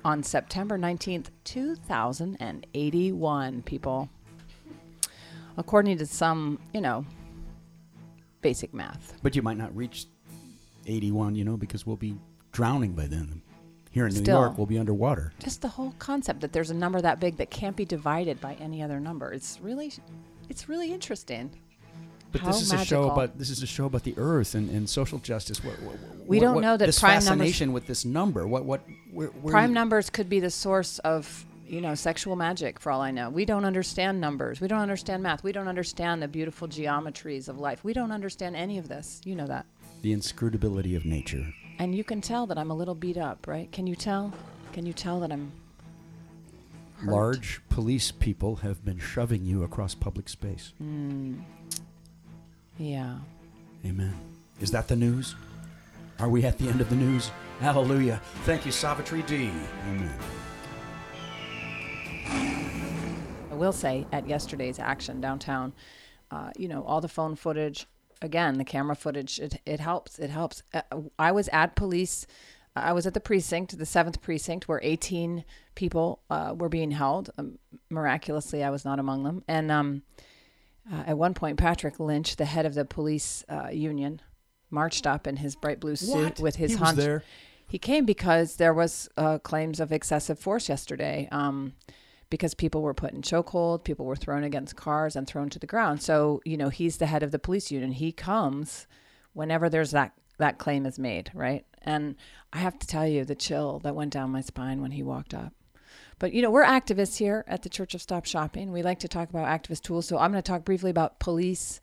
on 0.06 0.22
September 0.22 0.78
19th, 0.78 1.32
2081, 1.44 3.64
people 3.64 4.08
according 5.58 5.98
to 5.98 6.06
some, 6.06 6.60
you 6.74 6.82
know, 6.82 7.06
basic 8.42 8.74
math. 8.74 9.18
But 9.24 9.36
you 9.36 9.42
might 9.42 9.58
not 9.58 9.76
reach 9.76 10.06
81, 10.86 11.36
you 11.36 11.44
know, 11.44 11.58
because 11.58 11.86
we'll 11.86 11.98
be 11.98 12.16
drowning 12.52 12.94
by 12.94 13.08
then. 13.08 13.42
Here 13.92 14.06
in 14.08 14.14
New 14.14 14.20
Still. 14.22 14.40
York, 14.42 14.58
we'll 14.58 14.68
be 14.68 14.78
underwater. 14.78 15.34
Just 15.40 15.62
the 15.62 15.68
whole 15.70 15.94
concept 16.00 16.42
that 16.42 16.54
there's 16.54 16.70
a 16.70 16.74
number 16.76 17.02
that 17.02 17.20
big 17.20 17.38
that 17.38 17.50
can't 17.50 17.76
be 17.76 17.86
divided 17.86 18.40
by 18.42 18.54
any 18.56 18.82
other 18.84 19.00
number. 19.00 19.32
It's 19.34 19.60
really 19.62 19.92
it's 20.50 20.70
really 20.70 20.94
interesting. 20.94 21.50
But 22.32 22.42
How 22.42 22.48
this 22.48 22.62
is 22.62 22.74
a 22.74 22.84
show 22.84 23.10
about 23.10 23.38
this 23.38 23.50
is 23.50 23.64
a 23.64 23.68
show 23.68 23.86
about 23.86 24.04
the 24.04 24.14
earth 24.18 24.54
and, 24.54 24.70
and 24.70 24.88
social 24.90 25.18
justice. 25.20 25.64
What, 25.64 25.82
what, 25.82 25.96
We 26.28 26.38
what- 26.38 26.44
don't 26.44 26.62
know 26.62 26.76
that 26.78 26.86
this 26.86 27.00
prime 27.00 27.14
numbers- 27.24 27.28
fascination 27.30 27.72
with 27.74 27.88
this 27.88 28.04
number. 28.06 28.46
What 28.46 28.66
what 28.66 28.82
where, 29.14 29.30
where 29.30 29.52
Prime 29.52 29.74
numbers 29.74 30.10
could 30.10 30.28
be 30.30 30.40
the 30.42 30.52
source 30.52 31.00
of, 31.00 31.46
you 31.66 31.80
know, 31.80 31.96
sexual 31.96 32.36
magic 32.36 32.80
for 32.82 32.92
all 32.92 33.02
I 33.02 33.12
know. 33.12 33.30
We 33.30 33.46
don't 33.46 33.64
understand 33.64 34.20
numbers. 34.20 34.60
We 34.60 34.68
don't 34.68 34.82
understand 34.82 35.24
math. 35.24 35.42
We 35.44 35.54
don't 35.54 35.70
understand 35.70 36.22
the 36.22 36.28
beautiful 36.28 36.68
geometries 36.68 37.48
of 37.48 37.58
life. 37.60 37.84
We 37.86 37.94
don't 37.94 38.12
understand 38.12 38.58
any 38.58 38.78
of 38.78 38.90
this. 38.90 39.22
You 39.24 39.36
know 39.36 39.48
that. 39.48 39.66
the 40.02 40.12
inscrutability 40.12 40.96
of 40.96 41.06
nature. 41.06 41.54
And 41.80 41.94
you 41.94 42.04
can 42.04 42.22
tell 42.22 42.48
that 42.48 42.58
I'm 42.58 42.72
a 42.72 42.76
little 42.76 42.96
beat 42.96 43.18
up, 43.18 43.48
right? 43.48 43.72
Can 43.72 43.86
you 43.88 43.96
tell? 43.96 44.34
Can 44.74 44.86
you 44.86 44.94
tell 44.94 45.20
that 45.20 45.32
I'm 45.32 45.52
hurt? 46.98 47.12
Large 47.12 47.62
police 47.70 48.12
people 48.12 48.58
have 48.58 48.84
been 48.84 48.98
shoving 49.00 49.46
you 49.46 49.64
across 49.64 49.94
public 49.94 50.28
space. 50.28 50.74
Mm. 50.82 51.42
Yeah. 52.78 53.18
Amen. 53.86 54.16
Is 54.60 54.72
that 54.72 54.88
the 54.88 54.96
news? 54.96 55.36
Are 56.20 56.30
we 56.30 56.46
at 56.46 56.58
the 56.58 56.68
end 56.68 56.82
of 56.82 56.90
the 56.90 56.96
news? 56.96 57.30
Hallelujah. 57.60 58.22
Thank 58.44 58.66
you, 58.66 58.72
Savitri 58.72 59.22
D. 59.24 59.52
Amen. 59.88 60.14
I 63.52 63.54
will 63.54 63.72
say 63.74 64.06
at 64.12 64.28
yesterday's 64.28 64.80
action 64.80 65.22
downtown, 65.22 65.74
uh, 66.32 66.52
you 66.58 66.68
know, 66.68 66.84
all 66.84 67.02
the 67.02 67.08
phone 67.08 67.36
footage, 67.36 67.88
again, 68.22 68.58
the 68.58 68.66
camera 68.66 68.96
footage, 68.96 69.40
it, 69.40 69.62
it 69.66 69.80
helps. 69.80 70.20
It 70.20 70.30
helps. 70.30 70.64
Uh, 70.74 70.82
I 71.20 71.32
was 71.32 71.48
at 71.50 71.76
police. 71.76 72.26
I 72.76 72.94
was 72.94 73.08
at 73.08 73.14
the 73.16 73.20
precinct, 73.20 73.78
the 73.78 73.86
seventh 73.86 74.22
precinct, 74.22 74.68
where 74.68 74.80
18 74.84 75.44
people 75.76 76.20
uh, 76.30 76.54
were 76.56 76.70
being 76.70 76.92
held. 76.92 77.32
Um, 77.38 77.58
miraculously, 77.90 78.64
I 78.64 78.70
was 78.70 78.86
not 78.86 79.00
among 79.00 79.24
them. 79.24 79.44
And 79.48 79.72
um, 79.72 80.04
uh, 80.92 81.04
at 81.08 81.18
one 81.18 81.34
point, 81.34 81.58
Patrick 81.58 82.00
Lynch, 82.00 82.36
the 82.36 82.46
head 82.46 82.66
of 82.68 82.76
the 82.76 82.86
police 82.86 83.44
uh, 83.50 83.70
union, 83.70 84.22
marched 84.70 85.08
up 85.08 85.26
in 85.26 85.38
his 85.38 85.56
bright 85.56 85.80
blue 85.80 85.96
suit 85.96 86.24
What? 86.24 86.40
with 86.40 86.56
his 86.58 86.72
He 86.72 86.76
was 86.76 86.88
hunch. 86.90 86.98
there? 87.00 87.24
He 87.68 87.80
came 87.80 88.06
because 88.06 88.58
there 88.58 88.74
was 88.74 89.10
uh, 89.18 89.40
claims 89.40 89.80
of 89.80 89.92
excessive 89.92 90.38
force 90.40 90.70
yesterday. 90.70 91.28
Um, 91.32 91.74
because 92.30 92.54
people 92.54 92.82
were 92.82 92.94
put 92.94 93.14
in 93.14 93.22
chokehold, 93.22 93.84
people 93.84 94.06
were 94.06 94.16
thrown 94.16 94.44
against 94.44 94.76
cars 94.76 95.16
and 95.16 95.28
thrown 95.28 95.50
to 95.50 95.60
the 95.60 95.68
ground. 95.68 96.02
So 96.02 96.42
you 96.46 96.58
know 96.58 96.70
he's 96.70 96.98
the 96.98 97.06
head 97.06 97.24
of 97.24 97.32
the 97.32 97.40
police 97.40 97.72
union. 97.72 97.94
He 97.94 98.12
comes 98.12 98.88
whenever 99.34 99.70
there's 99.70 99.92
that 99.92 100.14
that 100.38 100.58
claim 100.58 100.86
is 100.86 101.00
made, 101.00 101.32
right? 101.34 101.66
And 101.82 102.16
I 102.54 102.60
have 102.60 102.78
to 102.80 102.88
tell 102.88 103.08
you 103.08 103.26
the 103.26 103.36
chill 103.36 103.80
that 103.80 103.96
went 103.96 104.14
down 104.14 104.32
my 104.32 104.42
spine 104.42 104.82
when 104.82 104.92
he 104.92 105.04
walked 105.04 105.34
up. 105.34 105.54
But 106.20 106.34
you 106.34 106.42
know, 106.42 106.52
we're 106.52 106.66
activists 106.66 107.18
here 107.18 107.44
at 107.48 107.62
the 107.62 107.70
Church 107.70 107.94
of 107.94 108.02
Stop 108.02 108.26
Shopping. 108.26 108.72
We 108.72 108.82
like 108.82 109.00
to 109.00 109.08
talk 109.08 109.30
about 109.30 109.48
activist 109.48 109.82
tools. 109.82 110.08
So 110.08 110.18
I'm 110.18 110.32
going 110.32 110.42
to 110.42 110.48
talk 110.48 110.66
briefly 110.66 110.90
about 110.90 111.20
police 111.20 111.80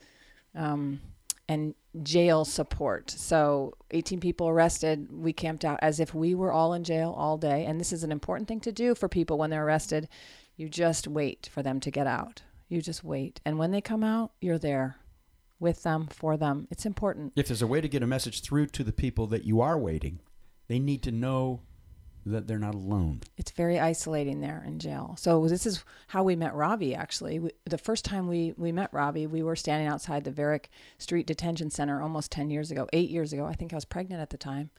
um, 0.54 1.00
and 1.48 1.74
jail 2.02 2.44
support. 2.44 3.10
So 3.10 3.74
18 3.90 4.20
people 4.20 4.48
arrested. 4.48 5.08
We 5.10 5.32
camped 5.32 5.64
out 5.64 5.78
as 5.82 6.00
if 6.00 6.14
we 6.14 6.34
were 6.34 6.52
all 6.52 6.74
in 6.74 6.84
jail 6.84 7.14
all 7.16 7.38
day. 7.38 7.64
And 7.64 7.80
this 7.80 7.92
is 7.92 8.04
an 8.04 8.12
important 8.12 8.48
thing 8.48 8.60
to 8.60 8.72
do 8.72 8.94
for 8.94 9.08
people 9.08 9.38
when 9.38 9.50
they're 9.50 9.64
arrested. 9.64 10.08
You 10.56 10.68
just 10.68 11.06
wait 11.06 11.48
for 11.52 11.62
them 11.62 11.80
to 11.80 11.90
get 11.90 12.06
out. 12.06 12.42
You 12.68 12.80
just 12.80 13.04
wait. 13.04 13.40
And 13.44 13.58
when 13.58 13.70
they 13.70 13.80
come 13.80 14.02
out, 14.02 14.32
you're 14.40 14.58
there 14.58 14.96
with 15.60 15.82
them, 15.82 16.08
for 16.08 16.36
them. 16.36 16.66
It's 16.70 16.86
important. 16.86 17.32
If 17.36 17.48
there's 17.48 17.62
a 17.62 17.66
way 17.66 17.80
to 17.80 17.88
get 17.88 18.02
a 18.02 18.06
message 18.06 18.42
through 18.42 18.66
to 18.68 18.84
the 18.84 18.92
people 18.92 19.26
that 19.28 19.44
you 19.44 19.60
are 19.60 19.78
waiting, 19.78 20.20
they 20.68 20.78
need 20.78 21.02
to 21.04 21.12
know 21.12 21.60
that 22.26 22.46
they're 22.46 22.58
not 22.58 22.74
alone. 22.74 23.20
It's 23.36 23.50
very 23.50 23.78
isolating 23.78 24.40
there 24.40 24.62
in 24.66 24.78
jail. 24.78 25.14
So 25.18 25.46
this 25.48 25.66
is 25.66 25.84
how 26.08 26.22
we 26.22 26.36
met 26.36 26.54
Ravi. 26.54 26.94
Actually, 26.94 27.38
we, 27.38 27.50
the 27.64 27.78
first 27.78 28.04
time 28.04 28.28
we 28.28 28.54
we 28.56 28.72
met 28.72 28.92
Ravi, 28.92 29.26
we 29.26 29.42
were 29.42 29.56
standing 29.56 29.88
outside 29.88 30.24
the 30.24 30.30
Varick 30.30 30.68
Street 30.98 31.26
Detention 31.26 31.70
Center 31.70 32.00
almost 32.02 32.30
ten 32.32 32.50
years 32.50 32.70
ago, 32.70 32.88
eight 32.92 33.10
years 33.10 33.32
ago. 33.32 33.44
I 33.44 33.54
think 33.54 33.72
I 33.72 33.76
was 33.76 33.84
pregnant 33.84 34.22
at 34.22 34.30
the 34.30 34.38
time, 34.38 34.70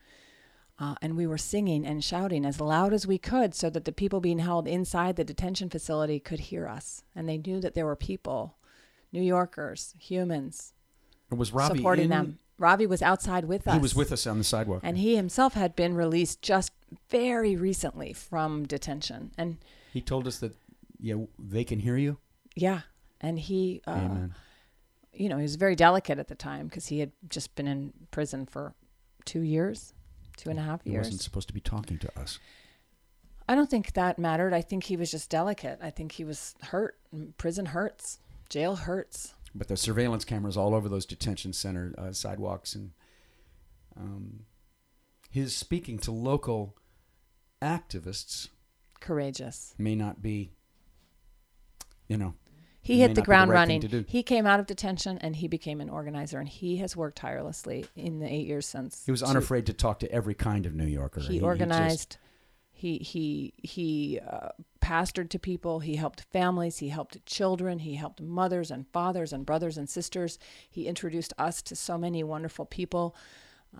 uh, 0.78 0.96
and 1.00 1.16
we 1.16 1.26
were 1.26 1.38
singing 1.38 1.86
and 1.86 2.02
shouting 2.02 2.44
as 2.44 2.60
loud 2.60 2.92
as 2.92 3.06
we 3.06 3.18
could, 3.18 3.54
so 3.54 3.70
that 3.70 3.84
the 3.84 3.92
people 3.92 4.20
being 4.20 4.40
held 4.40 4.66
inside 4.66 5.16
the 5.16 5.24
detention 5.24 5.70
facility 5.70 6.18
could 6.18 6.40
hear 6.40 6.66
us, 6.66 7.02
and 7.14 7.28
they 7.28 7.38
knew 7.38 7.60
that 7.60 7.74
there 7.74 7.86
were 7.86 7.96
people, 7.96 8.56
New 9.12 9.22
Yorkers, 9.22 9.94
humans, 9.98 10.74
Was 11.30 11.52
Robbie 11.52 11.78
supporting 11.78 12.04
in- 12.04 12.10
them. 12.10 12.38
Ravi 12.58 12.86
was 12.86 13.02
outside 13.02 13.44
with 13.44 13.68
us. 13.68 13.74
He 13.74 13.80
was 13.80 13.94
with 13.94 14.10
us 14.10 14.26
on 14.26 14.38
the 14.38 14.44
sidewalk. 14.44 14.80
And 14.82 14.96
he 14.96 15.14
himself 15.14 15.52
had 15.52 15.76
been 15.76 15.94
released 15.94 16.40
just 16.40 16.72
very 17.10 17.56
recently 17.56 18.12
from 18.12 18.66
detention. 18.66 19.30
And 19.38 19.58
he 19.92 20.00
told 20.00 20.26
us 20.26 20.38
that 20.38 20.54
yeah, 21.00 21.16
they 21.38 21.64
can 21.64 21.78
hear 21.78 21.96
you. 21.96 22.18
yeah, 22.54 22.80
and 23.20 23.38
he, 23.38 23.82
uh, 23.86 24.28
you 25.12 25.28
know, 25.28 25.36
he 25.36 25.42
was 25.42 25.56
very 25.56 25.74
delicate 25.74 26.18
at 26.18 26.28
the 26.28 26.34
time 26.34 26.66
because 26.66 26.86
he 26.86 27.00
had 27.00 27.12
just 27.28 27.54
been 27.54 27.66
in 27.66 27.92
prison 28.10 28.46
for 28.46 28.74
two 29.24 29.40
years, 29.40 29.94
two 30.36 30.50
and 30.50 30.58
a 30.58 30.62
half 30.62 30.82
He 30.84 30.90
years. 30.90 31.06
He 31.06 31.10
wasn't 31.10 31.22
supposed 31.22 31.48
to 31.48 31.54
be 31.54 31.60
talking 31.60 31.98
to 31.98 32.20
us. 32.20 32.38
I 33.48 33.54
don't 33.54 33.70
think 33.70 33.92
that 33.92 34.18
mattered. 34.18 34.52
I 34.52 34.60
think 34.60 34.84
he 34.84 34.96
was 34.96 35.10
just 35.10 35.30
delicate. 35.30 35.78
I 35.80 35.90
think 35.90 36.12
he 36.12 36.24
was 36.24 36.54
hurt. 36.62 36.98
Prison 37.38 37.66
hurts. 37.66 38.18
Jail 38.48 38.76
hurts. 38.76 39.34
But 39.54 39.68
the 39.68 39.76
surveillance 39.76 40.24
cameras 40.24 40.56
all 40.56 40.74
over 40.74 40.88
those 40.88 41.06
detention 41.06 41.52
center 41.52 41.94
uh, 41.96 42.12
sidewalks, 42.12 42.74
and 42.74 42.90
um, 43.96 44.40
his 45.30 45.56
speaking 45.56 45.98
to 46.00 46.10
local 46.12 46.76
activists 47.62 48.48
Courageous. 49.00 49.74
may 49.78 49.94
not 49.94 50.22
be, 50.22 50.52
you 52.08 52.16
know, 52.16 52.34
He 52.80 53.00
hit 53.00 53.14
the 53.14 53.22
ground 53.22 53.50
right 53.50 53.58
running. 53.58 54.04
He 54.08 54.22
came 54.22 54.46
out 54.46 54.60
of 54.60 54.66
detention 54.66 55.18
and 55.18 55.36
he 55.36 55.48
became 55.48 55.80
an 55.80 55.88
organizer, 55.90 56.38
and 56.38 56.48
he 56.48 56.76
has 56.78 56.96
worked 56.96 57.18
tirelessly 57.18 57.86
in 57.96 58.20
the 58.20 58.32
eight 58.32 58.46
years 58.46 58.66
since. 58.66 59.04
He 59.04 59.10
was 59.10 59.20
to- 59.20 59.26
unafraid 59.26 59.66
to 59.66 59.72
talk 59.72 59.98
to 60.00 60.12
every 60.12 60.34
kind 60.34 60.66
of 60.66 60.74
New 60.74 60.86
Yorker. 60.86 61.20
He 61.20 61.34
just- 61.34 61.44
organized. 61.44 62.18
He 62.78 62.98
he 62.98 63.54
he 63.56 64.20
uh, 64.20 64.50
pastored 64.82 65.30
to 65.30 65.38
people. 65.38 65.80
He 65.80 65.96
helped 65.96 66.20
families. 66.30 66.76
He 66.78 66.90
helped 66.90 67.24
children. 67.24 67.78
He 67.78 67.94
helped 67.94 68.20
mothers 68.20 68.70
and 68.70 68.86
fathers 68.92 69.32
and 69.32 69.46
brothers 69.46 69.78
and 69.78 69.88
sisters. 69.88 70.38
He 70.68 70.86
introduced 70.86 71.32
us 71.38 71.62
to 71.62 71.74
so 71.74 71.96
many 71.96 72.22
wonderful 72.22 72.66
people. 72.66 73.16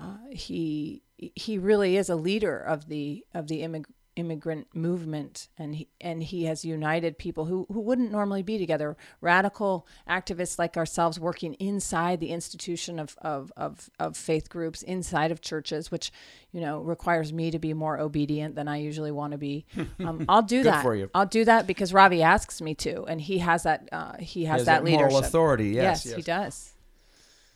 Uh, 0.00 0.16
he 0.30 1.02
he 1.18 1.58
really 1.58 1.96
is 1.96 2.08
a 2.08 2.16
leader 2.16 2.58
of 2.58 2.88
the 2.88 3.24
of 3.34 3.48
the 3.48 3.62
immig- 3.62 3.86
immigrant 4.16 4.66
movement, 4.74 5.48
and 5.58 5.74
he 5.74 5.88
and 6.00 6.22
he 6.22 6.44
has 6.44 6.64
united 6.64 7.18
people 7.18 7.44
who 7.44 7.66
who 7.70 7.80
wouldn't 7.80 8.10
normally 8.10 8.42
be 8.42 8.58
together. 8.58 8.96
Radical 9.20 9.86
activists 10.08 10.58
like 10.58 10.76
ourselves 10.76 11.20
working 11.20 11.54
inside 11.54 12.20
the 12.20 12.30
institution 12.30 12.98
of 12.98 13.16
of 13.22 13.52
of, 13.56 13.90
of 13.98 14.16
faith 14.16 14.48
groups, 14.48 14.82
inside 14.82 15.30
of 15.30 15.40
churches, 15.40 15.90
which 15.90 16.10
you 16.52 16.60
know 16.60 16.80
requires 16.80 17.32
me 17.32 17.50
to 17.50 17.58
be 17.58 17.74
more 17.74 17.98
obedient 17.98 18.54
than 18.54 18.68
I 18.68 18.78
usually 18.78 19.12
want 19.12 19.32
to 19.32 19.38
be. 19.38 19.66
Um, 19.98 20.26
I'll 20.28 20.42
do 20.42 20.62
that. 20.64 20.82
for 20.82 20.94
you. 20.94 21.10
I'll 21.14 21.26
do 21.26 21.44
that 21.46 21.66
because 21.66 21.92
Ravi 21.92 22.22
asks 22.22 22.60
me 22.60 22.74
to, 22.76 23.04
and 23.04 23.20
he 23.20 23.38
has 23.38 23.62
that 23.62 23.88
uh, 23.90 24.16
he 24.18 24.44
has, 24.44 24.60
has 24.60 24.66
that, 24.66 24.84
that 24.84 24.90
moral 24.90 25.08
leadership 25.08 25.28
authority, 25.28 25.68
yes, 25.70 26.04
he 26.04 26.10
yes. 26.10 26.24
does. 26.24 26.74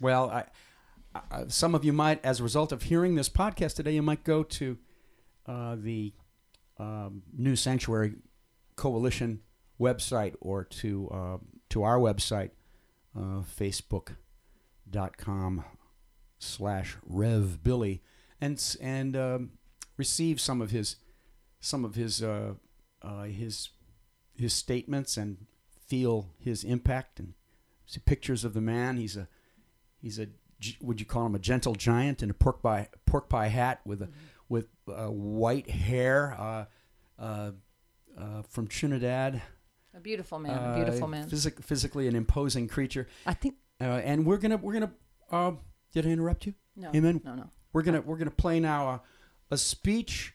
Well, 0.00 0.30
I, 0.30 0.44
I, 1.14 1.44
some 1.48 1.74
of 1.74 1.84
you 1.84 1.92
might, 1.92 2.24
as 2.24 2.40
a 2.40 2.42
result 2.42 2.72
of 2.72 2.84
hearing 2.84 3.14
this 3.14 3.28
podcast 3.28 3.74
today, 3.74 3.92
you 3.92 4.02
might 4.02 4.24
go 4.24 4.42
to 4.42 4.78
uh, 5.46 5.76
the 5.78 6.12
um, 6.78 7.22
New 7.36 7.56
Sanctuary 7.56 8.14
Coalition 8.76 9.40
website 9.80 10.34
or 10.40 10.64
to 10.64 11.08
uh, 11.12 11.38
to 11.70 11.82
our 11.82 11.98
website, 11.98 12.50
uh, 13.16 13.42
facebook.com 13.58 15.64
slash 16.38 16.96
Rev 17.04 17.62
Billy, 17.62 18.02
and 18.40 18.76
and 18.80 19.16
um, 19.16 19.50
receive 19.96 20.40
some 20.40 20.61
of 20.61 20.70
his 20.70 20.96
some 21.61 21.84
of 21.84 21.94
his 21.94 22.22
uh, 22.22 22.54
uh, 23.02 23.24
his 23.24 23.70
his 24.34 24.52
statements 24.52 25.16
and 25.16 25.46
feel 25.86 26.30
his 26.38 26.64
impact 26.64 27.18
and 27.18 27.34
see 27.86 28.00
pictures 28.00 28.44
of 28.44 28.54
the 28.54 28.61
man. 28.61 28.96
He's 28.96 29.16
a 29.16 29.28
he's 30.00 30.18
a 30.18 30.28
would 30.80 31.00
you 31.00 31.06
call 31.06 31.26
him 31.26 31.34
a 31.34 31.38
gentle 31.38 31.74
giant 31.74 32.22
in 32.22 32.30
a 32.30 32.34
pork 32.34 32.62
pie 32.62 32.88
pork 33.06 33.28
pie 33.28 33.48
hat 33.48 33.80
with 33.84 34.02
a 34.02 34.08
with 34.48 34.68
uh, 34.88 35.06
white 35.06 35.70
hair 35.70 36.34
uh, 36.38 36.64
uh, 37.18 37.50
uh, 38.18 38.42
from 38.48 38.66
Trinidad. 38.66 39.40
A 39.94 40.00
beautiful 40.00 40.38
man, 40.38 40.56
a 40.56 40.76
beautiful 40.76 41.04
Uh, 41.04 41.08
man. 41.08 41.28
Physic- 41.28 41.62
physically 41.62 42.06
an 42.08 42.14
imposing 42.16 42.68
creature. 42.68 43.06
I 43.26 43.34
think. 43.34 43.54
Uh, 43.80 43.84
and 44.04 44.26
we're 44.26 44.38
gonna 44.38 44.56
we're 44.56 44.74
gonna. 44.74 44.92
Uh, 45.30 45.52
did 45.92 46.06
I 46.06 46.11
interrupt 46.11 46.46
you? 46.46 46.54
No, 46.76 46.90
Amen. 46.94 47.20
no, 47.24 47.34
no. 47.34 47.50
We're 47.72 47.82
gonna 47.82 48.00
we're 48.00 48.16
gonna 48.18 48.30
play 48.30 48.61
now 48.61 48.88
a, 48.88 49.02
a 49.52 49.56
speech. 49.56 50.34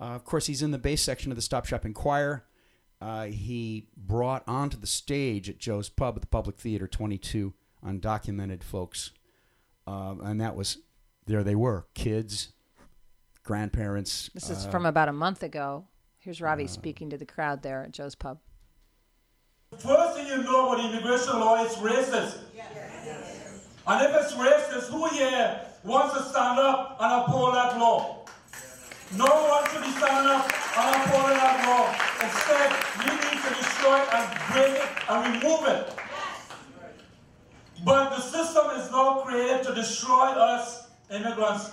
Uh, 0.00 0.04
of 0.14 0.24
course, 0.24 0.46
he's 0.46 0.62
in 0.62 0.70
the 0.70 0.78
bass 0.78 1.02
section 1.02 1.32
of 1.32 1.36
the 1.36 1.42
Stop 1.42 1.66
Shop 1.66 1.84
Choir. 1.94 2.44
Uh, 3.00 3.24
he 3.26 3.88
brought 3.96 4.42
onto 4.46 4.76
the 4.78 4.86
stage 4.86 5.48
at 5.50 5.58
Joe's 5.58 5.88
Pub 5.88 6.14
at 6.16 6.20
the 6.22 6.26
Public 6.28 6.56
Theater 6.56 6.86
22 6.88 7.52
undocumented 7.84 8.62
folks, 8.62 9.12
um, 9.88 10.20
and 10.22 10.40
that 10.40 10.54
was 10.54 10.78
there 11.26 11.42
they 11.42 11.54
were 11.54 11.86
kids, 11.94 12.52
grandparents. 13.42 14.30
This 14.34 14.50
is 14.50 14.66
uh, 14.66 14.70
from 14.70 14.84
about 14.84 15.08
a 15.08 15.12
month 15.12 15.42
ago. 15.42 15.86
Here's 16.18 16.40
Ravi 16.40 16.66
speaking 16.66 17.08
to 17.10 17.16
the 17.16 17.24
crowd 17.24 17.62
there 17.62 17.84
at 17.84 17.92
Joe's 17.92 18.14
Pub. 18.14 18.38
First 19.78 20.16
thing 20.16 20.26
you 20.26 20.42
know 20.42 20.72
about 20.72 20.84
immigration 20.84 21.40
law 21.40 21.64
is 21.64 21.72
racist. 21.76 22.38
And 23.86 24.04
if 24.04 24.14
it's 24.22 24.34
racist, 24.34 24.90
who 24.90 25.08
here 25.08 25.60
wants 25.84 26.18
to 26.18 26.22
stand 26.24 26.58
up 26.58 26.98
and 27.00 27.22
uphold 27.22 27.54
that 27.54 27.78
law? 27.78 28.24
No 29.16 29.24
one 29.24 29.64
should 29.70 29.80
be 29.80 29.90
standing 29.96 30.30
up 30.30 30.44
and 30.76 30.96
upholding 30.96 31.36
that 31.38 31.64
law. 31.64 31.88
Instead, 32.20 32.68
we 33.00 33.14
need 33.16 33.40
to 33.42 33.54
destroy 33.54 34.02
it 34.02 34.08
and 34.12 34.52
break 34.52 34.74
it 34.76 34.88
and 35.08 35.42
remove 35.42 35.66
it. 35.68 36.07
But 37.84 38.10
the 38.10 38.20
system 38.20 38.70
is 38.76 38.90
now 38.90 39.20
created 39.20 39.64
to 39.64 39.74
destroy 39.74 40.26
us 40.26 40.88
immigrants. 41.10 41.70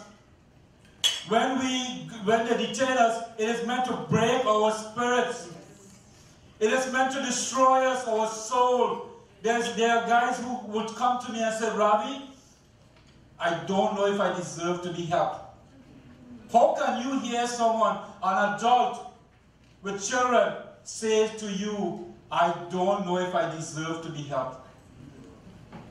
When 1.28 1.60
we 1.60 2.10
when 2.24 2.47
they 2.47 2.58
detain 2.58 2.97
us, 2.97 3.24
it 3.38 3.49
is 3.49 3.66
meant 3.68 3.86
to 3.86 3.95
break 4.10 4.45
our 4.45 4.72
spirits. 4.72 5.49
It 6.60 6.72
is 6.72 6.91
meant 6.91 7.14
to 7.14 7.22
destroy 7.22 7.86
us, 7.86 8.08
our 8.08 8.28
soul. 8.28 9.10
There's, 9.41 9.76
there 9.76 9.97
are 9.97 10.08
guys 10.08 10.39
who 10.39 10.58
would 10.68 10.88
come 10.95 11.24
to 11.26 11.32
me 11.32 11.43
and 11.43 11.53
say, 11.53 11.70
Ravi, 11.76 12.24
I 13.39 13.53
don't 13.66 13.95
know 13.95 14.06
if 14.08 14.20
I 14.20 14.36
deserve 14.36 14.82
to 14.84 14.93
be 14.93 15.06
helped. 15.06 15.41
How 16.51 16.74
can 16.74 17.06
you 17.06 17.20
hear 17.20 17.45
someone, 17.47 17.97
an 18.24 18.56
adult 18.56 19.12
with 19.84 20.08
children, 20.08 20.53
say 20.84 21.28
to 21.38 21.51
you, 21.51 22.14
I 22.32 22.56
don't 22.72 23.06
know 23.06 23.18
if 23.18 23.36
I 23.36 23.53
deserve 23.53 24.01
to 24.03 24.10
be 24.10 24.24
helped? 24.24 24.64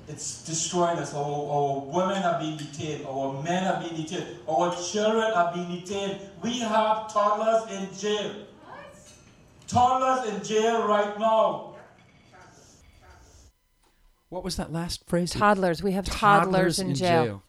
It's 0.06 0.44
destroying 0.44 0.98
us. 0.98 1.14
Our, 1.14 1.22
our 1.22 1.80
women 1.80 2.22
are 2.22 2.38
being 2.38 2.56
detained. 2.56 3.06
Our 3.06 3.42
men 3.42 3.64
are 3.64 3.80
being 3.80 3.96
detained. 4.02 4.26
Our 4.48 4.74
children 4.76 5.32
are 5.32 5.52
being 5.54 5.80
detained. 5.80 6.20
We 6.42 6.58
have 6.60 7.12
toddlers 7.12 7.70
in 7.72 7.98
jail. 7.98 8.46
What? 8.64 9.12
Toddlers 9.66 10.34
in 10.34 10.44
jail 10.44 10.86
right 10.86 11.18
now. 11.18 11.74
What 14.28 14.44
was 14.44 14.56
that 14.56 14.72
last 14.72 15.06
phrase? 15.06 15.30
Toddlers. 15.30 15.82
We 15.82 15.92
have 15.92 16.06
toddlers 16.06 16.80
in 16.80 16.94
jail. 16.94 17.42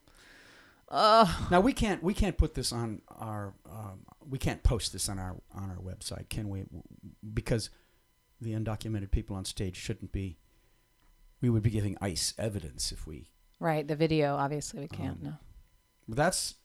Ugh. 0.89 1.27
Now 1.49 1.59
we 1.59 1.73
can't 1.73 2.03
we 2.03 2.13
can't 2.13 2.37
put 2.37 2.53
this 2.53 2.71
on 2.71 3.01
our 3.09 3.53
um, 3.69 4.05
we 4.29 4.37
can't 4.37 4.61
post 4.63 4.93
this 4.93 5.09
on 5.09 5.17
our 5.17 5.35
on 5.53 5.71
our 5.71 5.77
website, 5.77 6.29
can 6.29 6.47
we? 6.47 6.63
Because 7.33 7.69
the 8.39 8.51
undocumented 8.51 9.11
people 9.11 9.35
on 9.35 9.45
stage 9.45 9.75
shouldn't 9.75 10.11
be. 10.11 10.37
We 11.45 11.51
would 11.51 11.61
be 11.61 11.69
giving 11.69 11.95
ICE 12.01 12.33
evidence 12.39 12.91
if 12.91 13.05
we. 13.05 13.29
Right, 13.59 13.87
the 13.87 13.95
video. 13.95 14.35
Obviously, 14.35 14.79
we 14.79 14.87
Um, 14.97 14.97
can't. 14.97 15.21
no. 15.23 15.33
That's 16.07 16.55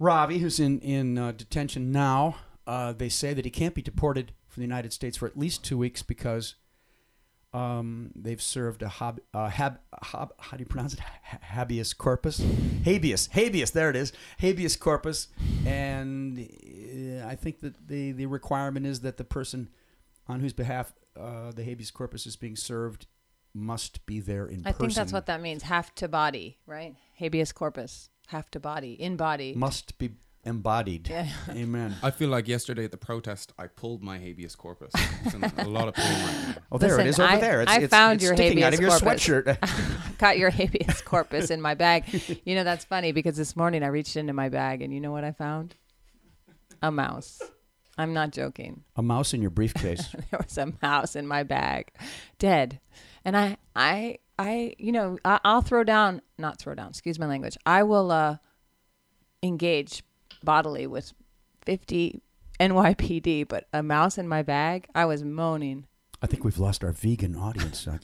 Ravi, 0.00 0.38
who's 0.38 0.58
in 0.58 0.80
in 0.80 1.16
uh, 1.16 1.30
detention 1.30 1.92
now. 1.92 2.38
Uh, 2.66 2.92
they 2.92 3.08
say 3.08 3.32
that 3.34 3.44
he 3.44 3.52
can't 3.52 3.72
be 3.76 3.80
deported 3.82 4.32
from 4.48 4.62
the 4.62 4.66
United 4.66 4.92
States 4.92 5.16
for 5.16 5.28
at 5.28 5.38
least 5.38 5.62
two 5.64 5.78
weeks 5.78 6.02
because 6.02 6.56
um, 7.52 8.10
they've 8.16 8.42
served 8.42 8.82
a 8.82 8.88
hob, 8.88 9.20
uh, 9.32 9.48
hab, 9.48 9.78
how 10.00 10.56
do 10.56 10.58
you 10.58 10.66
pronounce 10.66 10.94
it? 10.94 11.00
Ha- 11.00 11.38
habeas 11.42 11.92
corpus, 11.94 12.38
habeas, 12.84 13.28
habeas. 13.28 13.70
There 13.70 13.90
it 13.90 13.96
is, 13.96 14.12
habeas 14.38 14.74
corpus. 14.74 15.28
And 15.64 16.36
uh, 16.38 17.26
I 17.28 17.36
think 17.36 17.60
that 17.60 17.86
the 17.86 18.10
the 18.10 18.26
requirement 18.26 18.86
is 18.86 19.02
that 19.02 19.18
the 19.18 19.24
person 19.24 19.68
on 20.26 20.40
whose 20.40 20.52
behalf 20.52 20.94
uh, 21.16 21.52
the 21.52 21.62
habeas 21.62 21.92
corpus 21.92 22.26
is 22.26 22.34
being 22.34 22.56
served 22.56 23.06
must 23.54 24.04
be 24.06 24.20
there 24.20 24.46
in 24.46 24.60
I 24.60 24.72
person. 24.72 24.80
think 24.86 24.94
that's 24.94 25.12
what 25.12 25.26
that 25.26 25.40
means. 25.40 25.62
Half 25.62 25.94
to 25.96 26.08
body, 26.08 26.58
right? 26.66 26.94
Habeas 27.14 27.52
corpus. 27.52 28.08
Half 28.28 28.50
to 28.52 28.60
body, 28.60 28.92
in 28.94 29.16
body. 29.16 29.54
must 29.54 29.98
be 29.98 30.10
embodied. 30.44 31.08
Yeah. 31.08 31.28
Amen. 31.50 31.94
I 32.02 32.10
feel 32.10 32.28
like 32.28 32.48
yesterday 32.48 32.84
at 32.84 32.90
the 32.90 32.96
protest, 32.96 33.52
I 33.58 33.66
pulled 33.66 34.02
my 34.02 34.18
habeas 34.18 34.56
corpus. 34.56 34.92
It's 35.24 35.34
in 35.34 35.44
a 35.44 35.68
lot 35.68 35.88
of 35.88 35.94
pain 35.94 36.24
right 36.24 36.48
now. 36.48 36.54
Oh, 36.72 36.78
there 36.78 36.98
it 36.98 37.04
Listen, 37.04 37.08
is 37.08 37.20
over 37.20 37.28
I, 37.28 37.40
there. 37.40 37.62
It's, 37.62 37.70
I 37.70 37.78
it's, 37.80 37.90
found 37.90 38.14
it's 38.16 38.24
your 38.24 38.34
sticking 38.34 38.58
habeas 38.58 38.66
out 38.66 38.74
of 38.74 38.80
your 38.80 38.90
corpus. 38.90 39.26
sweatshirt. 39.26 40.18
Got 40.18 40.38
your 40.38 40.50
habeas 40.50 41.02
corpus 41.02 41.50
in 41.50 41.60
my 41.60 41.74
bag. 41.74 42.04
You 42.44 42.54
know 42.54 42.64
that's 42.64 42.84
funny 42.84 43.12
because 43.12 43.36
this 43.36 43.56
morning 43.56 43.82
I 43.82 43.88
reached 43.88 44.16
into 44.16 44.32
my 44.32 44.48
bag 44.48 44.82
and 44.82 44.92
you 44.92 45.00
know 45.00 45.12
what 45.12 45.24
I 45.24 45.32
found? 45.32 45.76
A 46.80 46.90
mouse. 46.90 47.40
I'm 47.98 48.14
not 48.14 48.32
joking. 48.32 48.84
a 48.96 49.02
mouse 49.02 49.34
in 49.34 49.42
your 49.42 49.50
briefcase. 49.50 50.08
there 50.30 50.40
was 50.42 50.56
a 50.56 50.72
mouse 50.82 51.14
in 51.14 51.26
my 51.26 51.42
bag, 51.42 51.92
dead. 52.38 52.80
And 53.24 53.36
I, 53.36 53.56
I, 53.76 54.18
I, 54.38 54.74
you 54.78 54.92
know, 54.92 55.18
I, 55.24 55.40
I'll 55.44 55.62
throw 55.62 55.84
down, 55.84 56.22
not 56.38 56.58
throw 56.58 56.74
down. 56.74 56.88
Excuse 56.90 57.18
my 57.18 57.26
language. 57.26 57.56
I 57.64 57.82
will 57.82 58.10
uh, 58.10 58.36
engage 59.42 60.02
bodily 60.42 60.86
with 60.86 61.12
50 61.64 62.20
NYPD, 62.58 63.48
but 63.48 63.66
a 63.72 63.82
mouse 63.82 64.18
in 64.18 64.28
my 64.28 64.42
bag. 64.42 64.86
I 64.94 65.04
was 65.04 65.22
moaning. 65.22 65.86
I 66.20 66.26
think 66.26 66.44
we've 66.44 66.58
lost 66.58 66.84
our 66.84 66.92
vegan 66.92 67.36
audience. 67.36 67.86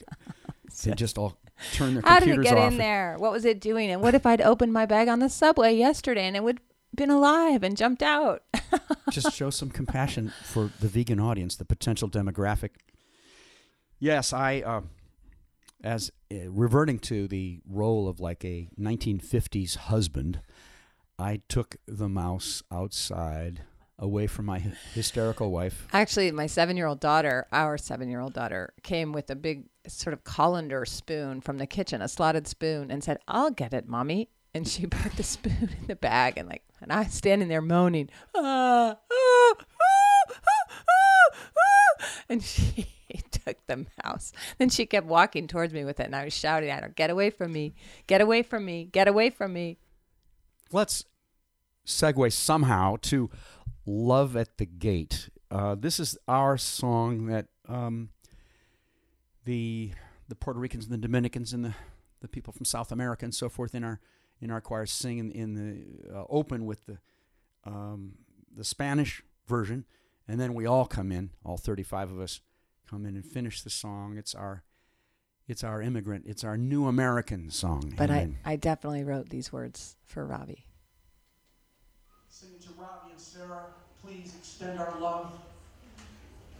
They 0.83 0.91
just 0.91 1.17
all 1.17 1.35
turn 1.73 1.95
their 1.95 2.03
computers. 2.03 2.09
How 2.09 2.19
did 2.19 2.39
it 2.39 2.43
get 2.43 2.71
in 2.71 2.77
there? 2.77 3.15
What 3.17 3.31
was 3.31 3.43
it 3.43 3.59
doing? 3.59 3.89
And 3.89 4.01
what 4.01 4.13
if 4.13 4.25
I'd 4.25 4.39
opened 4.39 4.71
my 4.71 4.85
bag 4.85 5.07
on 5.07 5.19
the 5.19 5.29
subway 5.29 5.75
yesterday 5.75 6.27
and 6.27 6.35
it 6.35 6.43
would 6.43 6.59
been 6.95 7.09
alive 7.09 7.63
and 7.63 7.75
jumped 7.75 8.03
out? 8.03 8.43
just 9.11 9.33
show 9.33 9.49
some 9.49 9.69
compassion 9.69 10.31
for 10.43 10.71
the 10.79 10.87
vegan 10.87 11.19
audience, 11.19 11.55
the 11.55 11.65
potential 11.65 12.09
demographic. 12.09 12.69
Yes, 13.99 14.31
I, 14.31 14.61
uh, 14.61 14.81
as 15.83 16.11
uh, 16.31 16.49
reverting 16.49 16.99
to 16.99 17.27
the 17.27 17.61
role 17.67 18.07
of 18.07 18.19
like 18.19 18.43
a 18.43 18.69
1950s 18.79 19.75
husband, 19.75 20.41
I 21.17 21.41
took 21.47 21.77
the 21.87 22.09
mouse 22.09 22.63
outside 22.71 23.63
away 23.97 24.27
from 24.27 24.45
my 24.45 24.59
hysterical 24.93 25.51
wife. 25.51 25.87
Actually, 25.91 26.31
my 26.31 26.47
seven 26.47 26.77
year 26.77 26.87
old 26.87 26.99
daughter, 26.99 27.47
our 27.51 27.77
seven 27.77 28.09
year 28.09 28.21
old 28.21 28.33
daughter, 28.33 28.73
came 28.83 29.11
with 29.11 29.29
a 29.29 29.35
big 29.35 29.65
sort 29.87 30.13
of 30.13 30.23
colander 30.23 30.85
spoon 30.85 31.41
from 31.41 31.57
the 31.57 31.67
kitchen, 31.67 32.01
a 32.01 32.07
slotted 32.07 32.47
spoon, 32.47 32.91
and 32.91 33.03
said, 33.03 33.17
I'll 33.27 33.51
get 33.51 33.73
it, 33.73 33.87
mommy. 33.87 34.29
And 34.53 34.67
she 34.67 34.85
put 34.87 35.13
the 35.13 35.23
spoon 35.23 35.69
in 35.79 35.87
the 35.87 35.95
bag 35.95 36.37
and 36.37 36.47
like, 36.47 36.63
and 36.81 36.93
I 36.93 37.05
standing 37.05 37.49
there 37.49 37.61
moaning, 37.61 38.09
ah, 38.35 38.95
ah, 39.11 39.53
ah, 39.59 40.25
ah, 40.29 40.35
ah, 40.89 41.35
ah," 41.57 42.05
and 42.29 42.41
she 42.41 42.87
took 43.31 43.57
the 43.67 43.85
mouse. 44.03 44.31
Then 44.57 44.69
she 44.69 44.85
kept 44.85 45.07
walking 45.07 45.47
towards 45.47 45.73
me 45.73 45.83
with 45.83 45.99
it, 45.99 46.05
and 46.05 46.15
I 46.15 46.25
was 46.25 46.33
shouting 46.33 46.69
at 46.69 46.83
her, 46.83 46.89
"Get 46.89 47.09
away 47.09 47.29
from 47.29 47.51
me! 47.51 47.73
Get 48.07 48.21
away 48.21 48.43
from 48.43 48.65
me! 48.65 48.85
Get 48.85 49.07
away 49.07 49.29
from 49.29 49.53
me!" 49.53 49.77
Let's 50.71 51.05
segue 51.85 52.31
somehow 52.31 52.97
to 53.03 53.29
Love 53.85 54.35
at 54.35 54.57
the 54.57 54.65
Gate. 54.65 55.29
Uh, 55.49 55.75
this 55.75 55.99
is 55.99 56.17
our 56.27 56.57
song 56.57 57.25
that 57.25 57.47
um, 57.67 58.09
the 59.45 59.91
the 60.27 60.35
Puerto 60.35 60.59
Ricans 60.59 60.85
and 60.85 60.93
the 60.93 60.97
Dominicans 60.97 61.53
and 61.53 61.65
the, 61.65 61.73
the 62.21 62.27
people 62.27 62.53
from 62.53 62.65
South 62.65 62.91
America 62.91 63.25
and 63.25 63.33
so 63.33 63.49
forth 63.49 63.73
in 63.73 63.83
our 63.83 63.99
in 64.39 64.51
our 64.51 64.61
choir 64.61 64.85
sing 64.85 65.17
in, 65.17 65.31
in 65.31 65.53
the 65.55 66.15
uh, 66.15 66.23
open 66.29 66.65
with 66.65 66.85
the 66.85 66.99
um, 67.65 68.13
the 68.55 68.63
Spanish 68.63 69.23
version, 69.47 69.85
and 70.27 70.39
then 70.39 70.53
we 70.53 70.65
all 70.65 70.85
come 70.85 71.11
in, 71.11 71.31
all 71.43 71.57
35 71.57 72.11
of 72.11 72.19
us 72.19 72.41
come 72.89 73.05
in 73.05 73.15
and 73.15 73.25
finish 73.25 73.61
the 73.61 73.69
song. 73.69 74.17
It's 74.17 74.33
our 74.33 74.63
it's 75.47 75.63
our 75.63 75.81
immigrant, 75.81 76.25
it's 76.27 76.43
our 76.43 76.57
new 76.57 76.85
American 76.87 77.49
song. 77.49 77.93
But 77.97 78.11
I, 78.11 78.17
Amen. 78.17 78.37
I 78.45 78.55
definitely 78.55 79.03
wrote 79.03 79.29
these 79.29 79.51
words 79.51 79.95
for 80.05 80.25
Ravi. 80.25 80.65
Singing 82.27 82.59
to 82.59 82.69
Ravi 82.77 83.11
and 83.11 83.19
Sarah, 83.19 83.65
please 84.03 84.35
extend 84.37 84.79
our 84.79 84.93
love 84.99 85.33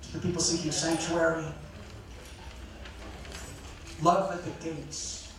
to 0.01 0.13
the 0.13 0.19
people 0.19 0.41
seeking 0.41 0.71
sanctuary. 0.71 1.45
Love 4.01 4.33
at 4.33 4.43
the 4.43 4.69
gates. 4.69 5.31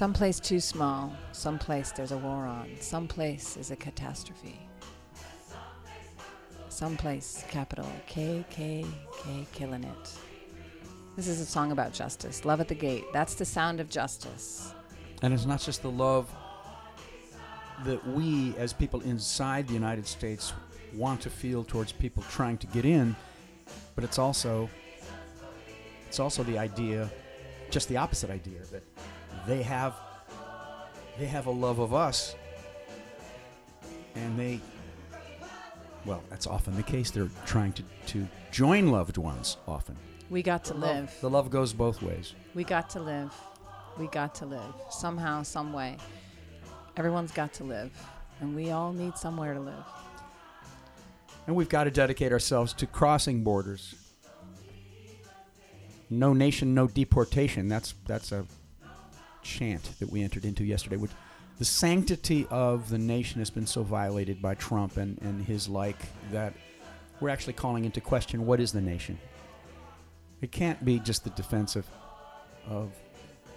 Someplace 0.00 0.40
too 0.40 0.60
small, 0.60 1.12
someplace 1.32 1.92
there's 1.92 2.12
a 2.12 2.16
war 2.16 2.46
on, 2.46 2.70
someplace 2.80 3.58
is 3.58 3.70
a 3.70 3.76
catastrophe. 3.76 4.58
Someplace, 6.70 7.44
capital 7.50 7.84
K 8.06 8.42
K 8.48 8.86
K 9.22 9.46
killing 9.52 9.84
it. 9.84 10.18
This 11.16 11.28
is 11.28 11.38
a 11.38 11.44
song 11.44 11.70
about 11.70 11.92
justice. 11.92 12.46
Love 12.46 12.62
at 12.62 12.68
the 12.68 12.74
gate. 12.74 13.04
That's 13.12 13.34
the 13.34 13.44
sound 13.44 13.78
of 13.78 13.90
justice. 13.90 14.72
And 15.20 15.34
it's 15.34 15.44
not 15.44 15.60
just 15.60 15.82
the 15.82 15.90
love 15.90 16.34
that 17.84 18.02
we, 18.08 18.54
as 18.56 18.72
people 18.72 19.02
inside 19.02 19.68
the 19.68 19.74
United 19.74 20.06
States, 20.06 20.54
want 20.94 21.20
to 21.20 21.28
feel 21.28 21.62
towards 21.62 21.92
people 21.92 22.24
trying 22.30 22.56
to 22.56 22.66
get 22.68 22.86
in, 22.86 23.14
but 23.94 24.02
it's 24.02 24.18
also 24.18 24.70
it's 26.08 26.18
also 26.18 26.42
the 26.42 26.56
idea, 26.56 27.10
just 27.68 27.86
the 27.90 27.98
opposite 27.98 28.30
idea, 28.30 28.60
that 28.72 28.82
they 29.50 29.62
have 29.62 29.94
they 31.18 31.26
have 31.26 31.46
a 31.46 31.50
love 31.50 31.80
of 31.80 31.92
us, 31.92 32.36
and 34.14 34.38
they 34.38 34.60
well, 36.06 36.22
that's 36.30 36.46
often 36.46 36.76
the 36.76 36.82
case. 36.82 37.10
They're 37.10 37.28
trying 37.44 37.72
to, 37.74 37.82
to 38.06 38.28
join 38.52 38.90
loved 38.90 39.18
ones 39.18 39.56
often. 39.66 39.96
We 40.30 40.42
got 40.42 40.64
to 40.66 40.72
The 40.72 40.78
love- 40.78 40.96
live. 40.96 41.20
The 41.20 41.30
love 41.30 41.50
goes 41.50 41.72
both 41.72 42.00
ways. 42.00 42.34
We 42.54 42.64
got 42.64 42.88
to 42.90 43.00
live. 43.00 43.34
We 43.98 44.06
got 44.06 44.34
to 44.36 44.46
live. 44.46 44.72
Somehow, 44.90 45.42
some 45.42 45.72
way. 45.72 45.98
Everyone's 46.96 47.32
got 47.32 47.52
to 47.54 47.64
live. 47.64 47.90
And 48.40 48.54
we 48.56 48.70
all 48.70 48.92
need 48.92 49.18
somewhere 49.18 49.52
to 49.52 49.60
live. 49.60 49.84
And 51.46 51.54
we've 51.56 51.68
got 51.68 51.84
to 51.84 51.90
dedicate 51.90 52.32
ourselves 52.32 52.72
to 52.74 52.86
crossing 52.86 53.42
borders. 53.42 53.94
No 56.08 56.32
nation, 56.32 56.72
no 56.72 56.86
deportation. 56.86 57.68
That's 57.68 57.94
that's 58.06 58.32
a 58.32 58.46
chant 59.42 59.98
that 59.98 60.10
we 60.10 60.22
entered 60.22 60.44
into 60.44 60.64
yesterday. 60.64 60.96
Which 60.96 61.10
the 61.58 61.64
sanctity 61.64 62.46
of 62.50 62.88
the 62.88 62.98
nation 62.98 63.40
has 63.40 63.50
been 63.50 63.66
so 63.66 63.82
violated 63.82 64.40
by 64.40 64.54
Trump 64.54 64.96
and, 64.96 65.18
and 65.20 65.44
his 65.44 65.68
like 65.68 65.98
that 66.32 66.54
we're 67.20 67.28
actually 67.28 67.52
calling 67.52 67.84
into 67.84 68.00
question 68.00 68.46
what 68.46 68.60
is 68.60 68.72
the 68.72 68.80
nation. 68.80 69.18
It 70.40 70.50
can't 70.50 70.82
be 70.84 70.98
just 70.98 71.22
the 71.24 71.30
defense 71.30 71.76
of, 71.76 71.86
of 72.66 72.92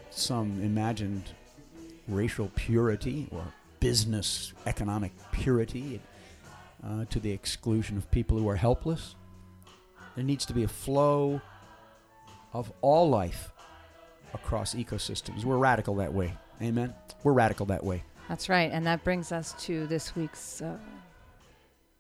some 0.09 0.61
imagined 0.61 1.31
racial 2.09 2.51
purity 2.55 3.29
or 3.31 3.45
business 3.79 4.51
economic 4.65 5.13
purity 5.31 6.01
uh, 6.85 7.05
to 7.05 7.19
the 7.21 7.31
exclusion 7.31 7.95
of 7.95 8.09
people 8.11 8.37
who 8.37 8.49
are 8.49 8.57
helpless. 8.57 9.15
There 10.15 10.25
needs 10.25 10.45
to 10.47 10.53
be 10.53 10.63
a 10.63 10.67
flow 10.67 11.41
of 12.51 12.71
all 12.81 13.09
life 13.09 13.52
across 14.33 14.75
ecosystems. 14.75 15.45
We're 15.45 15.57
radical 15.57 15.95
that 15.95 16.13
way. 16.13 16.37
Amen. 16.61 16.93
We're 17.23 17.33
radical 17.33 17.65
that 17.67 17.83
way. 17.83 18.03
That's 18.29 18.49
right. 18.49 18.71
And 18.71 18.85
that 18.85 19.03
brings 19.03 19.31
us 19.31 19.53
to 19.65 19.85
this 19.87 20.15
week's 20.15 20.61
uh, 20.61 20.77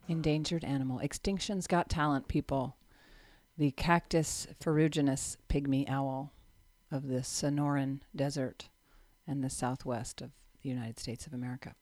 endangered 0.07 0.63
animal. 0.63 0.99
Extinction's 0.99 1.67
Got 1.67 1.89
Talent, 1.89 2.27
people. 2.27 2.77
The 3.57 3.71
Cactus 3.71 4.47
ferruginous 4.59 5.37
pygmy 5.49 5.89
owl 5.89 6.33
of 6.91 7.07
the 7.07 7.19
Sonoran 7.19 7.99
Desert 8.15 8.69
and 9.27 9.43
the 9.43 9.49
southwest 9.49 10.21
of 10.21 10.31
the 10.61 10.69
United 10.69 10.99
States 10.99 11.27
of 11.27 11.33
America. 11.33 11.75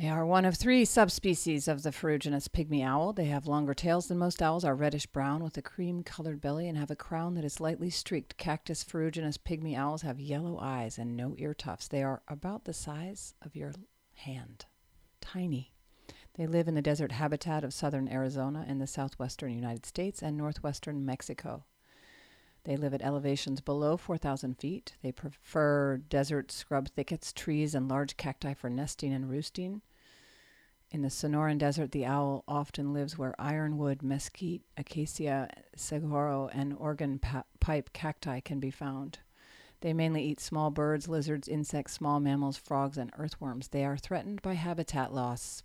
They 0.00 0.08
are 0.08 0.24
one 0.24 0.46
of 0.46 0.54
three 0.54 0.86
subspecies 0.86 1.68
of 1.68 1.82
the 1.82 1.92
ferruginous 1.92 2.48
pygmy 2.48 2.82
owl. 2.82 3.12
They 3.12 3.26
have 3.26 3.46
longer 3.46 3.74
tails 3.74 4.08
than 4.08 4.16
most 4.16 4.40
owls, 4.40 4.64
are 4.64 4.74
reddish 4.74 5.04
brown 5.04 5.44
with 5.44 5.58
a 5.58 5.62
cream 5.62 6.02
colored 6.04 6.40
belly, 6.40 6.66
and 6.66 6.78
have 6.78 6.90
a 6.90 6.96
crown 6.96 7.34
that 7.34 7.44
is 7.44 7.60
lightly 7.60 7.90
streaked. 7.90 8.38
Cactus 8.38 8.82
ferruginous 8.82 9.36
pygmy 9.36 9.76
owls 9.76 10.00
have 10.00 10.18
yellow 10.18 10.58
eyes 10.58 10.96
and 10.96 11.18
no 11.18 11.34
ear 11.36 11.52
tufts. 11.52 11.86
They 11.86 12.02
are 12.02 12.22
about 12.28 12.64
the 12.64 12.72
size 12.72 13.34
of 13.42 13.54
your 13.54 13.72
hand, 14.14 14.64
tiny. 15.20 15.74
They 16.32 16.46
live 16.46 16.66
in 16.66 16.74
the 16.74 16.80
desert 16.80 17.12
habitat 17.12 17.62
of 17.62 17.74
southern 17.74 18.08
Arizona 18.08 18.64
in 18.66 18.78
the 18.78 18.86
southwestern 18.86 19.52
United 19.52 19.84
States 19.84 20.22
and 20.22 20.34
northwestern 20.34 21.04
Mexico. 21.04 21.66
They 22.64 22.78
live 22.78 22.94
at 22.94 23.02
elevations 23.02 23.60
below 23.60 23.98
4,000 23.98 24.54
feet. 24.58 24.96
They 25.02 25.12
prefer 25.12 25.98
desert 25.98 26.50
scrub 26.50 26.88
thickets, 26.88 27.34
trees, 27.34 27.74
and 27.74 27.86
large 27.86 28.16
cacti 28.16 28.54
for 28.54 28.70
nesting 28.70 29.12
and 29.12 29.28
roosting. 29.28 29.82
In 30.92 31.02
the 31.02 31.08
Sonoran 31.08 31.58
Desert, 31.58 31.92
the 31.92 32.04
owl 32.04 32.42
often 32.48 32.92
lives 32.92 33.16
where 33.16 33.40
ironwood, 33.40 34.02
mesquite, 34.02 34.62
acacia, 34.76 35.48
saguaro, 35.76 36.48
and 36.52 36.74
organ 36.76 37.20
pa- 37.20 37.44
pipe 37.60 37.92
cacti 37.92 38.40
can 38.40 38.58
be 38.58 38.72
found. 38.72 39.20
They 39.82 39.92
mainly 39.92 40.24
eat 40.24 40.40
small 40.40 40.70
birds, 40.70 41.08
lizards, 41.08 41.46
insects, 41.46 41.92
small 41.92 42.18
mammals, 42.18 42.56
frogs, 42.56 42.98
and 42.98 43.12
earthworms. 43.16 43.68
They 43.68 43.84
are 43.84 43.96
threatened 43.96 44.42
by 44.42 44.54
habitat 44.54 45.14
loss. 45.14 45.62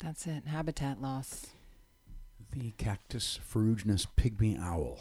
That's 0.00 0.26
it, 0.26 0.46
habitat 0.46 1.02
loss. 1.02 1.48
The 2.52 2.70
Cactus 2.78 3.38
ferruginous 3.42 4.06
pygmy 4.16 4.60
owl. 4.60 5.00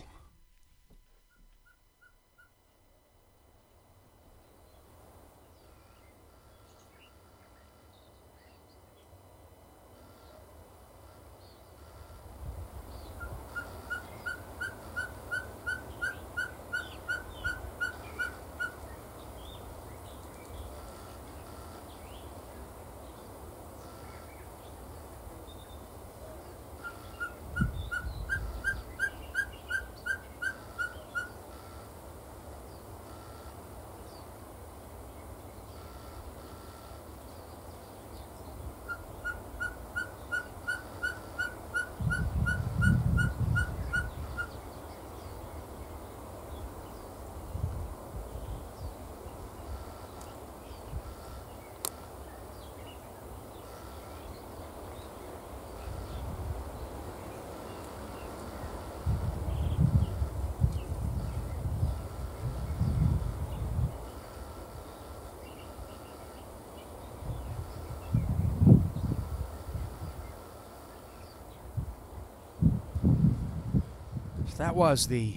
That 74.64 74.76
was 74.78 75.07
the 75.07 75.36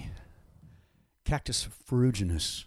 Cactus 1.25 1.67
ferruginous 1.85 2.63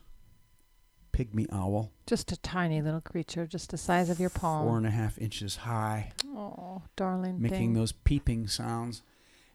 pygmy 1.10 1.46
owl, 1.50 1.90
Just 2.06 2.30
a 2.32 2.36
tiny 2.36 2.82
little 2.82 3.00
creature, 3.00 3.46
just 3.46 3.70
the 3.70 3.78
size 3.78 4.10
of 4.10 4.20
your 4.20 4.28
palm. 4.28 4.66
four 4.66 4.76
and 4.76 4.86
a 4.86 4.90
half 4.90 5.16
inches 5.18 5.56
high, 5.56 6.12
Oh, 6.26 6.82
darling 6.96 7.40
making 7.40 7.58
thing. 7.58 7.72
those 7.74 7.92
peeping 7.92 8.46
sounds. 8.46 9.02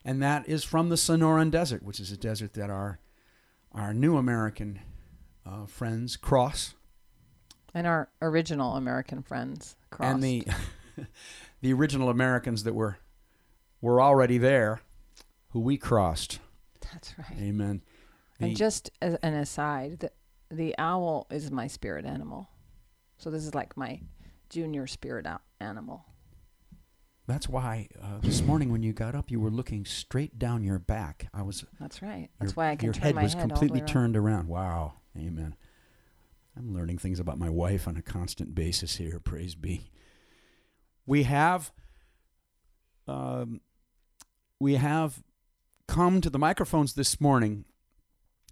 And 0.03 0.21
that 0.23 0.47
is 0.49 0.63
from 0.63 0.89
the 0.89 0.95
Sonoran 0.95 1.51
Desert, 1.51 1.83
which 1.83 1.99
is 1.99 2.11
a 2.11 2.17
desert 2.17 2.53
that 2.53 2.69
our 2.71 2.99
our 3.71 3.93
new 3.93 4.17
American 4.17 4.79
uh, 5.45 5.65
friends 5.67 6.17
cross. 6.17 6.73
and 7.73 7.85
our 7.85 8.09
original 8.21 8.75
American 8.77 9.21
friends 9.21 9.75
crossed. 9.91 10.13
and 10.15 10.23
the 10.23 10.47
the 11.61 11.71
original 11.73 12.09
Americans 12.09 12.63
that 12.63 12.73
were 12.73 12.97
were 13.79 14.01
already 14.01 14.39
there, 14.39 14.81
who 15.49 15.59
we 15.59 15.77
crossed. 15.77 16.39
That's 16.93 17.13
right. 17.17 17.38
Amen. 17.39 17.81
And 18.39 18.55
just 18.55 18.91
as 19.01 19.15
an 19.23 19.33
aside, 19.33 19.99
the, 19.99 20.11
the 20.51 20.75
owl 20.77 21.27
is 21.29 21.51
my 21.51 21.67
spirit 21.67 22.05
animal. 22.05 22.49
So 23.17 23.29
this 23.31 23.45
is 23.45 23.55
like 23.55 23.77
my 23.77 24.01
junior 24.49 24.88
spirit 24.88 25.25
animal. 25.59 26.05
that's 27.27 27.47
why 27.49 27.88
uh, 28.01 28.19
this 28.21 28.41
morning 28.41 28.71
when 28.71 28.83
you 28.83 28.93
got 28.93 29.15
up, 29.15 29.31
you 29.31 29.39
were 29.39 29.49
looking 29.49 29.86
straight 29.86 30.38
down 30.38 30.63
your 30.63 30.79
back. 30.79 31.27
I 31.33 31.41
was. 31.43 31.65
That's 31.79 32.01
right. 32.01 32.19
your- 32.19 32.29
That's 32.39 32.55
why 32.55 32.71
I 32.71 32.75
can 32.75 32.86
your 32.88 32.93
turn 32.93 33.03
head 33.03 33.15
my 33.15 33.23
was 33.23 33.33
head 33.33 33.43
the 33.43 33.47
completely 33.47 33.79
around. 33.79 33.88
turned 33.88 34.17
around. 34.17 34.47
Wow. 34.49 34.93
Amen. 35.17 35.55
I'm 36.57 36.73
learning 36.73 36.97
things 36.99 37.19
about 37.19 37.38
my 37.39 37.49
wife 37.49 37.88
on 37.88 37.97
a 37.97 38.01
constant 38.01 38.53
basis 38.53 38.97
here. 38.97 39.19
Praise 39.19 39.55
be. 39.55 39.91
We 41.05 41.23
have. 41.23 41.71
Um, 43.07 43.61
we 44.59 44.75
have 44.75 45.21
come 45.88 46.21
to 46.21 46.29
the 46.29 46.39
microphones 46.39 46.93
this 46.93 47.19
morning 47.21 47.65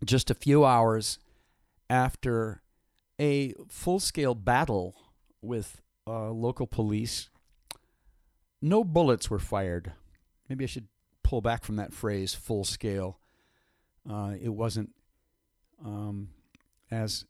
just 0.03 0.29
a 0.29 0.36
few 0.36 0.65
hours 0.65 1.19
after 1.89 2.61
a 3.19 3.53
full 3.67 3.99
scale 3.99 4.36
battle 4.36 4.95
with 5.41 5.81
uh, 6.07 6.29
local 6.31 6.67
police. 6.67 7.29
No 8.61 8.84
bullets 8.84 9.29
were 9.29 9.39
fired. 9.39 9.93
Maybe 10.49 10.63
I 10.63 10.67
should 10.67 10.88
pull 11.23 11.41
back 11.41 11.63
from 11.63 11.75
that 11.77 11.93
phrase, 11.93 12.34
full 12.34 12.63
scale. 12.63 13.19
Uh, 14.09 14.34
it 14.41 14.49
wasn't, 14.49 14.91
um, 15.84 16.29
as 16.91 17.25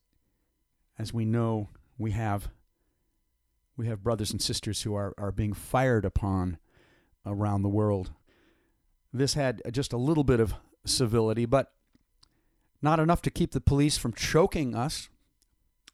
as 0.97 1.13
we 1.13 1.25
know, 1.25 1.69
we 1.97 2.11
have 2.11 2.49
we 3.75 3.87
have 3.87 4.03
brothers 4.03 4.31
and 4.31 4.41
sisters 4.41 4.83
who 4.83 4.93
are, 4.93 5.13
are 5.17 5.31
being 5.31 5.53
fired 5.53 6.05
upon 6.05 6.57
around 7.25 7.63
the 7.63 7.69
world. 7.69 8.11
This 9.13 9.35
had 9.35 9.61
just 9.71 9.93
a 9.93 9.97
little 9.97 10.23
bit 10.23 10.39
of 10.39 10.55
civility, 10.85 11.45
but 11.45 11.71
not 12.81 12.99
enough 12.99 13.21
to 13.23 13.31
keep 13.31 13.51
the 13.51 13.61
police 13.61 13.97
from 13.97 14.13
choking 14.13 14.75
us, 14.75 15.09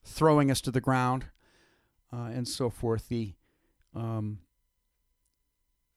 throwing 0.04 0.50
us 0.50 0.62
to 0.62 0.72
the 0.72 0.82
ground, 0.82 1.26
uh, 2.14 2.30
and 2.34 2.48
so 2.48 2.70
forth. 2.70 3.10
The 3.10 3.34
um, 3.94 4.40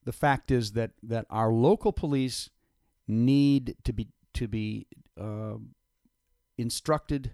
the 0.04 0.12
fact 0.12 0.50
is 0.50 0.72
that, 0.72 0.90
that 1.02 1.26
our 1.30 1.52
local 1.52 1.92
police 1.92 2.50
need 3.06 3.76
to 3.84 3.92
be 3.92 4.08
to 4.34 4.48
be 4.48 4.86
uh, 5.20 5.54
instructed 6.56 7.32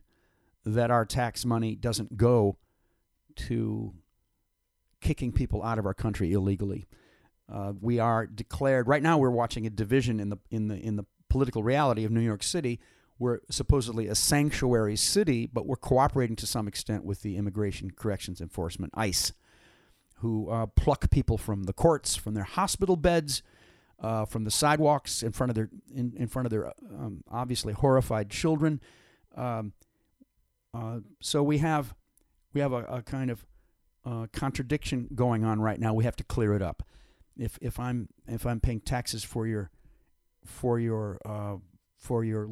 that 0.64 0.90
our 0.90 1.04
tax 1.04 1.44
money 1.44 1.76
doesn't 1.76 2.16
go 2.16 2.58
to 3.36 3.94
kicking 5.00 5.32
people 5.32 5.62
out 5.62 5.78
of 5.78 5.86
our 5.86 5.94
country 5.94 6.32
illegally. 6.32 6.86
Uh, 7.50 7.72
we 7.80 7.98
are 7.98 8.26
declared 8.26 8.88
right 8.88 9.02
now. 9.02 9.18
We're 9.18 9.30
watching 9.30 9.66
a 9.66 9.70
division 9.70 10.20
in 10.20 10.28
the 10.28 10.38
in 10.50 10.68
the 10.68 10.76
in 10.76 10.96
the 10.96 11.04
political 11.28 11.62
reality 11.62 12.04
of 12.04 12.10
New 12.10 12.20
York 12.20 12.42
City. 12.42 12.80
We're 13.18 13.40
supposedly 13.50 14.06
a 14.06 14.14
sanctuary 14.14 14.96
city, 14.96 15.46
but 15.46 15.66
we're 15.66 15.76
cooperating 15.76 16.36
to 16.36 16.46
some 16.46 16.68
extent 16.68 17.04
with 17.04 17.22
the 17.22 17.36
Immigration 17.36 17.90
Corrections 17.92 18.40
Enforcement 18.40 18.92
(ICE), 18.96 19.32
who 20.16 20.50
uh, 20.50 20.66
pluck 20.66 21.10
people 21.10 21.38
from 21.38 21.64
the 21.64 21.72
courts, 21.72 22.16
from 22.16 22.34
their 22.34 22.44
hospital 22.44 22.96
beds, 22.96 23.42
uh, 24.00 24.24
from 24.24 24.44
the 24.44 24.50
sidewalks 24.50 25.22
in 25.22 25.32
front 25.32 25.50
of 25.50 25.56
their 25.56 25.70
in, 25.92 26.12
in 26.16 26.28
front 26.28 26.46
of 26.46 26.50
their 26.50 26.66
um, 26.66 27.24
obviously 27.30 27.72
horrified 27.72 28.30
children. 28.30 28.80
Um, 29.34 29.72
uh, 30.74 31.00
so 31.20 31.42
we 31.42 31.58
have 31.58 31.94
we 32.52 32.60
have 32.60 32.72
a, 32.72 32.84
a 32.84 33.02
kind 33.02 33.30
of 33.30 33.46
uh, 34.04 34.26
contradiction 34.32 35.08
going 35.14 35.44
on 35.44 35.60
right 35.60 35.80
now. 35.80 35.94
We 35.94 36.04
have 36.04 36.16
to 36.16 36.24
clear 36.24 36.54
it 36.54 36.62
up. 36.62 36.82
If 37.38 37.58
if 37.62 37.78
I'm 37.78 38.08
if 38.26 38.44
I'm 38.44 38.60
paying 38.60 38.80
taxes 38.80 39.24
for 39.24 39.46
your 39.46 39.70
for 40.44 40.78
your 40.78 41.18
uh, 41.24 41.56
for 41.96 42.24
your 42.24 42.50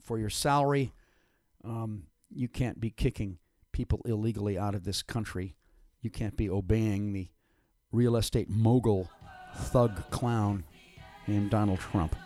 for 0.00 0.18
your 0.18 0.30
salary, 0.30 0.92
um, 1.64 2.04
you 2.30 2.48
can't 2.48 2.80
be 2.80 2.90
kicking 2.90 3.38
people 3.72 4.00
illegally 4.06 4.58
out 4.58 4.74
of 4.74 4.84
this 4.84 5.02
country. 5.02 5.54
You 6.00 6.10
can't 6.10 6.36
be 6.36 6.48
obeying 6.48 7.12
the 7.12 7.28
real 7.92 8.16
estate 8.16 8.48
mogul 8.48 9.10
thug 9.54 10.10
clown 10.10 10.64
named 11.26 11.50
Donald 11.50 11.80
Trump. 11.80 12.16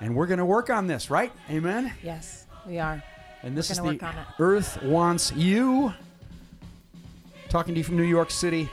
And 0.00 0.14
we're 0.14 0.26
going 0.26 0.38
to 0.38 0.44
work 0.44 0.68
on 0.70 0.86
this, 0.86 1.10
right? 1.10 1.32
Amen. 1.50 1.92
Yes, 2.02 2.46
we 2.66 2.78
are. 2.78 3.02
And 3.42 3.56
this 3.56 3.70
is 3.70 3.78
the 3.78 3.84
work 3.84 4.02
on 4.02 4.16
it. 4.16 4.26
Earth 4.38 4.82
Wants 4.82 5.32
You. 5.32 5.94
Talking 7.48 7.74
to 7.74 7.78
you 7.78 7.84
from 7.84 7.96
New 7.96 8.02
York 8.02 8.30
City, 8.30 8.68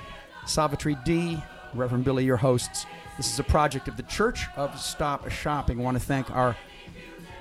Savitri 0.46 0.98
D, 1.06 1.41
Reverend 1.74 2.06
Billy, 2.06 2.26
your 2.26 2.38
hosts. 2.38 2.86
This 3.18 3.32
is 3.32 3.39
a 3.39 3.44
project 3.44 3.88
of 3.88 3.98
the 3.98 4.04
Church 4.04 4.48
of 4.56 4.80
Stop 4.80 5.30
Shopping. 5.30 5.80
I 5.80 5.84
want 5.84 5.98
to 5.98 6.04
thank 6.04 6.32
our 6.32 6.56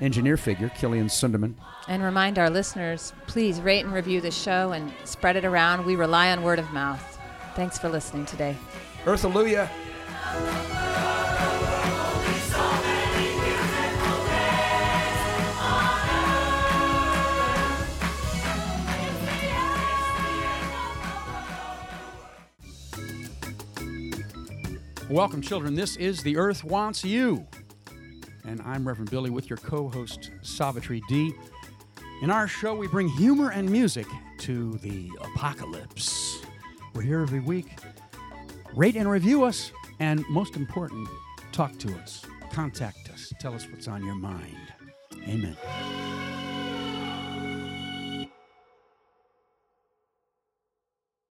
engineer 0.00 0.36
figure, 0.36 0.68
Killian 0.70 1.06
Sunderman. 1.06 1.54
And 1.88 2.02
remind 2.02 2.38
our 2.38 2.50
listeners, 2.50 3.12
please 3.26 3.60
rate 3.60 3.84
and 3.84 3.92
review 3.92 4.20
the 4.20 4.30
show 4.30 4.72
and 4.72 4.92
spread 5.04 5.36
it 5.36 5.44
around. 5.44 5.84
We 5.84 5.96
rely 5.96 6.30
on 6.30 6.42
word 6.42 6.58
of 6.58 6.70
mouth. 6.72 7.18
Thanks 7.54 7.78
for 7.78 7.88
listening 7.88 8.26
today. 8.26 8.56
Earth 9.06 9.22
Hallelujah. 9.22 9.70
Welcome, 25.12 25.42
children. 25.42 25.74
This 25.74 25.98
is 25.98 26.22
The 26.22 26.38
Earth 26.38 26.64
Wants 26.64 27.04
You. 27.04 27.46
And 28.46 28.62
I'm 28.62 28.88
Reverend 28.88 29.10
Billy 29.10 29.28
with 29.28 29.50
your 29.50 29.58
co 29.58 29.90
host, 29.90 30.30
Savitri 30.40 31.02
D. 31.06 31.34
In 32.22 32.30
our 32.30 32.48
show, 32.48 32.74
we 32.74 32.88
bring 32.88 33.08
humor 33.08 33.50
and 33.50 33.68
music 33.70 34.06
to 34.38 34.72
the 34.78 35.10
apocalypse. 35.20 36.40
We're 36.94 37.02
here 37.02 37.20
every 37.20 37.40
week. 37.40 37.78
Rate 38.74 38.96
and 38.96 39.10
review 39.10 39.44
us, 39.44 39.70
and 40.00 40.24
most 40.30 40.56
important, 40.56 41.06
talk 41.52 41.78
to 41.80 41.94
us. 41.98 42.24
Contact 42.50 43.10
us. 43.10 43.34
Tell 43.38 43.52
us 43.52 43.68
what's 43.68 43.88
on 43.88 44.02
your 44.02 44.14
mind. 44.14 44.56
Amen. 45.28 45.58